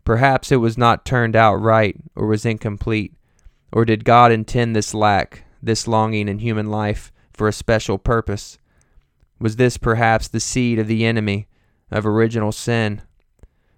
Perhaps 0.06 0.52
it 0.52 0.58
was 0.58 0.78
not 0.78 1.04
turned 1.04 1.36
out 1.36 1.56
right 1.56 1.98
or 2.16 2.28
was 2.28 2.46
incomplete. 2.46 3.14
Or 3.72 3.84
did 3.84 4.06
God 4.06 4.32
intend 4.32 4.76
this 4.76 4.94
lack, 4.94 5.44
this 5.62 5.88
longing 5.88 6.30
in 6.30 6.40
human 6.40 6.70
life, 6.70 7.12
for 7.34 7.48
a 7.48 7.54
special 7.54 7.98
purpose? 7.98 8.58
Was 9.40 9.58
this 9.58 9.78
perhaps 9.78 10.28
the 10.28 10.40
seed 10.40 10.80
of 10.80 10.88
the 10.88 11.06
enemy, 11.06 11.48
of 11.92 12.06
original 12.06 12.52
sin? 12.52 13.02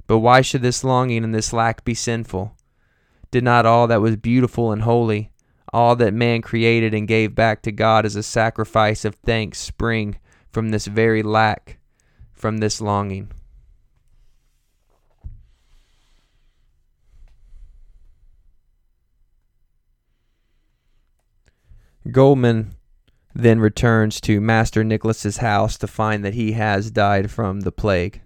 But 0.05 0.19
why 0.19 0.41
should 0.41 0.61
this 0.61 0.84
longing 0.84 1.23
and 1.23 1.34
this 1.34 1.53
lack 1.53 1.84
be 1.84 1.93
sinful? 1.93 2.55
Did 3.32 3.43
not 3.43 3.65
all 3.65 3.88
that 3.88 4.01
was 4.01 4.17
beautiful 4.17 4.71
and 4.71 4.84
holy, 4.84 5.32
all 5.73 5.95
that 5.95 6.13
man 6.13 6.41
created 6.41 6.93
and 6.93 7.07
gave 7.07 7.36
back 7.36 7.61
to 7.63 7.71
God 7.71 8.05
as 8.05 8.15
a 8.15 8.23
sacrifice 8.23 9.03
of 9.03 9.15
thanks, 9.15 9.59
spring 9.59 10.17
from 10.51 10.69
this 10.69 10.88
very 10.88 11.23
lack, 11.23 11.80
from 12.34 12.57
this 12.57 12.80
longing? 12.80 13.32
Goldmund 22.08 22.72
then 23.36 23.60
returns 23.60 24.20
to 24.22 24.41
Master 24.41 24.84
Nicholas's 24.84 25.38
house 25.38 25.78
to 25.78 25.88
find 25.88 26.24
that 26.24 26.34
he 26.34 26.53
has 26.53 26.89
died 26.89 27.30
from 27.30 27.62
the 27.62 27.72
plague. 27.72 28.22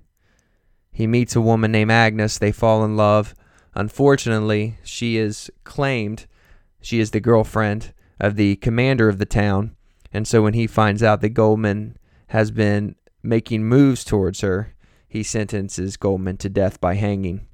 He 0.92 1.08
meets 1.08 1.36
a 1.36 1.42
woman 1.42 1.72
named 1.72 1.92
Agnes. 1.92 2.38
They 2.38 2.52
fall 2.52 2.84
in 2.84 2.96
love. 2.96 3.34
Unfortunately, 3.74 4.78
she 4.84 5.18
is 5.18 5.50
claimed 5.64 6.28
she 6.82 7.00
is 7.00 7.12
the 7.12 7.20
girlfriend 7.20 7.94
of 8.20 8.36
the 8.36 8.56
commander 8.58 9.10
of 9.10 9.18
the 9.18 9.26
town. 9.26 9.76
And 10.14 10.28
so 10.28 10.42
when 10.42 10.54
he 10.54 10.68
finds 10.68 11.02
out 11.02 11.22
that 11.22 11.34
Goldmund 11.34 11.96
has 12.28 12.52
been 12.52 12.96
making 13.24 13.66
moves 13.66 14.04
towards 14.04 14.42
her, 14.42 14.74
he 15.08 15.24
sentences 15.24 15.98
Goldmund 15.98 16.40
to 16.40 16.50
death 16.50 16.80
by 16.80 16.96
hanging. 16.96 17.48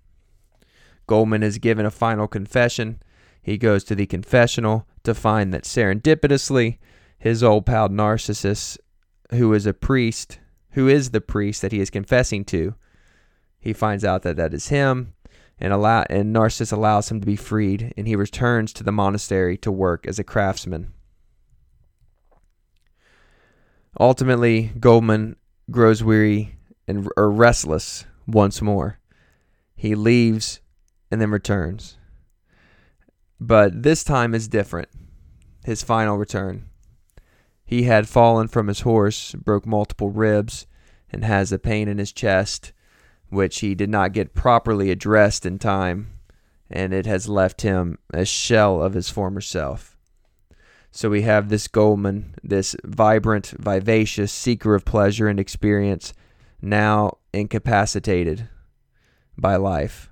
Goldmund 1.07 1.43
is 1.43 1.57
given 1.57 1.85
a 1.85 1.91
final 1.91 2.27
confession. 2.27 3.01
He 3.41 3.57
goes 3.57 3.83
to 3.85 3.95
the 3.95 4.05
confessional 4.05 4.87
to 5.07 5.15
find 5.15 5.53
that 5.53 5.63
serendipitously 5.63 6.77
his 7.17 7.41
old 7.41 7.65
pal 7.65 7.89
Narcissus, 7.89 8.77
who 9.31 9.53
is 9.53 9.65
a 9.65 9.73
priest, 9.73 10.39
who 10.71 10.87
is 10.87 11.09
the 11.09 11.21
priest 11.21 11.61
that 11.61 11.71
he 11.71 11.79
is 11.79 11.89
confessing 11.89 12.45
to, 12.45 12.75
he 13.59 13.73
finds 13.73 14.05
out 14.05 14.21
that 14.23 14.35
that 14.35 14.53
is 14.53 14.67
him, 14.67 15.13
and 15.59 15.73
allow 15.73 16.05
and 16.09 16.31
Narcissus 16.31 16.71
allows 16.71 17.09
him 17.09 17.21
to 17.21 17.25
be 17.25 17.37
freed, 17.37 17.93
and 17.97 18.05
he 18.05 18.15
returns 18.15 18.73
to 18.73 18.83
the 18.83 18.91
monastery 18.91 19.57
to 19.57 19.71
work 19.71 20.05
as 20.05 20.19
a 20.19 20.23
craftsman. 20.23 20.93
Ultimately, 23.99 24.71
Goldmund 24.77 25.35
grows 25.71 26.03
weary 26.03 26.57
and 26.87 27.09
or 27.17 27.31
restless 27.31 28.05
once 28.27 28.61
more. 28.61 28.99
He 29.75 29.95
leaves 29.95 30.59
and 31.09 31.21
then 31.21 31.31
returns. 31.31 31.97
But 33.39 33.83
this 33.83 34.03
time 34.03 34.33
is 34.33 34.47
different. 34.47 34.89
His 35.63 35.83
final 35.83 36.17
return. 36.17 36.69
He 37.63 37.83
had 37.83 38.07
fallen 38.07 38.47
from 38.47 38.67
his 38.67 38.81
horse, 38.81 39.33
broke 39.33 39.65
multiple 39.65 40.09
ribs, 40.09 40.65
and 41.11 41.23
has 41.23 41.51
a 41.51 41.59
pain 41.59 41.87
in 41.87 41.97
his 41.97 42.11
chest, 42.11 42.71
which 43.29 43.59
he 43.59 43.75
did 43.75 43.89
not 43.89 44.13
get 44.13 44.33
properly 44.33 44.89
addressed 44.89 45.45
in 45.45 45.59
time, 45.59 46.07
and 46.69 46.93
it 46.93 47.05
has 47.05 47.29
left 47.29 47.61
him 47.61 47.97
a 48.13 48.25
shell 48.25 48.81
of 48.81 48.93
his 48.93 49.09
former 49.09 49.41
self. 49.41 49.97
So 50.91 51.09
we 51.09 51.21
have 51.23 51.49
this 51.49 51.67
Goldmund, 51.67 52.35
this 52.43 52.75
vibrant, 52.83 53.53
vivacious 53.59 54.31
seeker 54.31 54.73
of 54.73 54.85
pleasure 54.85 55.27
and 55.27 55.39
experience, 55.39 56.13
now 56.61 57.17
incapacitated 57.33 58.49
by 59.37 59.57
life, 59.57 60.09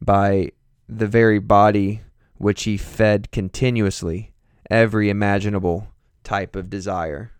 by 0.00 0.52
the 0.88 1.06
very 1.06 1.38
body 1.38 2.02
which 2.38 2.64
he 2.64 2.76
fed 2.76 3.30
continuously 3.30 4.32
every 4.70 5.10
imaginable 5.10 5.88
type 6.24 6.56
of 6.56 6.70
desire. 6.70 7.32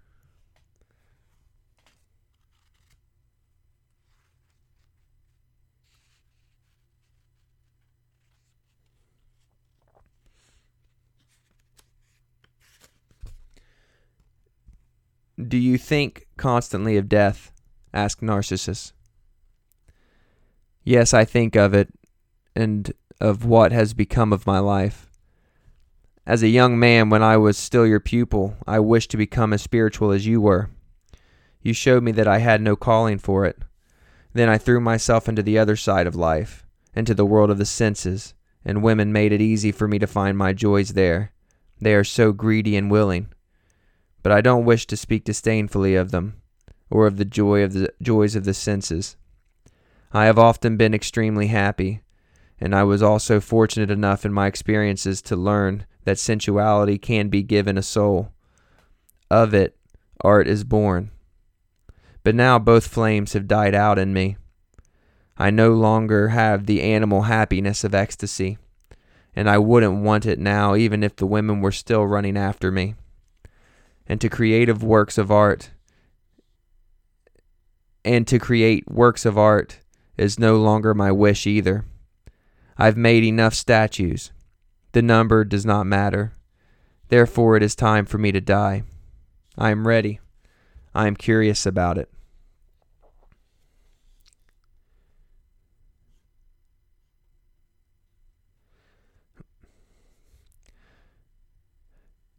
Do 15.47 15.57
you 15.57 15.79
think 15.79 16.27
constantly 16.37 16.97
of 16.97 17.09
death? 17.09 17.53
asked 17.95 18.23
Narcissus. 18.23 18.93
Yes, 20.85 21.15
I 21.15 21.25
think 21.25 21.55
of 21.55 21.75
it, 21.75 21.89
and 22.57 22.93
of 23.21 23.45
what 23.45 23.73
has 23.73 23.95
become 23.95 24.33
of 24.33 24.47
my 24.47 24.59
life. 24.59 25.11
As 26.27 26.43
a 26.43 26.49
young 26.49 26.79
man, 26.79 27.09
when 27.09 27.23
I 27.23 27.37
was 27.37 27.57
still 27.57 27.87
your 27.87 28.01
pupil, 28.01 28.57
I 28.67 28.81
wished 28.81 29.11
to 29.13 29.17
become 29.17 29.53
as 29.53 29.63
spiritual 29.63 30.11
as 30.11 30.27
you 30.27 30.41
were. 30.41 30.71
You 31.63 31.73
showed 31.73 32.03
me 32.03 32.13
that 32.13 32.29
I 32.29 32.39
had 32.39 32.61
no 32.61 32.77
calling 32.77 33.19
for 33.19 33.45
it. 33.45 33.59
Then 34.35 34.49
I 34.49 34.59
threw 34.59 34.79
myself 34.79 35.29
into 35.29 35.43
the 35.43 35.59
other 35.59 35.75
side 35.75 36.07
of 36.07 36.15
life, 36.15 36.67
into 36.95 37.15
the 37.15 37.27
world 37.27 37.51
of 37.51 37.59
the 37.59 37.65
senses, 37.65 38.35
and 38.65 38.83
women 38.83 39.13
made 39.13 39.33
it 39.33 39.41
easy 39.41 39.73
for 39.73 39.89
me 39.89 39.99
to 39.99 40.07
find 40.07 40.37
my 40.37 40.53
joys 40.53 40.91
there. 40.91 41.33
They 41.81 41.95
are 41.95 42.05
so 42.05 42.33
greedy 42.33 42.77
and 42.77 42.91
willing. 42.91 43.29
But 44.23 44.33
I 44.33 44.41
don't 44.41 44.65
wish 44.65 44.87
to 44.89 44.97
speak 44.97 45.25
disdainfully 45.25 45.95
of 45.95 46.11
them, 46.11 46.43
or 46.91 47.07
of 47.07 47.17
the 47.17 47.25
joy 47.25 47.63
of 47.63 47.73
the 47.73 47.93
joys 48.03 48.37
of 48.37 48.45
the 48.45 48.55
senses. 48.55 49.17
I 50.13 50.27
have 50.27 50.39
often 50.39 50.77
been 50.77 50.95
extremely 50.95 51.47
happy, 51.47 52.03
and 52.61 52.75
I 52.75 52.83
was 52.85 53.03
also 53.03 53.41
fortunate 53.41 53.91
enough 53.91 54.25
in 54.25 54.33
my 54.33 54.47
experiences 54.47 55.23
to 55.23 55.37
learn 55.37 55.87
that 56.05 56.19
sensuality 56.19 56.99
can 56.99 57.29
be 57.29 57.43
given 57.43 57.79
a 57.79 57.83
soul. 57.83 58.33
Of 59.31 59.55
it, 59.55 59.77
art 60.23 60.49
is 60.49 60.65
born. 60.65 61.11
But 62.25 62.35
now 62.35 62.59
both 62.59 62.89
flames 62.89 63.35
have 63.35 63.47
died 63.47 63.75
out 63.75 63.99
in 63.99 64.13
me. 64.13 64.37
I 65.37 65.51
no 65.51 65.73
longer 65.73 66.29
have 66.29 66.67
the 66.67 66.83
animal 66.83 67.23
happiness 67.23 67.85
of 67.85 67.95
ecstasy, 67.95 68.59
and 69.37 69.49
I 69.49 69.59
wouldn't 69.59 70.03
want 70.03 70.27
it 70.27 70.39
now 70.39 70.75
even 70.75 71.05
if 71.05 71.15
the 71.15 71.27
women 71.27 71.61
were 71.61 71.71
still 71.71 72.07
running 72.07 72.37
after 72.37 72.73
me. 72.73 72.97
And 74.07 74.21
to 74.21 74.29
creative 74.29 74.83
works 74.83 75.17
of 75.17 75.31
art, 75.31 75.71
and 78.05 78.27
to 78.27 78.39
create 78.39 78.91
works 78.91 79.25
of 79.27 79.39
art 79.39 79.81
is 80.17 80.39
no 80.39 80.57
longer 80.57 80.95
my 80.95 81.13
wish 81.13 81.47
either. 81.47 81.85
I've 82.79 82.97
made 82.97 83.25
enough 83.25 83.55
statues. 83.55 84.31
The 84.93 85.03
number 85.03 85.45
does 85.45 85.67
not 85.67 85.85
matter. 85.85 86.33
Therefore, 87.09 87.57
it 87.57 87.63
is 87.63 87.75
time 87.75 88.07
for 88.07 88.19
me 88.19 88.31
to 88.31 88.41
die. 88.41 88.85
I 89.57 89.71
am 89.71 89.89
ready. 89.89 90.21
I 90.95 91.09
am 91.09 91.17
curious 91.17 91.67
about 91.67 91.99
it. 91.99 92.09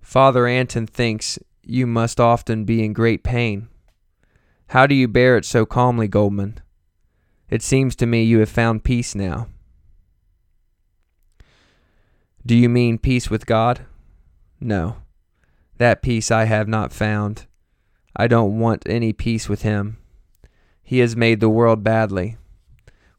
Father 0.02 0.48
Anton 0.48 0.88
thinks 0.88 1.38
you 1.62 1.86
must 1.86 2.20
often 2.20 2.64
be 2.64 2.84
in 2.84 2.94
great 2.94 3.24
pain. 3.24 3.68
How 4.70 4.88
do 4.88 4.96
you 4.96 5.08
bear 5.08 5.38
it 5.38 5.46
so 5.46 5.66
calmly, 5.66 6.08
Goldmund? 6.08 6.60
It 7.50 7.62
seems 7.62 7.96
to 7.98 8.06
me 8.06 8.24
you 8.24 8.40
have 8.40 8.50
found 8.50 8.84
peace 8.84 9.14
now. 9.14 9.48
Do 12.46 12.56
you 12.56 12.70
mean 12.70 12.98
peace 12.98 13.30
with 13.30 13.46
God? 13.46 13.86
No. 14.60 14.98
That 15.78 16.02
peace 16.02 16.32
I 16.32 16.46
have 16.46 16.68
not 16.68 16.94
found. 16.94 17.46
I 18.16 18.28
don't 18.28 18.60
want 18.60 18.84
any 18.86 19.14
peace 19.14 19.48
with 19.48 19.62
Him. 19.62 19.98
He 20.82 21.00
has 21.00 21.16
made 21.16 21.40
the 21.40 21.50
world 21.50 21.84
badly. 21.84 22.38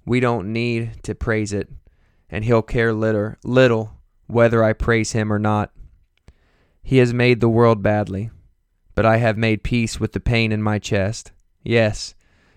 We 0.05 0.21
don't 0.21 0.53
need 0.53 1.03
to 1.05 1.15
praise 1.15 1.53
it, 1.53 1.69
and 2.29 2.45
He'll 2.45 2.63
care 2.63 2.93
little, 2.93 3.35
little 3.45 3.93
whether 4.27 4.65
I 4.65 4.73
praise 4.73 5.13
Him 5.13 5.33
or 5.33 5.39
not. 5.39 5.71
He 6.83 6.99
has 6.99 7.15
made 7.15 7.41
the 7.41 7.49
world 7.49 7.83
badly, 7.83 8.31
but 8.95 9.07
I 9.07 9.19
have 9.19 9.37
made 9.37 9.63
peace 9.63 10.01
with 10.01 10.13
the 10.13 10.21
pain 10.21 10.51
in 10.51 10.63
my 10.63 10.79
chest. 10.79 11.33
Yes, 11.63 12.15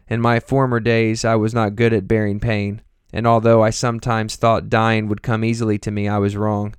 in 0.08 0.22
my 0.22 0.40
former 0.40 0.80
days 0.80 1.24
I 1.26 1.36
was 1.36 1.54
not 1.54 1.76
good 1.76 1.94
at 1.94 2.08
bearing 2.08 2.40
pain, 2.40 2.82
and 3.14 3.28
although 3.28 3.62
I 3.64 3.70
sometimes 3.70 4.36
thought 4.36 4.70
dying 4.70 5.08
would 5.08 5.22
come 5.22 5.46
easily 5.46 5.78
to 5.78 5.92
me, 5.92 6.08
I 6.08 6.18
was 6.18 6.36
wrong. 6.36 6.74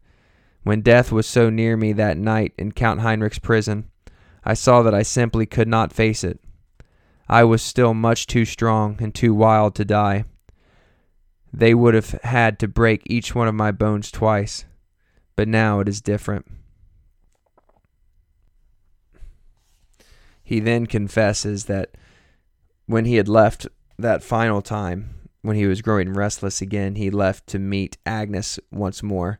When 0.65 0.81
death 0.81 1.13
was 1.13 1.27
so 1.27 1.49
near 1.49 1.77
me 1.77 1.93
that 1.93 2.19
night 2.19 2.53
in 2.59 2.73
Count 2.73 3.01
Heinrich's 3.01 3.39
prison, 3.39 3.89
I 4.45 4.55
saw 4.55 4.83
that 4.83 4.95
I 4.95 5.03
simply 5.03 5.47
could 5.47 5.69
not 5.69 5.93
face 5.93 6.25
it. 6.25 6.41
I 7.29 7.45
was 7.45 7.63
still 7.63 7.95
much 7.95 8.27
too 8.27 8.45
strong 8.45 8.99
and 9.01 9.15
too 9.15 9.33
wild 9.33 9.77
to 9.77 9.85
die. 9.85 10.25
They 11.53 11.73
would 11.73 11.95
have 11.95 12.11
had 12.25 12.59
to 12.59 12.69
break 12.69 13.03
each 13.07 13.35
one 13.35 13.47
of 13.47 13.55
my 13.55 13.71
bones 13.71 14.11
twice, 14.11 14.65
but 15.37 15.47
now 15.47 15.79
it 15.79 15.89
is 15.89 16.01
different. 16.01 16.47
He 20.43 20.59
then 20.59 20.87
confesses 20.87 21.67
that 21.67 21.97
when 22.87 23.05
he 23.05 23.15
had 23.15 23.29
left 23.29 23.67
that 23.99 24.23
final 24.23 24.61
time, 24.61 25.15
when 25.45 25.57
he 25.57 25.67
was 25.67 25.83
growing 25.83 26.15
restless 26.15 26.63
again, 26.63 26.95
he 26.95 27.11
left 27.11 27.47
to 27.49 27.59
meet 27.59 27.99
Agnes 28.07 28.59
once 28.73 29.03
more. 29.03 29.39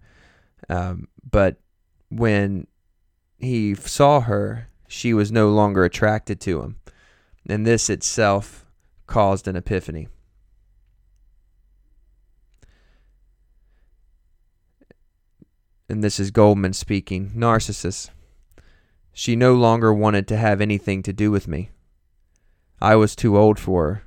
Um, 0.69 1.09
but 1.31 1.57
when 2.11 2.67
he 3.39 3.75
saw 3.75 4.21
her, 4.21 4.69
she 4.87 5.15
was 5.15 5.33
no 5.33 5.49
longer 5.49 5.83
attracted 5.83 6.43
to 6.43 6.61
him. 6.61 6.77
And 7.49 7.67
this 7.67 7.89
itself 7.89 8.67
caused 9.07 9.49
an 9.49 9.57
epiphany. 9.57 10.09
And 15.89 16.05
this 16.05 16.21
is 16.21 16.31
Goldmund 16.31 16.75
speaking. 16.75 17.33
Narcissus. 17.35 18.11
She 19.15 19.37
no 19.37 19.55
longer 19.55 19.91
wanted 19.91 20.29
to 20.29 20.37
have 20.37 20.61
anything 20.61 21.03
to 21.05 21.15
do 21.15 21.31
with 21.31 21.49
me. 21.49 21.71
I 22.79 22.95
was 22.95 23.17
too 23.17 23.39
old 23.39 23.59
for 23.59 23.87
her. 23.87 24.03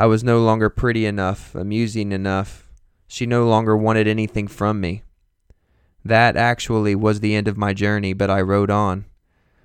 I 0.00 0.06
was 0.06 0.24
no 0.24 0.40
longer 0.40 0.70
pretty 0.70 1.04
enough, 1.04 1.54
amusing 1.54 2.10
enough. 2.10 2.70
She 3.06 3.26
no 3.26 3.46
longer 3.46 3.76
wanted 3.76 4.08
anything 4.08 4.48
from 4.48 4.80
me. 4.80 5.02
That 6.02 6.38
actually 6.38 6.94
was 6.94 7.20
the 7.20 7.34
end 7.34 7.46
of 7.46 7.58
my 7.58 7.74
journey, 7.74 8.14
but 8.14 8.30
I 8.30 8.40
rode 8.40 8.70
on. 8.70 9.04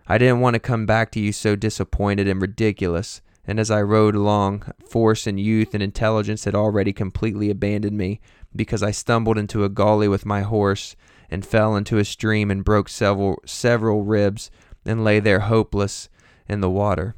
I 0.07 0.17
didn't 0.17 0.41
want 0.41 0.55
to 0.55 0.59
come 0.59 0.85
back 0.85 1.09
to 1.11 1.21
you 1.21 1.31
so 1.31 1.55
disappointed 1.55 2.27
and 2.27 2.41
ridiculous, 2.41 3.21
and 3.47 3.61
as 3.61 3.71
I 3.71 3.81
rode 3.81 4.13
along, 4.13 4.63
force 4.85 5.25
and 5.25 5.39
youth 5.39 5.73
and 5.73 5.81
intelligence 5.81 6.43
had 6.43 6.53
already 6.53 6.91
completely 6.91 7.49
abandoned 7.49 7.97
me 7.97 8.19
because 8.53 8.83
I 8.83 8.91
stumbled 8.91 9.37
into 9.37 9.63
a 9.63 9.69
gully 9.69 10.09
with 10.09 10.25
my 10.25 10.41
horse 10.41 10.97
and 11.29 11.45
fell 11.45 11.77
into 11.77 11.97
a 11.97 12.03
stream 12.03 12.51
and 12.51 12.65
broke 12.65 12.89
several 12.89 13.41
several 13.45 14.03
ribs 14.03 14.51
and 14.85 15.01
lay 15.01 15.21
there 15.21 15.39
hopeless 15.39 16.09
in 16.45 16.59
the 16.59 16.69
water. 16.69 17.15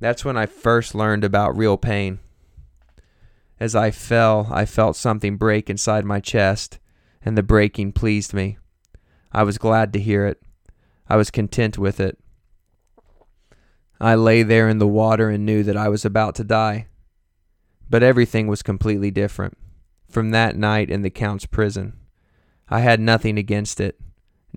That's 0.00 0.24
when 0.24 0.36
I 0.36 0.46
first 0.46 0.94
learned 0.94 1.24
about 1.24 1.56
real 1.56 1.76
pain. 1.76 2.18
As 3.60 3.76
I 3.76 3.90
fell, 3.90 4.48
I 4.50 4.64
felt 4.64 4.96
something 4.96 5.36
break 5.36 5.68
inside 5.68 6.06
my 6.06 6.18
chest, 6.18 6.78
and 7.22 7.36
the 7.36 7.42
breaking 7.42 7.92
pleased 7.92 8.32
me. 8.32 8.56
I 9.30 9.42
was 9.42 9.58
glad 9.58 9.92
to 9.92 10.00
hear 10.00 10.26
it. 10.26 10.42
I 11.06 11.16
was 11.16 11.30
content 11.30 11.76
with 11.76 12.00
it. 12.00 12.18
I 14.00 14.14
lay 14.14 14.42
there 14.42 14.68
in 14.68 14.78
the 14.78 14.86
water 14.86 15.28
and 15.28 15.44
knew 15.44 15.62
that 15.64 15.76
I 15.76 15.90
was 15.90 16.06
about 16.06 16.34
to 16.36 16.44
die. 16.44 16.86
But 17.90 18.02
everything 18.02 18.46
was 18.46 18.62
completely 18.62 19.10
different 19.10 19.58
from 20.08 20.30
that 20.30 20.56
night 20.56 20.88
in 20.88 21.02
the 21.02 21.10
Count's 21.10 21.44
prison. 21.44 21.92
I 22.68 22.80
had 22.80 23.00
nothing 23.00 23.36
against 23.36 23.80
it. 23.80 24.00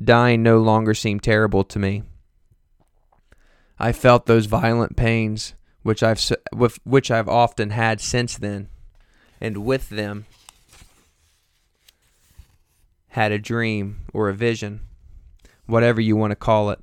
Dying 0.01 0.41
no 0.41 0.59
longer 0.59 0.93
seemed 0.93 1.23
terrible 1.23 1.63
to 1.65 1.79
me. 1.79 2.03
I 3.83 3.91
felt 3.91 4.27
those 4.27 4.45
violent 4.45 4.95
pains 4.95 5.55
which 5.81 6.01
I've 6.01 6.21
with 6.55 6.79
which 6.85 7.11
I've 7.11 7.27
often 7.27 7.71
had 7.71 7.99
since 7.99 8.37
then, 8.37 8.69
and 9.41 9.57
with 9.57 9.89
them 9.89 10.25
had 13.09 13.33
a 13.33 13.37
dream 13.37 14.05
or 14.13 14.29
a 14.29 14.33
vision, 14.33 14.87
whatever 15.65 15.99
you 15.99 16.15
want 16.15 16.31
to 16.31 16.37
call 16.37 16.69
it. 16.69 16.79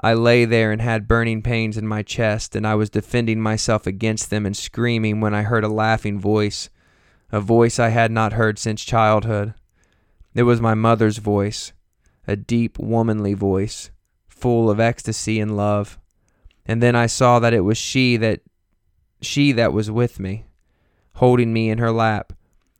I 0.00 0.14
lay 0.14 0.44
there 0.44 0.70
and 0.70 0.80
had 0.80 1.08
burning 1.08 1.42
pains 1.42 1.76
in 1.76 1.84
my 1.84 2.04
chest, 2.04 2.54
and 2.54 2.64
I 2.64 2.76
was 2.76 2.88
defending 2.88 3.40
myself 3.40 3.88
against 3.88 4.30
them 4.30 4.46
and 4.46 4.56
screaming 4.56 5.20
when 5.20 5.34
I 5.34 5.42
heard 5.42 5.64
a 5.64 5.68
laughing 5.68 6.20
voice, 6.20 6.70
a 7.32 7.40
voice 7.40 7.80
I 7.80 7.88
had 7.88 8.12
not 8.12 8.34
heard 8.34 8.56
since 8.56 8.84
childhood. 8.84 9.54
It 10.32 10.44
was 10.44 10.60
my 10.60 10.74
mother's 10.74 11.18
voice, 11.18 11.72
a 12.24 12.36
deep, 12.36 12.78
womanly 12.78 13.34
voice, 13.34 13.90
full 14.44 14.68
of 14.68 14.78
ecstasy 14.78 15.40
and 15.40 15.56
love. 15.56 15.98
And 16.66 16.82
then 16.82 16.94
I 16.94 17.06
saw 17.06 17.38
that 17.38 17.54
it 17.54 17.62
was 17.62 17.78
she 17.78 18.18
that 18.18 18.42
she 19.22 19.52
that 19.52 19.72
was 19.72 19.90
with 19.90 20.20
me, 20.20 20.44
holding 21.14 21.50
me 21.50 21.70
in 21.70 21.78
her 21.78 21.90
lap, 21.90 22.34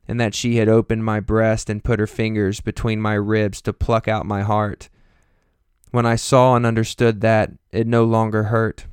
and 0.07 0.19
that 0.19 0.35
she 0.35 0.57
had 0.57 0.69
opened 0.69 1.03
my 1.03 1.19
breast 1.19 1.67
and 1.67 1.83
put 1.83 1.99
her 1.99 2.05
fingers 2.05 2.61
between 2.61 3.01
my 3.01 3.15
ribs 3.15 3.63
to 3.63 3.73
pluck 3.73 4.07
out 4.07 4.27
my 4.27 4.43
heart. 4.43 4.89
When 5.89 6.05
I 6.05 6.17
saw 6.17 6.55
and 6.55 6.67
understood 6.67 7.21
that, 7.21 7.53
it 7.71 7.87
no 7.87 8.03
longer 8.03 8.43
hurt. 8.43 8.85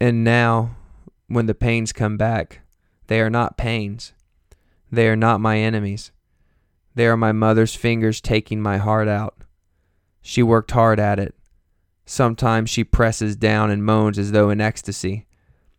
And 0.00 0.24
now, 0.24 0.74
when 1.28 1.46
the 1.46 1.54
pains 1.54 1.92
come 1.92 2.16
back, 2.16 2.62
they 3.06 3.20
are 3.20 3.30
not 3.30 3.56
pains. 3.56 4.12
They 4.90 5.06
are 5.06 5.14
not 5.14 5.40
my 5.40 5.58
enemies. 5.58 6.10
They 6.96 7.06
are 7.06 7.16
my 7.16 7.30
mother's 7.30 7.76
fingers 7.76 8.20
taking 8.20 8.60
my 8.60 8.78
heart 8.78 9.06
out. 9.06 9.36
She 10.22 10.42
worked 10.42 10.70
hard 10.70 10.98
at 11.00 11.18
it. 11.18 11.34
Sometimes 12.06 12.70
she 12.70 12.84
presses 12.84 13.36
down 13.36 13.70
and 13.70 13.84
moans 13.84 14.18
as 14.18 14.32
though 14.32 14.50
in 14.50 14.60
ecstasy. 14.60 15.26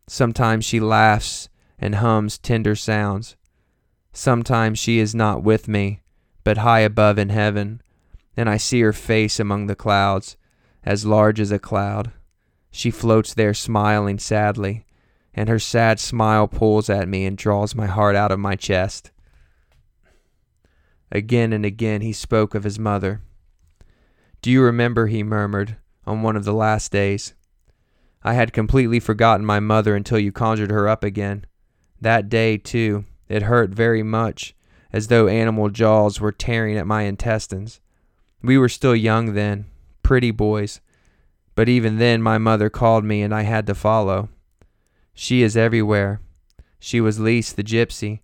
Sometimes 0.08 0.66
she 0.66 0.80
laughs 0.80 1.50
and 1.80 1.96
hums 1.96 2.38
tender 2.38 2.76
sounds. 2.76 3.36
Sometimes 4.12 4.78
she 4.78 5.00
is 5.00 5.16
not 5.16 5.44
with 5.44 5.68
me, 5.68 6.02
but 6.44 6.60
high 6.60 6.82
above 6.82 7.18
in 7.18 7.30
heaven, 7.30 7.82
and 8.38 8.50
I 8.50 8.58
see 8.58 8.82
her 8.82 8.94
face 8.94 9.39
among 9.39 9.68
the 9.68 9.76
clouds, 9.76 10.38
as 10.84 11.06
large 11.06 11.39
as 11.39 11.52
a 11.52 11.60
cloud. 11.60 12.12
She 12.70 12.91
floats 12.91 13.34
there 13.34 13.54
smiling 13.54 14.20
sadly, 14.20 14.86
and 15.34 15.50
her 15.50 15.60
sad 15.60 16.00
smile 16.00 16.48
pulls 16.48 16.89
at 16.89 17.08
me 17.08 17.26
and 17.26 17.38
draws 17.38 17.74
my 17.74 17.88
heart 17.88 18.16
out 18.16 18.32
of 18.32 18.39
my 18.39 18.56
chest. 18.56 19.12
Again 21.12 21.54
and 21.54 21.66
again 21.66 22.02
he 22.02 22.14
spoke 22.14 22.56
of 22.56 22.64
his 22.64 22.78
mother. 22.80 23.22
Do 24.44 24.52
you 24.52 24.62
remember, 24.62 25.08
he 25.08 25.24
murmured, 25.24 25.78
on 26.06 26.22
one 26.22 26.36
of 26.36 26.44
the 26.44 26.54
last 26.54 26.91
days? 26.91 27.34
I 28.24 28.34
had 28.34 28.52
completely 28.52 29.00
forgotten 29.00 29.46
my 29.46 29.62
mother 29.62 29.96
until 29.96 30.20
you 30.20 30.34
conjured 30.34 30.70
her 30.70 30.86
up 30.86 31.02
again. 31.02 31.46
That 32.02 32.28
day, 32.28 32.58
too, 32.58 33.06
it 33.30 33.44
hurt 33.44 33.70
very 33.70 34.04
much, 34.04 34.54
as 34.91 35.08
though 35.08 35.30
animal 35.30 35.70
jaws 35.70 36.20
were 36.20 36.34
tearing 36.34 36.78
at 36.78 36.86
my 36.86 37.04
intestines. 37.04 37.80
We 38.41 38.58
were 38.58 38.68
still 38.68 38.94
young 38.94 39.34
then, 39.34 39.68
pretty 40.04 40.32
boys, 40.32 40.82
but 41.56 41.70
even 41.70 41.98
then 41.98 42.22
my 42.22 42.38
mother 42.38 42.70
called 42.70 43.06
me 43.06 43.22
and 43.22 43.34
I 43.34 43.44
had 43.44 43.66
to 43.68 43.74
follow. 43.74 44.28
She 45.14 45.41
is 45.41 45.56
everywhere. 45.56 46.20
She 46.82 47.00
was 47.00 47.18
Lise 47.18 47.54
the 47.54 47.64
gypsy. 47.64 48.20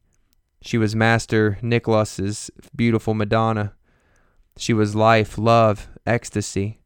She 0.62 0.78
was 0.78 0.98
Master 0.98 1.58
Nicholas's 1.62 2.52
beautiful 2.76 3.14
Madonna. 3.14 3.72
She 4.60 4.74
was 4.74 4.94
life, 4.94 5.38
love, 5.38 5.88
ecstasy. 6.06 6.82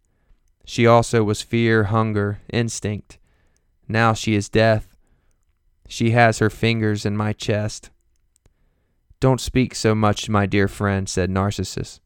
She 0.64 0.86
also 0.86 1.24
was 1.24 1.42
fear, 1.42 1.86
hunger, 1.86 2.40
instinct. 2.54 3.18
Now 3.88 4.14
she 4.14 4.36
is 4.36 4.48
death. 4.48 4.96
She 5.88 6.12
has 6.12 6.38
her 6.38 6.52
fingers 6.52 7.04
in 7.04 7.18
my 7.18 7.34
chest. 7.34 7.90
Don't 9.20 9.42
speak 9.42 9.74
so 9.74 9.96
much, 9.96 10.30
my 10.30 10.46
dear 10.46 10.68
friend, 10.68 11.10
said 11.10 11.32
Narcissus. 11.32 12.00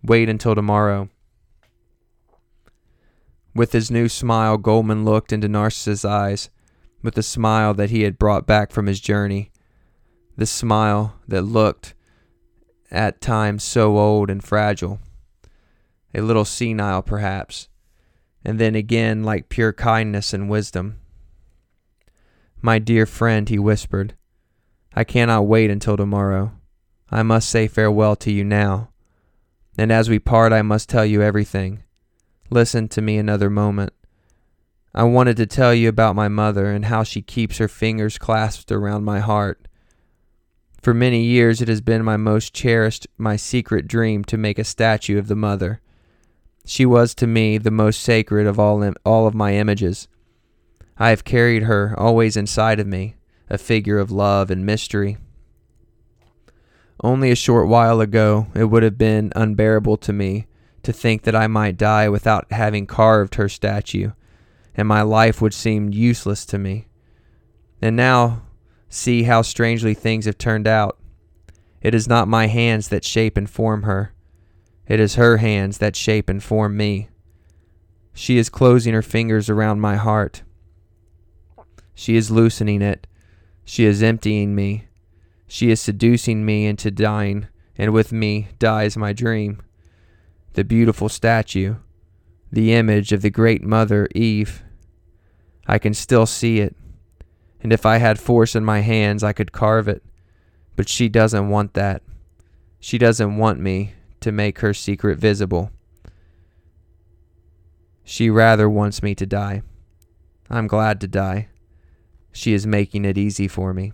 Wait 0.00 0.28
until 0.28 0.54
tomorrow. 0.54 1.08
With 3.52 3.72
his 3.72 3.90
new 3.90 4.08
smile, 4.08 4.58
Goldmund 4.58 5.04
looked 5.04 5.32
into 5.32 5.48
Narcissus' 5.48 6.04
eyes, 6.04 6.50
with 7.02 7.16
the 7.16 7.24
smile 7.24 7.74
that 7.74 7.90
he 7.90 8.02
had 8.02 8.16
brought 8.16 8.46
back 8.46 8.70
from 8.70 8.86
his 8.86 9.00
journey, 9.00 9.50
the 10.36 10.46
smile 10.46 11.16
that 11.26 11.42
looked 11.42 11.94
at 12.90 13.20
times 13.20 13.62
so 13.62 13.98
old 13.98 14.30
and 14.30 14.42
fragile. 14.42 15.00
a 16.12 16.20
little 16.20 16.44
senile 16.44 17.02
perhaps, 17.02 17.68
and 18.44 18.58
then 18.58 18.74
again 18.74 19.22
like 19.22 19.48
pure 19.48 19.72
kindness 19.72 20.32
and 20.32 20.50
wisdom. 20.50 20.98
My 22.60 22.78
dear 22.78 23.06
friend, 23.06 23.48
he 23.48 23.58
whispered, 23.58 24.14
I 24.92 25.04
cannot 25.04 25.46
wait 25.46 25.70
until 25.70 25.96
tomorrow. 25.96 26.52
I 27.10 27.22
must 27.22 27.48
say 27.48 27.68
farewell 27.68 28.16
to 28.16 28.32
you 28.32 28.44
now. 28.44 28.90
And 29.78 29.92
as 29.92 30.10
we 30.10 30.18
part, 30.18 30.52
I 30.52 30.62
must 30.62 30.88
tell 30.88 31.06
you 31.06 31.22
everything. 31.22 31.84
Listen 32.50 32.88
to 32.88 33.00
me 33.00 33.16
another 33.16 33.48
moment. 33.48 33.92
I 34.92 35.04
wanted 35.04 35.36
to 35.36 35.46
tell 35.46 35.72
you 35.72 35.88
about 35.88 36.16
my 36.16 36.26
mother 36.28 36.66
and 36.66 36.86
how 36.86 37.04
she 37.04 37.22
keeps 37.22 37.58
her 37.58 37.68
fingers 37.68 38.18
clasped 38.18 38.72
around 38.72 39.04
my 39.04 39.20
heart. 39.20 39.68
For 40.80 40.94
many 40.94 41.22
years, 41.22 41.60
it 41.60 41.68
has 41.68 41.82
been 41.82 42.02
my 42.04 42.16
most 42.16 42.54
cherished, 42.54 43.06
my 43.18 43.36
secret 43.36 43.86
dream 43.86 44.24
to 44.24 44.38
make 44.38 44.58
a 44.58 44.64
statue 44.64 45.18
of 45.18 45.28
the 45.28 45.36
mother. 45.36 45.80
She 46.64 46.86
was 46.86 47.14
to 47.16 47.26
me 47.26 47.58
the 47.58 47.70
most 47.70 48.00
sacred 48.00 48.46
of 48.46 48.58
all, 48.58 48.82
Im- 48.82 48.94
all 49.04 49.26
of 49.26 49.34
my 49.34 49.54
images. 49.54 50.08
I 50.96 51.10
have 51.10 51.24
carried 51.24 51.64
her 51.64 51.94
always 51.98 52.36
inside 52.36 52.80
of 52.80 52.86
me, 52.86 53.16
a 53.50 53.58
figure 53.58 53.98
of 53.98 54.10
love 54.10 54.50
and 54.50 54.64
mystery. 54.64 55.18
Only 57.02 57.30
a 57.30 57.36
short 57.36 57.68
while 57.68 58.00
ago, 58.00 58.46
it 58.54 58.64
would 58.64 58.82
have 58.82 58.98
been 58.98 59.32
unbearable 59.36 59.98
to 59.98 60.12
me 60.12 60.46
to 60.82 60.92
think 60.92 61.22
that 61.22 61.36
I 61.36 61.46
might 61.46 61.76
die 61.76 62.08
without 62.08 62.50
having 62.52 62.86
carved 62.86 63.34
her 63.34 63.48
statue, 63.48 64.12
and 64.74 64.88
my 64.88 65.02
life 65.02 65.42
would 65.42 65.54
seem 65.54 65.92
useless 65.92 66.46
to 66.46 66.58
me. 66.58 66.88
And 67.82 67.96
now, 67.96 68.42
see 68.90 69.22
how 69.22 69.40
strangely 69.40 69.94
things 69.94 70.26
have 70.26 70.36
turned 70.36 70.66
out. 70.66 70.98
It 71.80 71.94
is 71.94 72.06
not 72.06 72.28
my 72.28 72.48
hands 72.48 72.88
that 72.88 73.04
shape 73.04 73.38
and 73.38 73.48
form 73.48 73.84
her. 73.84 74.12
It 74.86 75.00
is 75.00 75.14
her 75.14 75.38
hands 75.38 75.78
that 75.78 75.96
shape 75.96 76.28
and 76.28 76.42
form 76.42 76.76
me. 76.76 77.08
She 78.12 78.36
is 78.36 78.50
closing 78.50 78.92
her 78.92 79.02
fingers 79.02 79.48
around 79.48 79.80
my 79.80 79.96
heart. 79.96 80.42
She 81.94 82.16
is 82.16 82.30
loosening 82.30 82.82
it. 82.82 83.06
She 83.64 83.84
is 83.84 84.02
emptying 84.02 84.54
me. 84.54 84.88
She 85.46 85.70
is 85.70 85.80
seducing 85.80 86.44
me 86.44 86.66
into 86.66 86.90
dying, 86.90 87.46
and 87.76 87.92
with 87.92 88.12
me 88.12 88.48
dies 88.58 88.96
my 88.96 89.12
dream. 89.12 89.62
The 90.54 90.64
beautiful 90.64 91.08
statue, 91.08 91.76
the 92.50 92.72
image 92.72 93.12
of 93.12 93.22
the 93.22 93.30
great 93.30 93.62
mother 93.62 94.08
Eve. 94.14 94.62
I 95.66 95.78
can 95.78 95.94
still 95.94 96.26
see 96.26 96.58
it, 96.58 96.74
and 97.62 97.72
if 97.72 97.84
I 97.84 97.98
had 97.98 98.18
force 98.18 98.56
in 98.56 98.64
my 98.64 98.80
hands, 98.80 99.22
I 99.22 99.32
could 99.32 99.52
carve 99.52 99.88
it. 99.88 100.02
But 100.76 100.88
she 100.88 101.08
doesn't 101.08 101.48
want 101.48 101.74
that. 101.74 102.02
She 102.78 102.96
doesn't 102.96 103.36
want 103.36 103.60
me 103.60 103.94
to 104.20 104.32
make 104.32 104.60
her 104.60 104.72
secret 104.72 105.18
visible. 105.18 105.70
She 108.02 108.30
rather 108.30 108.68
wants 108.68 109.02
me 109.02 109.14
to 109.14 109.26
die. 109.26 109.62
I'm 110.48 110.66
glad 110.66 111.00
to 111.02 111.06
die. 111.06 111.48
She 112.32 112.54
is 112.54 112.66
making 112.66 113.04
it 113.04 113.18
easy 113.18 113.46
for 113.46 113.74
me. 113.74 113.92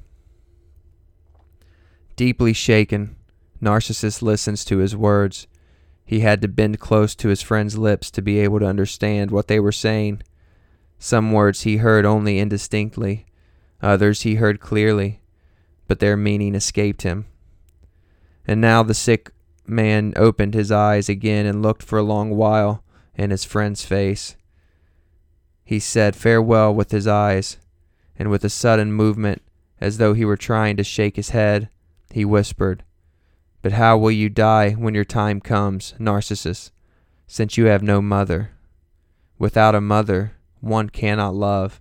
Deeply 2.15 2.53
shaken, 2.53 3.17
Narcissus 3.61 4.23
listens 4.23 4.65
to 4.65 4.79
his 4.79 4.97
words. 4.97 5.47
He 6.05 6.21
had 6.21 6.41
to 6.43 6.49
bend 6.49 6.79
close 6.79 7.15
to 7.17 7.29
his 7.29 7.43
friend's 7.43 7.77
lips 7.77 8.11
to 8.13 8.23
be 8.23 8.39
able 8.39 8.61
to 8.61 8.67
understand 8.67 9.31
what 9.31 9.49
they 9.49 9.61
were 9.61 9.73
saying. 9.73 10.23
Some 10.99 11.33
words 11.33 11.63
he 11.63 11.79
heard 11.79 12.07
only 12.07 12.39
indistinctly, 12.39 13.27
others 13.83 14.23
he 14.23 14.37
heard 14.37 14.61
clearly, 14.61 15.21
but 15.87 15.99
their 15.99 16.17
meaning 16.17 16.55
escaped 16.55 17.03
him. 17.03 17.27
And 18.47 18.61
now 18.61 18.83
the 18.83 18.95
sick 18.95 19.31
man 19.67 20.13
opened 20.17 20.55
his 20.55 20.71
eyes 20.71 21.09
again 21.09 21.47
and 21.47 21.63
looked 21.63 21.83
for 21.83 21.99
a 21.99 22.03
long 22.03 22.31
while 22.31 22.83
in 23.15 23.31
his 23.31 23.45
friend's 23.45 23.85
face. 23.85 24.37
He 25.65 25.81
said 25.81 26.15
farewell 26.15 26.75
with 26.75 26.91
his 26.91 27.07
eyes, 27.07 27.59
and 28.19 28.31
with 28.31 28.45
a 28.45 28.49
sudden 28.49 28.93
movement, 28.93 29.43
as 29.81 29.99
though 29.99 30.15
he 30.15 30.25
were 30.25 30.37
trying 30.37 30.77
to 30.77 30.85
shake 30.85 31.17
his 31.17 31.31
head, 31.31 31.69
he 32.11 32.25
whispered, 32.25 32.85
But 33.63 33.73
how 33.73 33.99
will 33.99 34.13
you 34.13 34.29
die 34.29 34.73
when 34.73 34.95
your 34.95 35.05
time 35.05 35.41
comes, 35.41 35.95
Narcissus, 35.99 36.71
since 37.27 37.57
you 37.57 37.67
have 37.67 37.83
no 37.83 38.01
mother? 38.01 38.53
Without 39.39 39.75
a 39.75 39.81
mother, 39.81 40.33
one 40.61 40.89
cannot 40.89 41.35
love. 41.35 41.81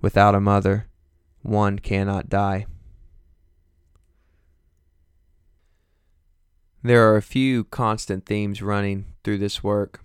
Without 0.00 0.34
a 0.34 0.40
mother, 0.40 0.86
one 1.44 1.78
cannot 1.78 2.28
die. 2.28 2.66
There 6.82 7.08
are 7.10 7.16
a 7.16 7.22
few 7.22 7.64
constant 7.64 8.26
themes 8.26 8.60
running 8.60 9.06
through 9.22 9.38
this 9.38 9.62
work. 9.62 10.00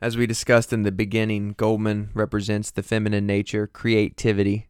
As 0.00 0.16
we 0.16 0.26
discussed 0.26 0.72
in 0.72 0.82
the 0.82 0.92
beginning, 0.92 1.54
Goldmund 1.54 2.10
represents 2.14 2.70
the 2.70 2.82
feminine 2.82 3.26
nature, 3.26 3.66
creativity. 3.66 4.68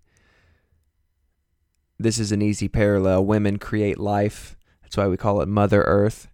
This 1.99 2.19
is 2.19 2.33
an 2.33 2.41
easy 2.41 2.69
parallel. 2.69 3.27
Women 3.27 3.59
create 3.59 3.99
life. 3.99 4.57
That's 4.83 4.97
why 4.97 5.09
we 5.09 5.19
call 5.19 5.43
it 5.43 5.49
Mother 5.49 5.83
Earth. 5.83 6.29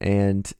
And 0.00 0.52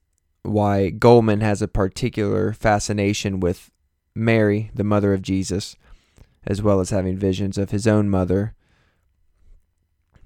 why 0.43 0.91
Goldmund 0.91 1.43
has 1.43 1.63
a 1.63 1.69
particular 1.69 2.53
fascination 2.53 3.39
with 3.39 3.71
Mary, 4.15 4.71
the 4.75 4.85
mother 4.85 5.13
of 5.15 5.23
Jesus, 5.23 5.77
as 6.47 6.62
well 6.62 6.80
as 6.80 6.90
having 6.90 7.16
visions 7.16 7.59
of 7.59 7.70
his 7.70 7.86
own 7.86 8.09
mother. 8.09 8.55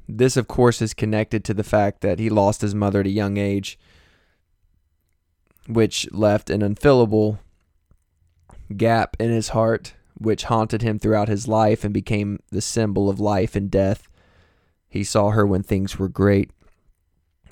This, 0.08 0.36
of 0.36 0.46
course, 0.46 0.80
is 0.80 0.94
connected 0.94 1.44
to 1.44 1.54
the 1.54 1.64
fact 1.64 2.00
that 2.00 2.18
he 2.18 2.30
lost 2.30 2.60
his 2.60 2.74
mother 2.74 3.00
at 3.00 3.06
a 3.06 3.10
young 3.10 3.36
age 3.36 3.78
which 5.68 6.10
left 6.12 6.48
an 6.48 6.62
unfillable 6.62 7.38
gap 8.76 9.16
in 9.18 9.30
his 9.30 9.48
heart, 9.50 9.94
which 10.16 10.44
haunted 10.44 10.82
him 10.82 10.98
throughout 10.98 11.28
his 11.28 11.48
life 11.48 11.84
and 11.84 11.92
became 11.92 12.38
the 12.50 12.60
symbol 12.60 13.08
of 13.08 13.20
life 13.20 13.56
and 13.56 13.70
death. 13.70 14.08
He 14.88 15.02
saw 15.04 15.30
her 15.30 15.44
when 15.44 15.62
things 15.62 15.98
were 15.98 16.08
great. 16.08 16.50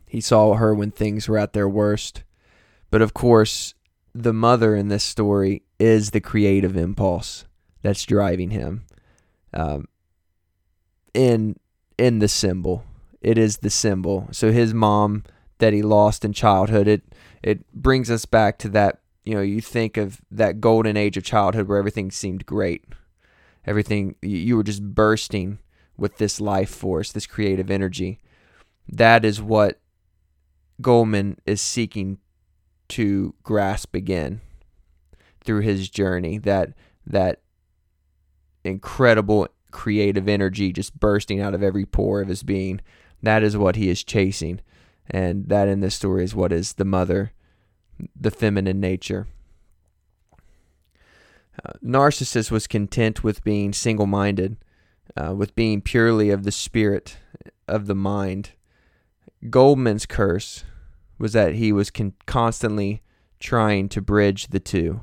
He 0.06 0.20
saw 0.20 0.54
her 0.54 0.74
when 0.74 0.92
things 0.92 1.28
were 1.28 1.38
at 1.38 1.52
their 1.52 1.68
worst. 1.68 2.22
But 2.90 3.02
of 3.02 3.14
course, 3.14 3.74
the 4.14 4.32
mother 4.32 4.76
in 4.76 4.88
this 4.88 5.02
story 5.02 5.62
is 5.80 6.10
the 6.10 6.20
creative 6.20 6.76
impulse 6.76 7.44
that's 7.84 8.04
driving 8.04 8.50
him. 8.50 8.84
Um, 9.52 9.86
in 11.12 11.56
in 11.96 12.18
the 12.18 12.26
symbol, 12.26 12.84
it 13.20 13.38
is 13.38 13.58
the 13.58 13.70
symbol. 13.70 14.28
So 14.32 14.50
his 14.50 14.74
mom 14.74 15.22
that 15.58 15.72
he 15.72 15.82
lost 15.82 16.24
in 16.24 16.32
childhood, 16.32 16.88
it 16.88 17.02
it 17.42 17.70
brings 17.72 18.10
us 18.10 18.24
back 18.24 18.58
to 18.60 18.68
that 18.70 19.00
you 19.24 19.34
know 19.34 19.42
you 19.42 19.60
think 19.60 19.96
of 19.96 20.20
that 20.30 20.60
golden 20.60 20.96
age 20.96 21.16
of 21.16 21.24
childhood 21.24 21.68
where 21.68 21.78
everything 21.78 22.10
seemed 22.10 22.44
great 22.44 22.84
everything 23.66 24.14
you 24.20 24.54
were 24.54 24.62
just 24.62 24.82
bursting 24.82 25.58
with 25.96 26.18
this 26.18 26.40
life 26.40 26.68
force 26.68 27.10
this 27.10 27.26
creative 27.26 27.70
energy 27.70 28.20
that 28.86 29.24
is 29.24 29.40
what 29.40 29.80
Goldmund 30.82 31.38
is 31.46 31.62
seeking 31.62 32.18
to 32.88 33.34
grasp 33.42 33.94
again 33.94 34.42
through 35.42 35.60
his 35.60 35.88
journey 35.88 36.36
that 36.38 36.74
that 37.06 37.40
incredible 38.64 39.48
creative 39.70 40.28
energy 40.28 40.72
just 40.72 40.98
bursting 40.98 41.40
out 41.40 41.54
of 41.54 41.62
every 41.62 41.84
pore 41.84 42.20
of 42.20 42.28
his 42.28 42.42
being 42.42 42.80
that 43.22 43.42
is 43.42 43.56
what 43.56 43.76
he 43.76 43.88
is 43.88 44.04
chasing 44.04 44.60
and 45.10 45.48
that 45.48 45.68
in 45.68 45.80
this 45.80 45.94
story 45.94 46.24
is 46.24 46.34
what 46.34 46.52
is 46.52 46.74
the 46.74 46.84
mother, 46.84 47.32
the 48.18 48.30
feminine 48.30 48.80
nature. 48.80 49.26
Uh, 51.64 51.72
Narcissus 51.82 52.50
was 52.50 52.66
content 52.66 53.22
with 53.22 53.44
being 53.44 53.72
single 53.72 54.06
minded, 54.06 54.56
uh, 55.16 55.34
with 55.34 55.54
being 55.54 55.80
purely 55.80 56.30
of 56.30 56.42
the 56.42 56.52
spirit, 56.52 57.18
of 57.68 57.86
the 57.86 57.94
mind. 57.94 58.50
Goldmund's 59.50 60.06
curse 60.06 60.64
was 61.18 61.32
that 61.34 61.54
he 61.54 61.70
was 61.70 61.90
con- 61.90 62.14
constantly 62.26 63.02
trying 63.38 63.88
to 63.90 64.00
bridge 64.00 64.48
the 64.48 64.58
two, 64.60 65.02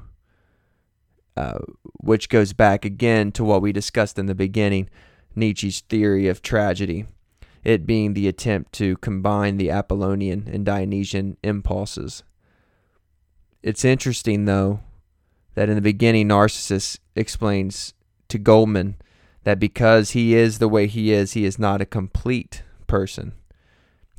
uh, 1.37 1.59
which 1.99 2.29
goes 2.29 2.53
back 2.53 2.85
again 2.85 3.31
to 3.31 3.43
what 3.43 3.61
we 3.61 3.71
discussed 3.71 4.19
in 4.19 4.25
the 4.25 4.35
beginning 4.35 4.89
Nietzsche's 5.35 5.81
theory 5.81 6.27
of 6.27 6.41
tragedy 6.41 7.05
it 7.63 7.85
being 7.85 8.13
the 8.13 8.27
attempt 8.27 8.73
to 8.73 8.97
combine 8.97 9.57
the 9.57 9.69
Apollonian 9.69 10.49
and 10.51 10.65
Dionysian 10.65 11.37
impulses. 11.43 12.23
It's 13.61 13.85
interesting, 13.85 14.45
though, 14.45 14.79
that 15.53 15.69
in 15.69 15.75
the 15.75 15.81
beginning, 15.81 16.27
Narcissus 16.27 16.97
explains 17.15 17.93
to 18.29 18.39
Goldmund 18.39 18.95
that 19.43 19.59
because 19.59 20.11
he 20.11 20.33
is 20.33 20.57
the 20.59 20.67
way 20.67 20.87
he 20.87 21.11
is, 21.11 21.33
he 21.33 21.45
is 21.45 21.59
not 21.59 21.81
a 21.81 21.85
complete 21.85 22.63
person. 22.87 23.33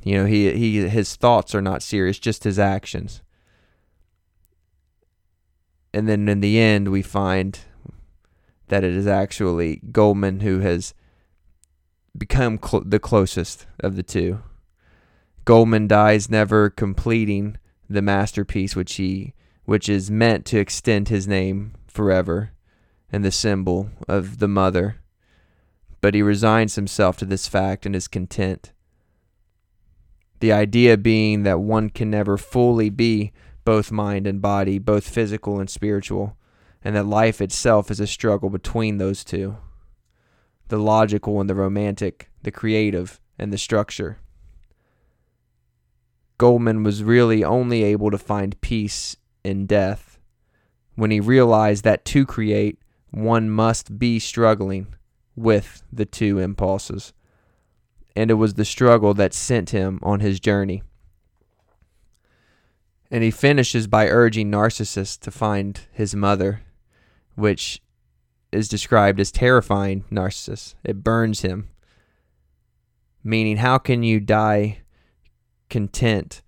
You 0.03 0.19
know, 0.19 0.25
he, 0.25 0.51
he 0.53 0.87
his 0.87 1.15
thoughts 1.15 1.55
are 1.55 1.61
not 1.61 1.81
serious, 1.81 2.19
just 2.19 2.43
his 2.43 2.59
actions. 2.59 3.21
And 5.93 6.07
then 6.07 6.27
in 6.27 6.41
the 6.41 6.59
end, 6.59 6.89
we 6.89 7.01
find 7.01 7.59
that 8.69 8.83
it 8.83 8.95
is 8.95 9.05
actually 9.07 9.81
Goldmund 9.91 10.41
who 10.41 10.59
has 10.59 10.93
become 12.17 12.59
cl- 12.63 12.83
the 12.85 12.99
closest 12.99 13.67
of 13.79 13.95
the 13.95 14.03
two. 14.03 14.41
Goldmund 15.45 15.89
dies 15.89 16.29
never 16.29 16.69
completing 16.69 17.57
the 17.89 18.01
masterpiece 18.01 18.75
which 18.75 18.95
he 18.95 19.33
which 19.65 19.87
is 19.87 20.11
meant 20.11 20.45
to 20.45 20.59
extend 20.59 21.07
his 21.07 21.27
name 21.27 21.73
forever 21.87 22.51
and 23.11 23.23
the 23.23 23.31
symbol 23.31 23.89
of 24.07 24.39
the 24.39 24.47
mother. 24.47 24.97
But 26.01 26.15
he 26.15 26.21
resigns 26.21 26.75
himself 26.75 27.15
to 27.17 27.25
this 27.25 27.47
fact 27.47 27.85
and 27.85 27.95
is 27.95 28.09
content. 28.09 28.73
The 30.41 30.51
idea 30.51 30.97
being 30.97 31.43
that 31.43 31.61
one 31.61 31.89
can 31.89 32.09
never 32.09 32.37
fully 32.37 32.89
be 32.89 33.31
both 33.65 33.91
mind 33.91 34.27
and 34.27 34.41
body, 34.41 34.79
both 34.79 35.07
physical 35.07 35.59
and 35.59 35.69
spiritual, 35.69 36.37
and 36.83 36.95
that 36.95 37.05
life 37.05 37.41
itself 37.41 37.89
is 37.89 37.99
a 37.99 38.07
struggle 38.07 38.49
between 38.49 38.97
those 38.97 39.23
two 39.23 39.57
the 40.69 40.77
logical 40.79 41.39
and 41.39 41.49
the 41.49 41.53
romantic, 41.55 42.29
the 42.41 42.51
creative 42.51 43.19
and 43.37 43.53
the 43.53 43.57
structure. 43.57 44.17
Goldmund 46.39 46.83
was 46.83 47.03
really 47.03 47.43
only 47.43 47.83
able 47.83 48.09
to 48.09 48.17
find 48.17 48.59
peace 48.61 49.15
in 49.43 49.67
death 49.67 50.13
when 50.95 51.11
he 51.11 51.19
realized 51.19 51.83
that 51.83 52.05
to 52.05 52.25
create, 52.25 52.79
one 53.11 53.49
must 53.49 53.97
be 53.97 54.19
struggling 54.19 54.95
with 55.35 55.83
the 55.91 56.05
two 56.05 56.39
impulses. 56.39 57.13
And 58.15 58.29
it 58.29 58.35
was 58.35 58.53
the 58.53 58.65
struggle 58.65 59.13
that 59.15 59.33
sent 59.33 59.71
him 59.71 59.99
on 60.03 60.19
his 60.19 60.39
journey. 60.39 60.83
And 63.13 63.23
he 63.23 63.29
finishes 63.29 63.85
by 63.85 64.07
urging 64.07 64.49
Narcissus 64.49 65.17
to 65.17 65.29
find 65.29 65.79
his 65.91 66.15
mother, 66.15 66.61
which 67.35 67.79
is 68.51 68.67
described 68.67 69.19
as 69.19 69.31
terrifying 69.31 70.03
Narcissus. 70.09 70.73
It 70.83 71.03
burns 71.03 71.41
him. 71.41 71.69
Meaning, 73.23 73.57
how 73.57 73.77
can 73.77 74.01
you 74.01 74.19
die 74.19 74.79
content 75.69 76.41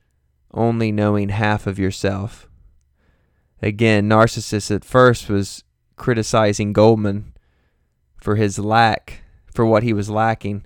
only 0.55 0.91
knowing 0.91 1.29
half 1.29 1.67
of 1.67 1.77
yourself? 1.77 2.49
Again, 3.61 4.07
Narcissus 4.07 4.71
at 4.71 4.83
first 4.83 5.29
was 5.29 5.63
criticizing 5.97 6.73
Goldmund 6.73 7.25
for 8.19 8.37
his 8.37 8.57
lack, 8.57 9.21
for 9.53 9.67
what 9.67 9.83
he 9.83 9.93
was 9.93 10.09
lacking. 10.09 10.65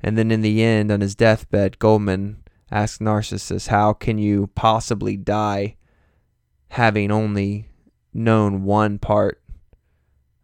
And 0.00 0.16
then 0.16 0.30
in 0.30 0.42
the 0.42 0.62
end, 0.62 0.92
on 0.92 1.00
his 1.00 1.16
deathbed, 1.16 1.80
Goldmund 1.80 2.36
asked 2.70 3.00
Narcissus, 3.00 3.68
How 3.68 3.92
can 3.92 4.18
you 4.18 4.48
possibly 4.54 5.16
die 5.16 5.76
having 6.68 7.10
only 7.10 7.68
known 8.14 8.64
one 8.64 8.98
part 8.98 9.42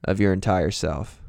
of 0.04 0.20
your 0.20 0.32
entire 0.32 0.70
self? 0.70 1.20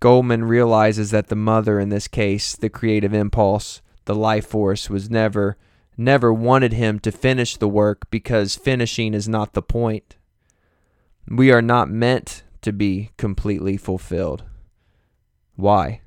Goldmund 0.00 0.48
realizes 0.48 1.10
that 1.10 1.28
the 1.28 1.36
mother, 1.36 1.80
in 1.80 1.88
this 1.88 2.06
case, 2.06 2.54
the 2.54 2.68
creative 2.68 3.14
impulse, 3.14 3.80
the 4.04 4.14
life 4.14 4.46
force, 4.46 4.90
was 4.90 5.10
never, 5.10 5.56
never 5.96 6.32
wanted 6.32 6.72
him 6.72 6.98
to 7.00 7.10
finish 7.10 7.56
the 7.56 7.68
work 7.68 8.08
because 8.10 8.56
finishing 8.56 9.14
is 9.14 9.28
not 9.28 9.54
the 9.54 9.62
point. 9.62 10.16
We 11.28 11.50
are 11.50 11.62
not 11.62 11.88
meant 11.88 12.44
to 12.62 12.72
be 12.72 13.10
completely 13.16 13.76
fulfilled. 13.76 14.44
Why? 15.56 16.02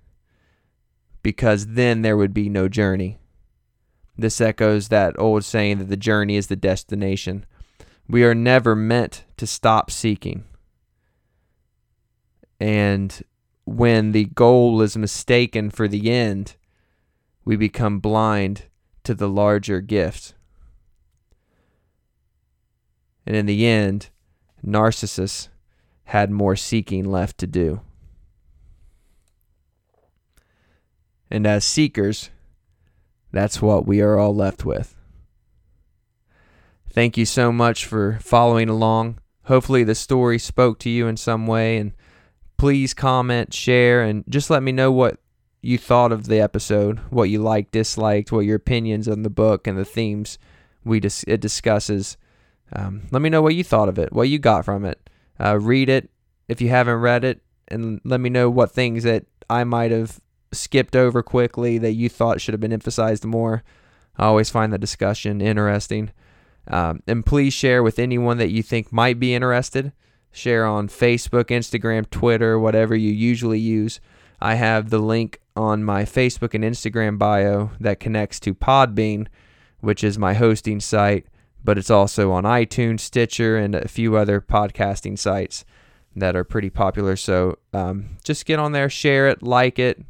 Because 1.30 1.68
then 1.68 2.02
there 2.02 2.18
would 2.18 2.34
be 2.34 2.50
no 2.50 2.68
journey. 2.68 3.20
This 4.18 4.42
echoes 4.42 4.88
that 4.88 5.14
old 5.20 5.44
saying 5.44 5.78
that 5.78 5.88
the 5.88 5.96
journey 5.96 6.38
is 6.38 6.48
the 6.48 6.56
destination. 6.56 7.46
We 8.08 8.24
are 8.24 8.34
never 8.34 8.76
meant 8.76 9.26
to 9.38 9.46
stop 9.46 9.92
seeking. 9.92 10.46
And 12.60 13.22
when 13.64 14.12
the 14.12 14.26
goal 14.26 14.82
is 14.82 14.98
mistaken 14.98 15.70
for 15.70 15.88
the 15.88 16.10
end, 16.10 16.56
we 17.46 17.56
become 17.56 18.00
blind 18.00 18.64
to 19.04 19.14
the 19.14 19.30
larger 19.30 19.82
gift. 19.82 20.34
And 23.28 23.36
in 23.36 23.46
the 23.46 23.68
end, 23.68 24.10
Narcissus 24.64 25.50
had 26.06 26.32
more 26.32 26.56
seeking 26.56 27.06
left 27.06 27.38
to 27.38 27.46
do. 27.46 27.82
And 31.32 31.46
as 31.46 31.64
seekers, 31.64 32.30
that's 33.32 33.62
what 33.62 33.86
we 33.86 34.02
are 34.02 34.18
all 34.18 34.36
left 34.36 34.66
with. 34.66 34.96
Thank 36.90 37.18
you 37.18 37.26
so 37.26 37.52
much 37.52 37.86
for 37.86 38.20
following 38.22 38.68
along. 38.68 39.20
Hopefully, 39.44 39.84
the 39.84 39.96
story 39.96 40.40
spoke 40.40 40.80
to 40.80 40.90
you 40.90 41.08
in 41.08 41.18
some 41.18 41.46
way. 41.46 41.78
And 41.78 41.94
please 42.58 42.94
comment, 42.94 43.54
share, 43.54 44.02
and 44.02 44.24
just 44.28 44.50
let 44.50 44.64
me 44.64 44.72
know 44.72 44.92
what 44.92 45.20
you 45.62 45.78
thought 45.78 46.12
of 46.12 46.28
the 46.28 46.40
episode, 46.40 47.00
what 47.10 47.30
you 47.30 47.42
liked, 47.42 47.72
disliked, 47.72 48.32
what 48.32 48.46
your 48.46 48.56
opinions 48.56 49.08
on 49.08 49.24
the 49.24 49.30
book 49.30 49.68
and 49.68 49.78
the 49.78 49.86
themes 49.86 50.40
we 50.84 51.00
dis- 51.00 51.26
it 51.28 51.42
discusses. 51.42 52.18
Um, 52.74 53.04
let 53.12 53.22
me 53.22 53.30
know 53.30 53.42
what 53.42 53.56
you 53.56 53.64
thought 53.64 53.90
of 53.90 54.00
it, 54.00 54.14
what 54.14 54.30
you 54.30 54.40
got 54.40 54.66
from 54.66 54.86
it. 54.86 55.10
Uh, 55.40 55.58
read 55.60 55.90
it 55.90 56.10
if 56.48 56.62
you 56.62 56.70
haven't 56.70 56.96
read 56.98 57.24
it, 57.24 57.42
and 57.68 58.02
let 58.04 58.20
me 58.20 58.30
know 58.30 58.50
what 58.50 58.72
things 58.72 59.04
that 59.04 59.26
I 59.50 59.64
might 59.64 59.92
have 59.92 60.20
skipped 60.52 60.96
over 60.96 61.22
quickly 61.22 61.78
that 61.78 61.94
you 61.94 62.10
thought 62.10 62.42
should 62.42 62.54
have 62.54 62.62
been 62.62 62.74
emphasized 62.74 63.26
more. 63.26 63.64
I 64.18 64.26
always 64.26 64.50
find 64.50 64.74
the 64.74 64.78
discussion 64.78 65.42
interesting. 65.42 66.12
Um, 66.68 67.02
and 67.08 67.26
please 67.26 67.54
share 67.54 67.82
with 67.82 68.00
anyone 68.00 68.38
that 68.38 68.52
you 68.52 68.62
think 68.62 68.92
might 68.92 69.20
be 69.20 69.34
interested. 69.34 69.92
Share 70.32 70.66
on 70.66 70.88
Facebook, 70.88 71.46
Instagram, 71.46 72.10
Twitter, 72.10 72.60
whatever 72.60 72.96
you 72.96 73.12
usually 73.12 73.60
use. 73.60 74.00
I 74.40 74.56
have 74.56 74.90
the 74.90 75.00
link 75.00 75.40
on 75.56 75.84
my 75.84 76.04
Facebook 76.04 76.54
and 76.54 76.64
Instagram 76.64 77.18
bio 77.18 77.72
that 77.80 78.00
connects 78.00 78.40
to 78.42 78.54
Podbean, 78.54 79.28
which 79.80 80.04
is 80.04 80.18
my 80.18 80.34
hosting 80.34 80.80
site 80.80 81.26
but 81.64 81.78
it's 81.78 81.90
also 81.90 82.32
on 82.32 82.44
iTunes, 82.44 83.02
Stitcher, 83.02 83.58
and 83.58 83.76
a 83.76 83.88
few 83.88 84.16
other 84.16 84.42
podcasting 84.42 85.18
sites 85.18 85.66
that 86.16 86.36
are 86.36 86.44
pretty 86.44 86.70
popular. 86.70 87.16
So 87.16 87.58
um, 87.74 88.18
just 88.24 88.46
get 88.46 88.60
on 88.60 88.72
there, 88.72 88.90
share 88.90 89.28
it, 89.28 89.44
like 89.44 89.80
it, 89.80 90.04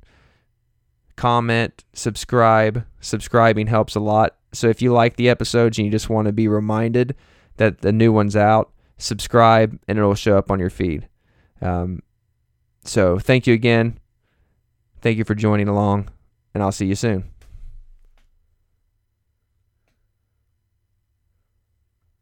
comment, 1.20 1.84
subscribe. 1.92 2.86
Subscribing 3.02 3.68
helps 3.68 3.96
a 3.96 4.00
lot. 4.00 4.38
So 4.54 4.70
if 4.70 4.82
you 4.82 4.94
like 4.94 5.18
the 5.18 5.28
episodes 5.28 5.78
and 5.78 5.86
you 5.86 5.92
just 5.92 6.10
want 6.10 6.28
to 6.28 6.32
be 6.32 6.48
reminded 6.48 7.14
that 7.58 7.82
the 7.82 7.92
new 7.92 8.14
one's 8.14 8.38
out, 8.38 8.72
subscribe 8.98 9.78
and 9.88 9.98
it'll 9.98 10.16
show 10.16 10.38
up 10.38 10.50
on 10.50 10.60
your 10.60 10.70
feed. 10.70 11.10
Um, 11.62 12.02
so 12.86 13.20
thank 13.20 13.48
you 13.48 13.54
again. 13.54 14.00
Thank 15.02 15.18
you 15.18 15.26
for 15.26 15.36
joining 15.36 15.68
along, 15.68 16.10
and 16.54 16.64
I'll 16.64 16.72
see 16.72 16.86
you 16.86 16.96
soon. 16.96 17.30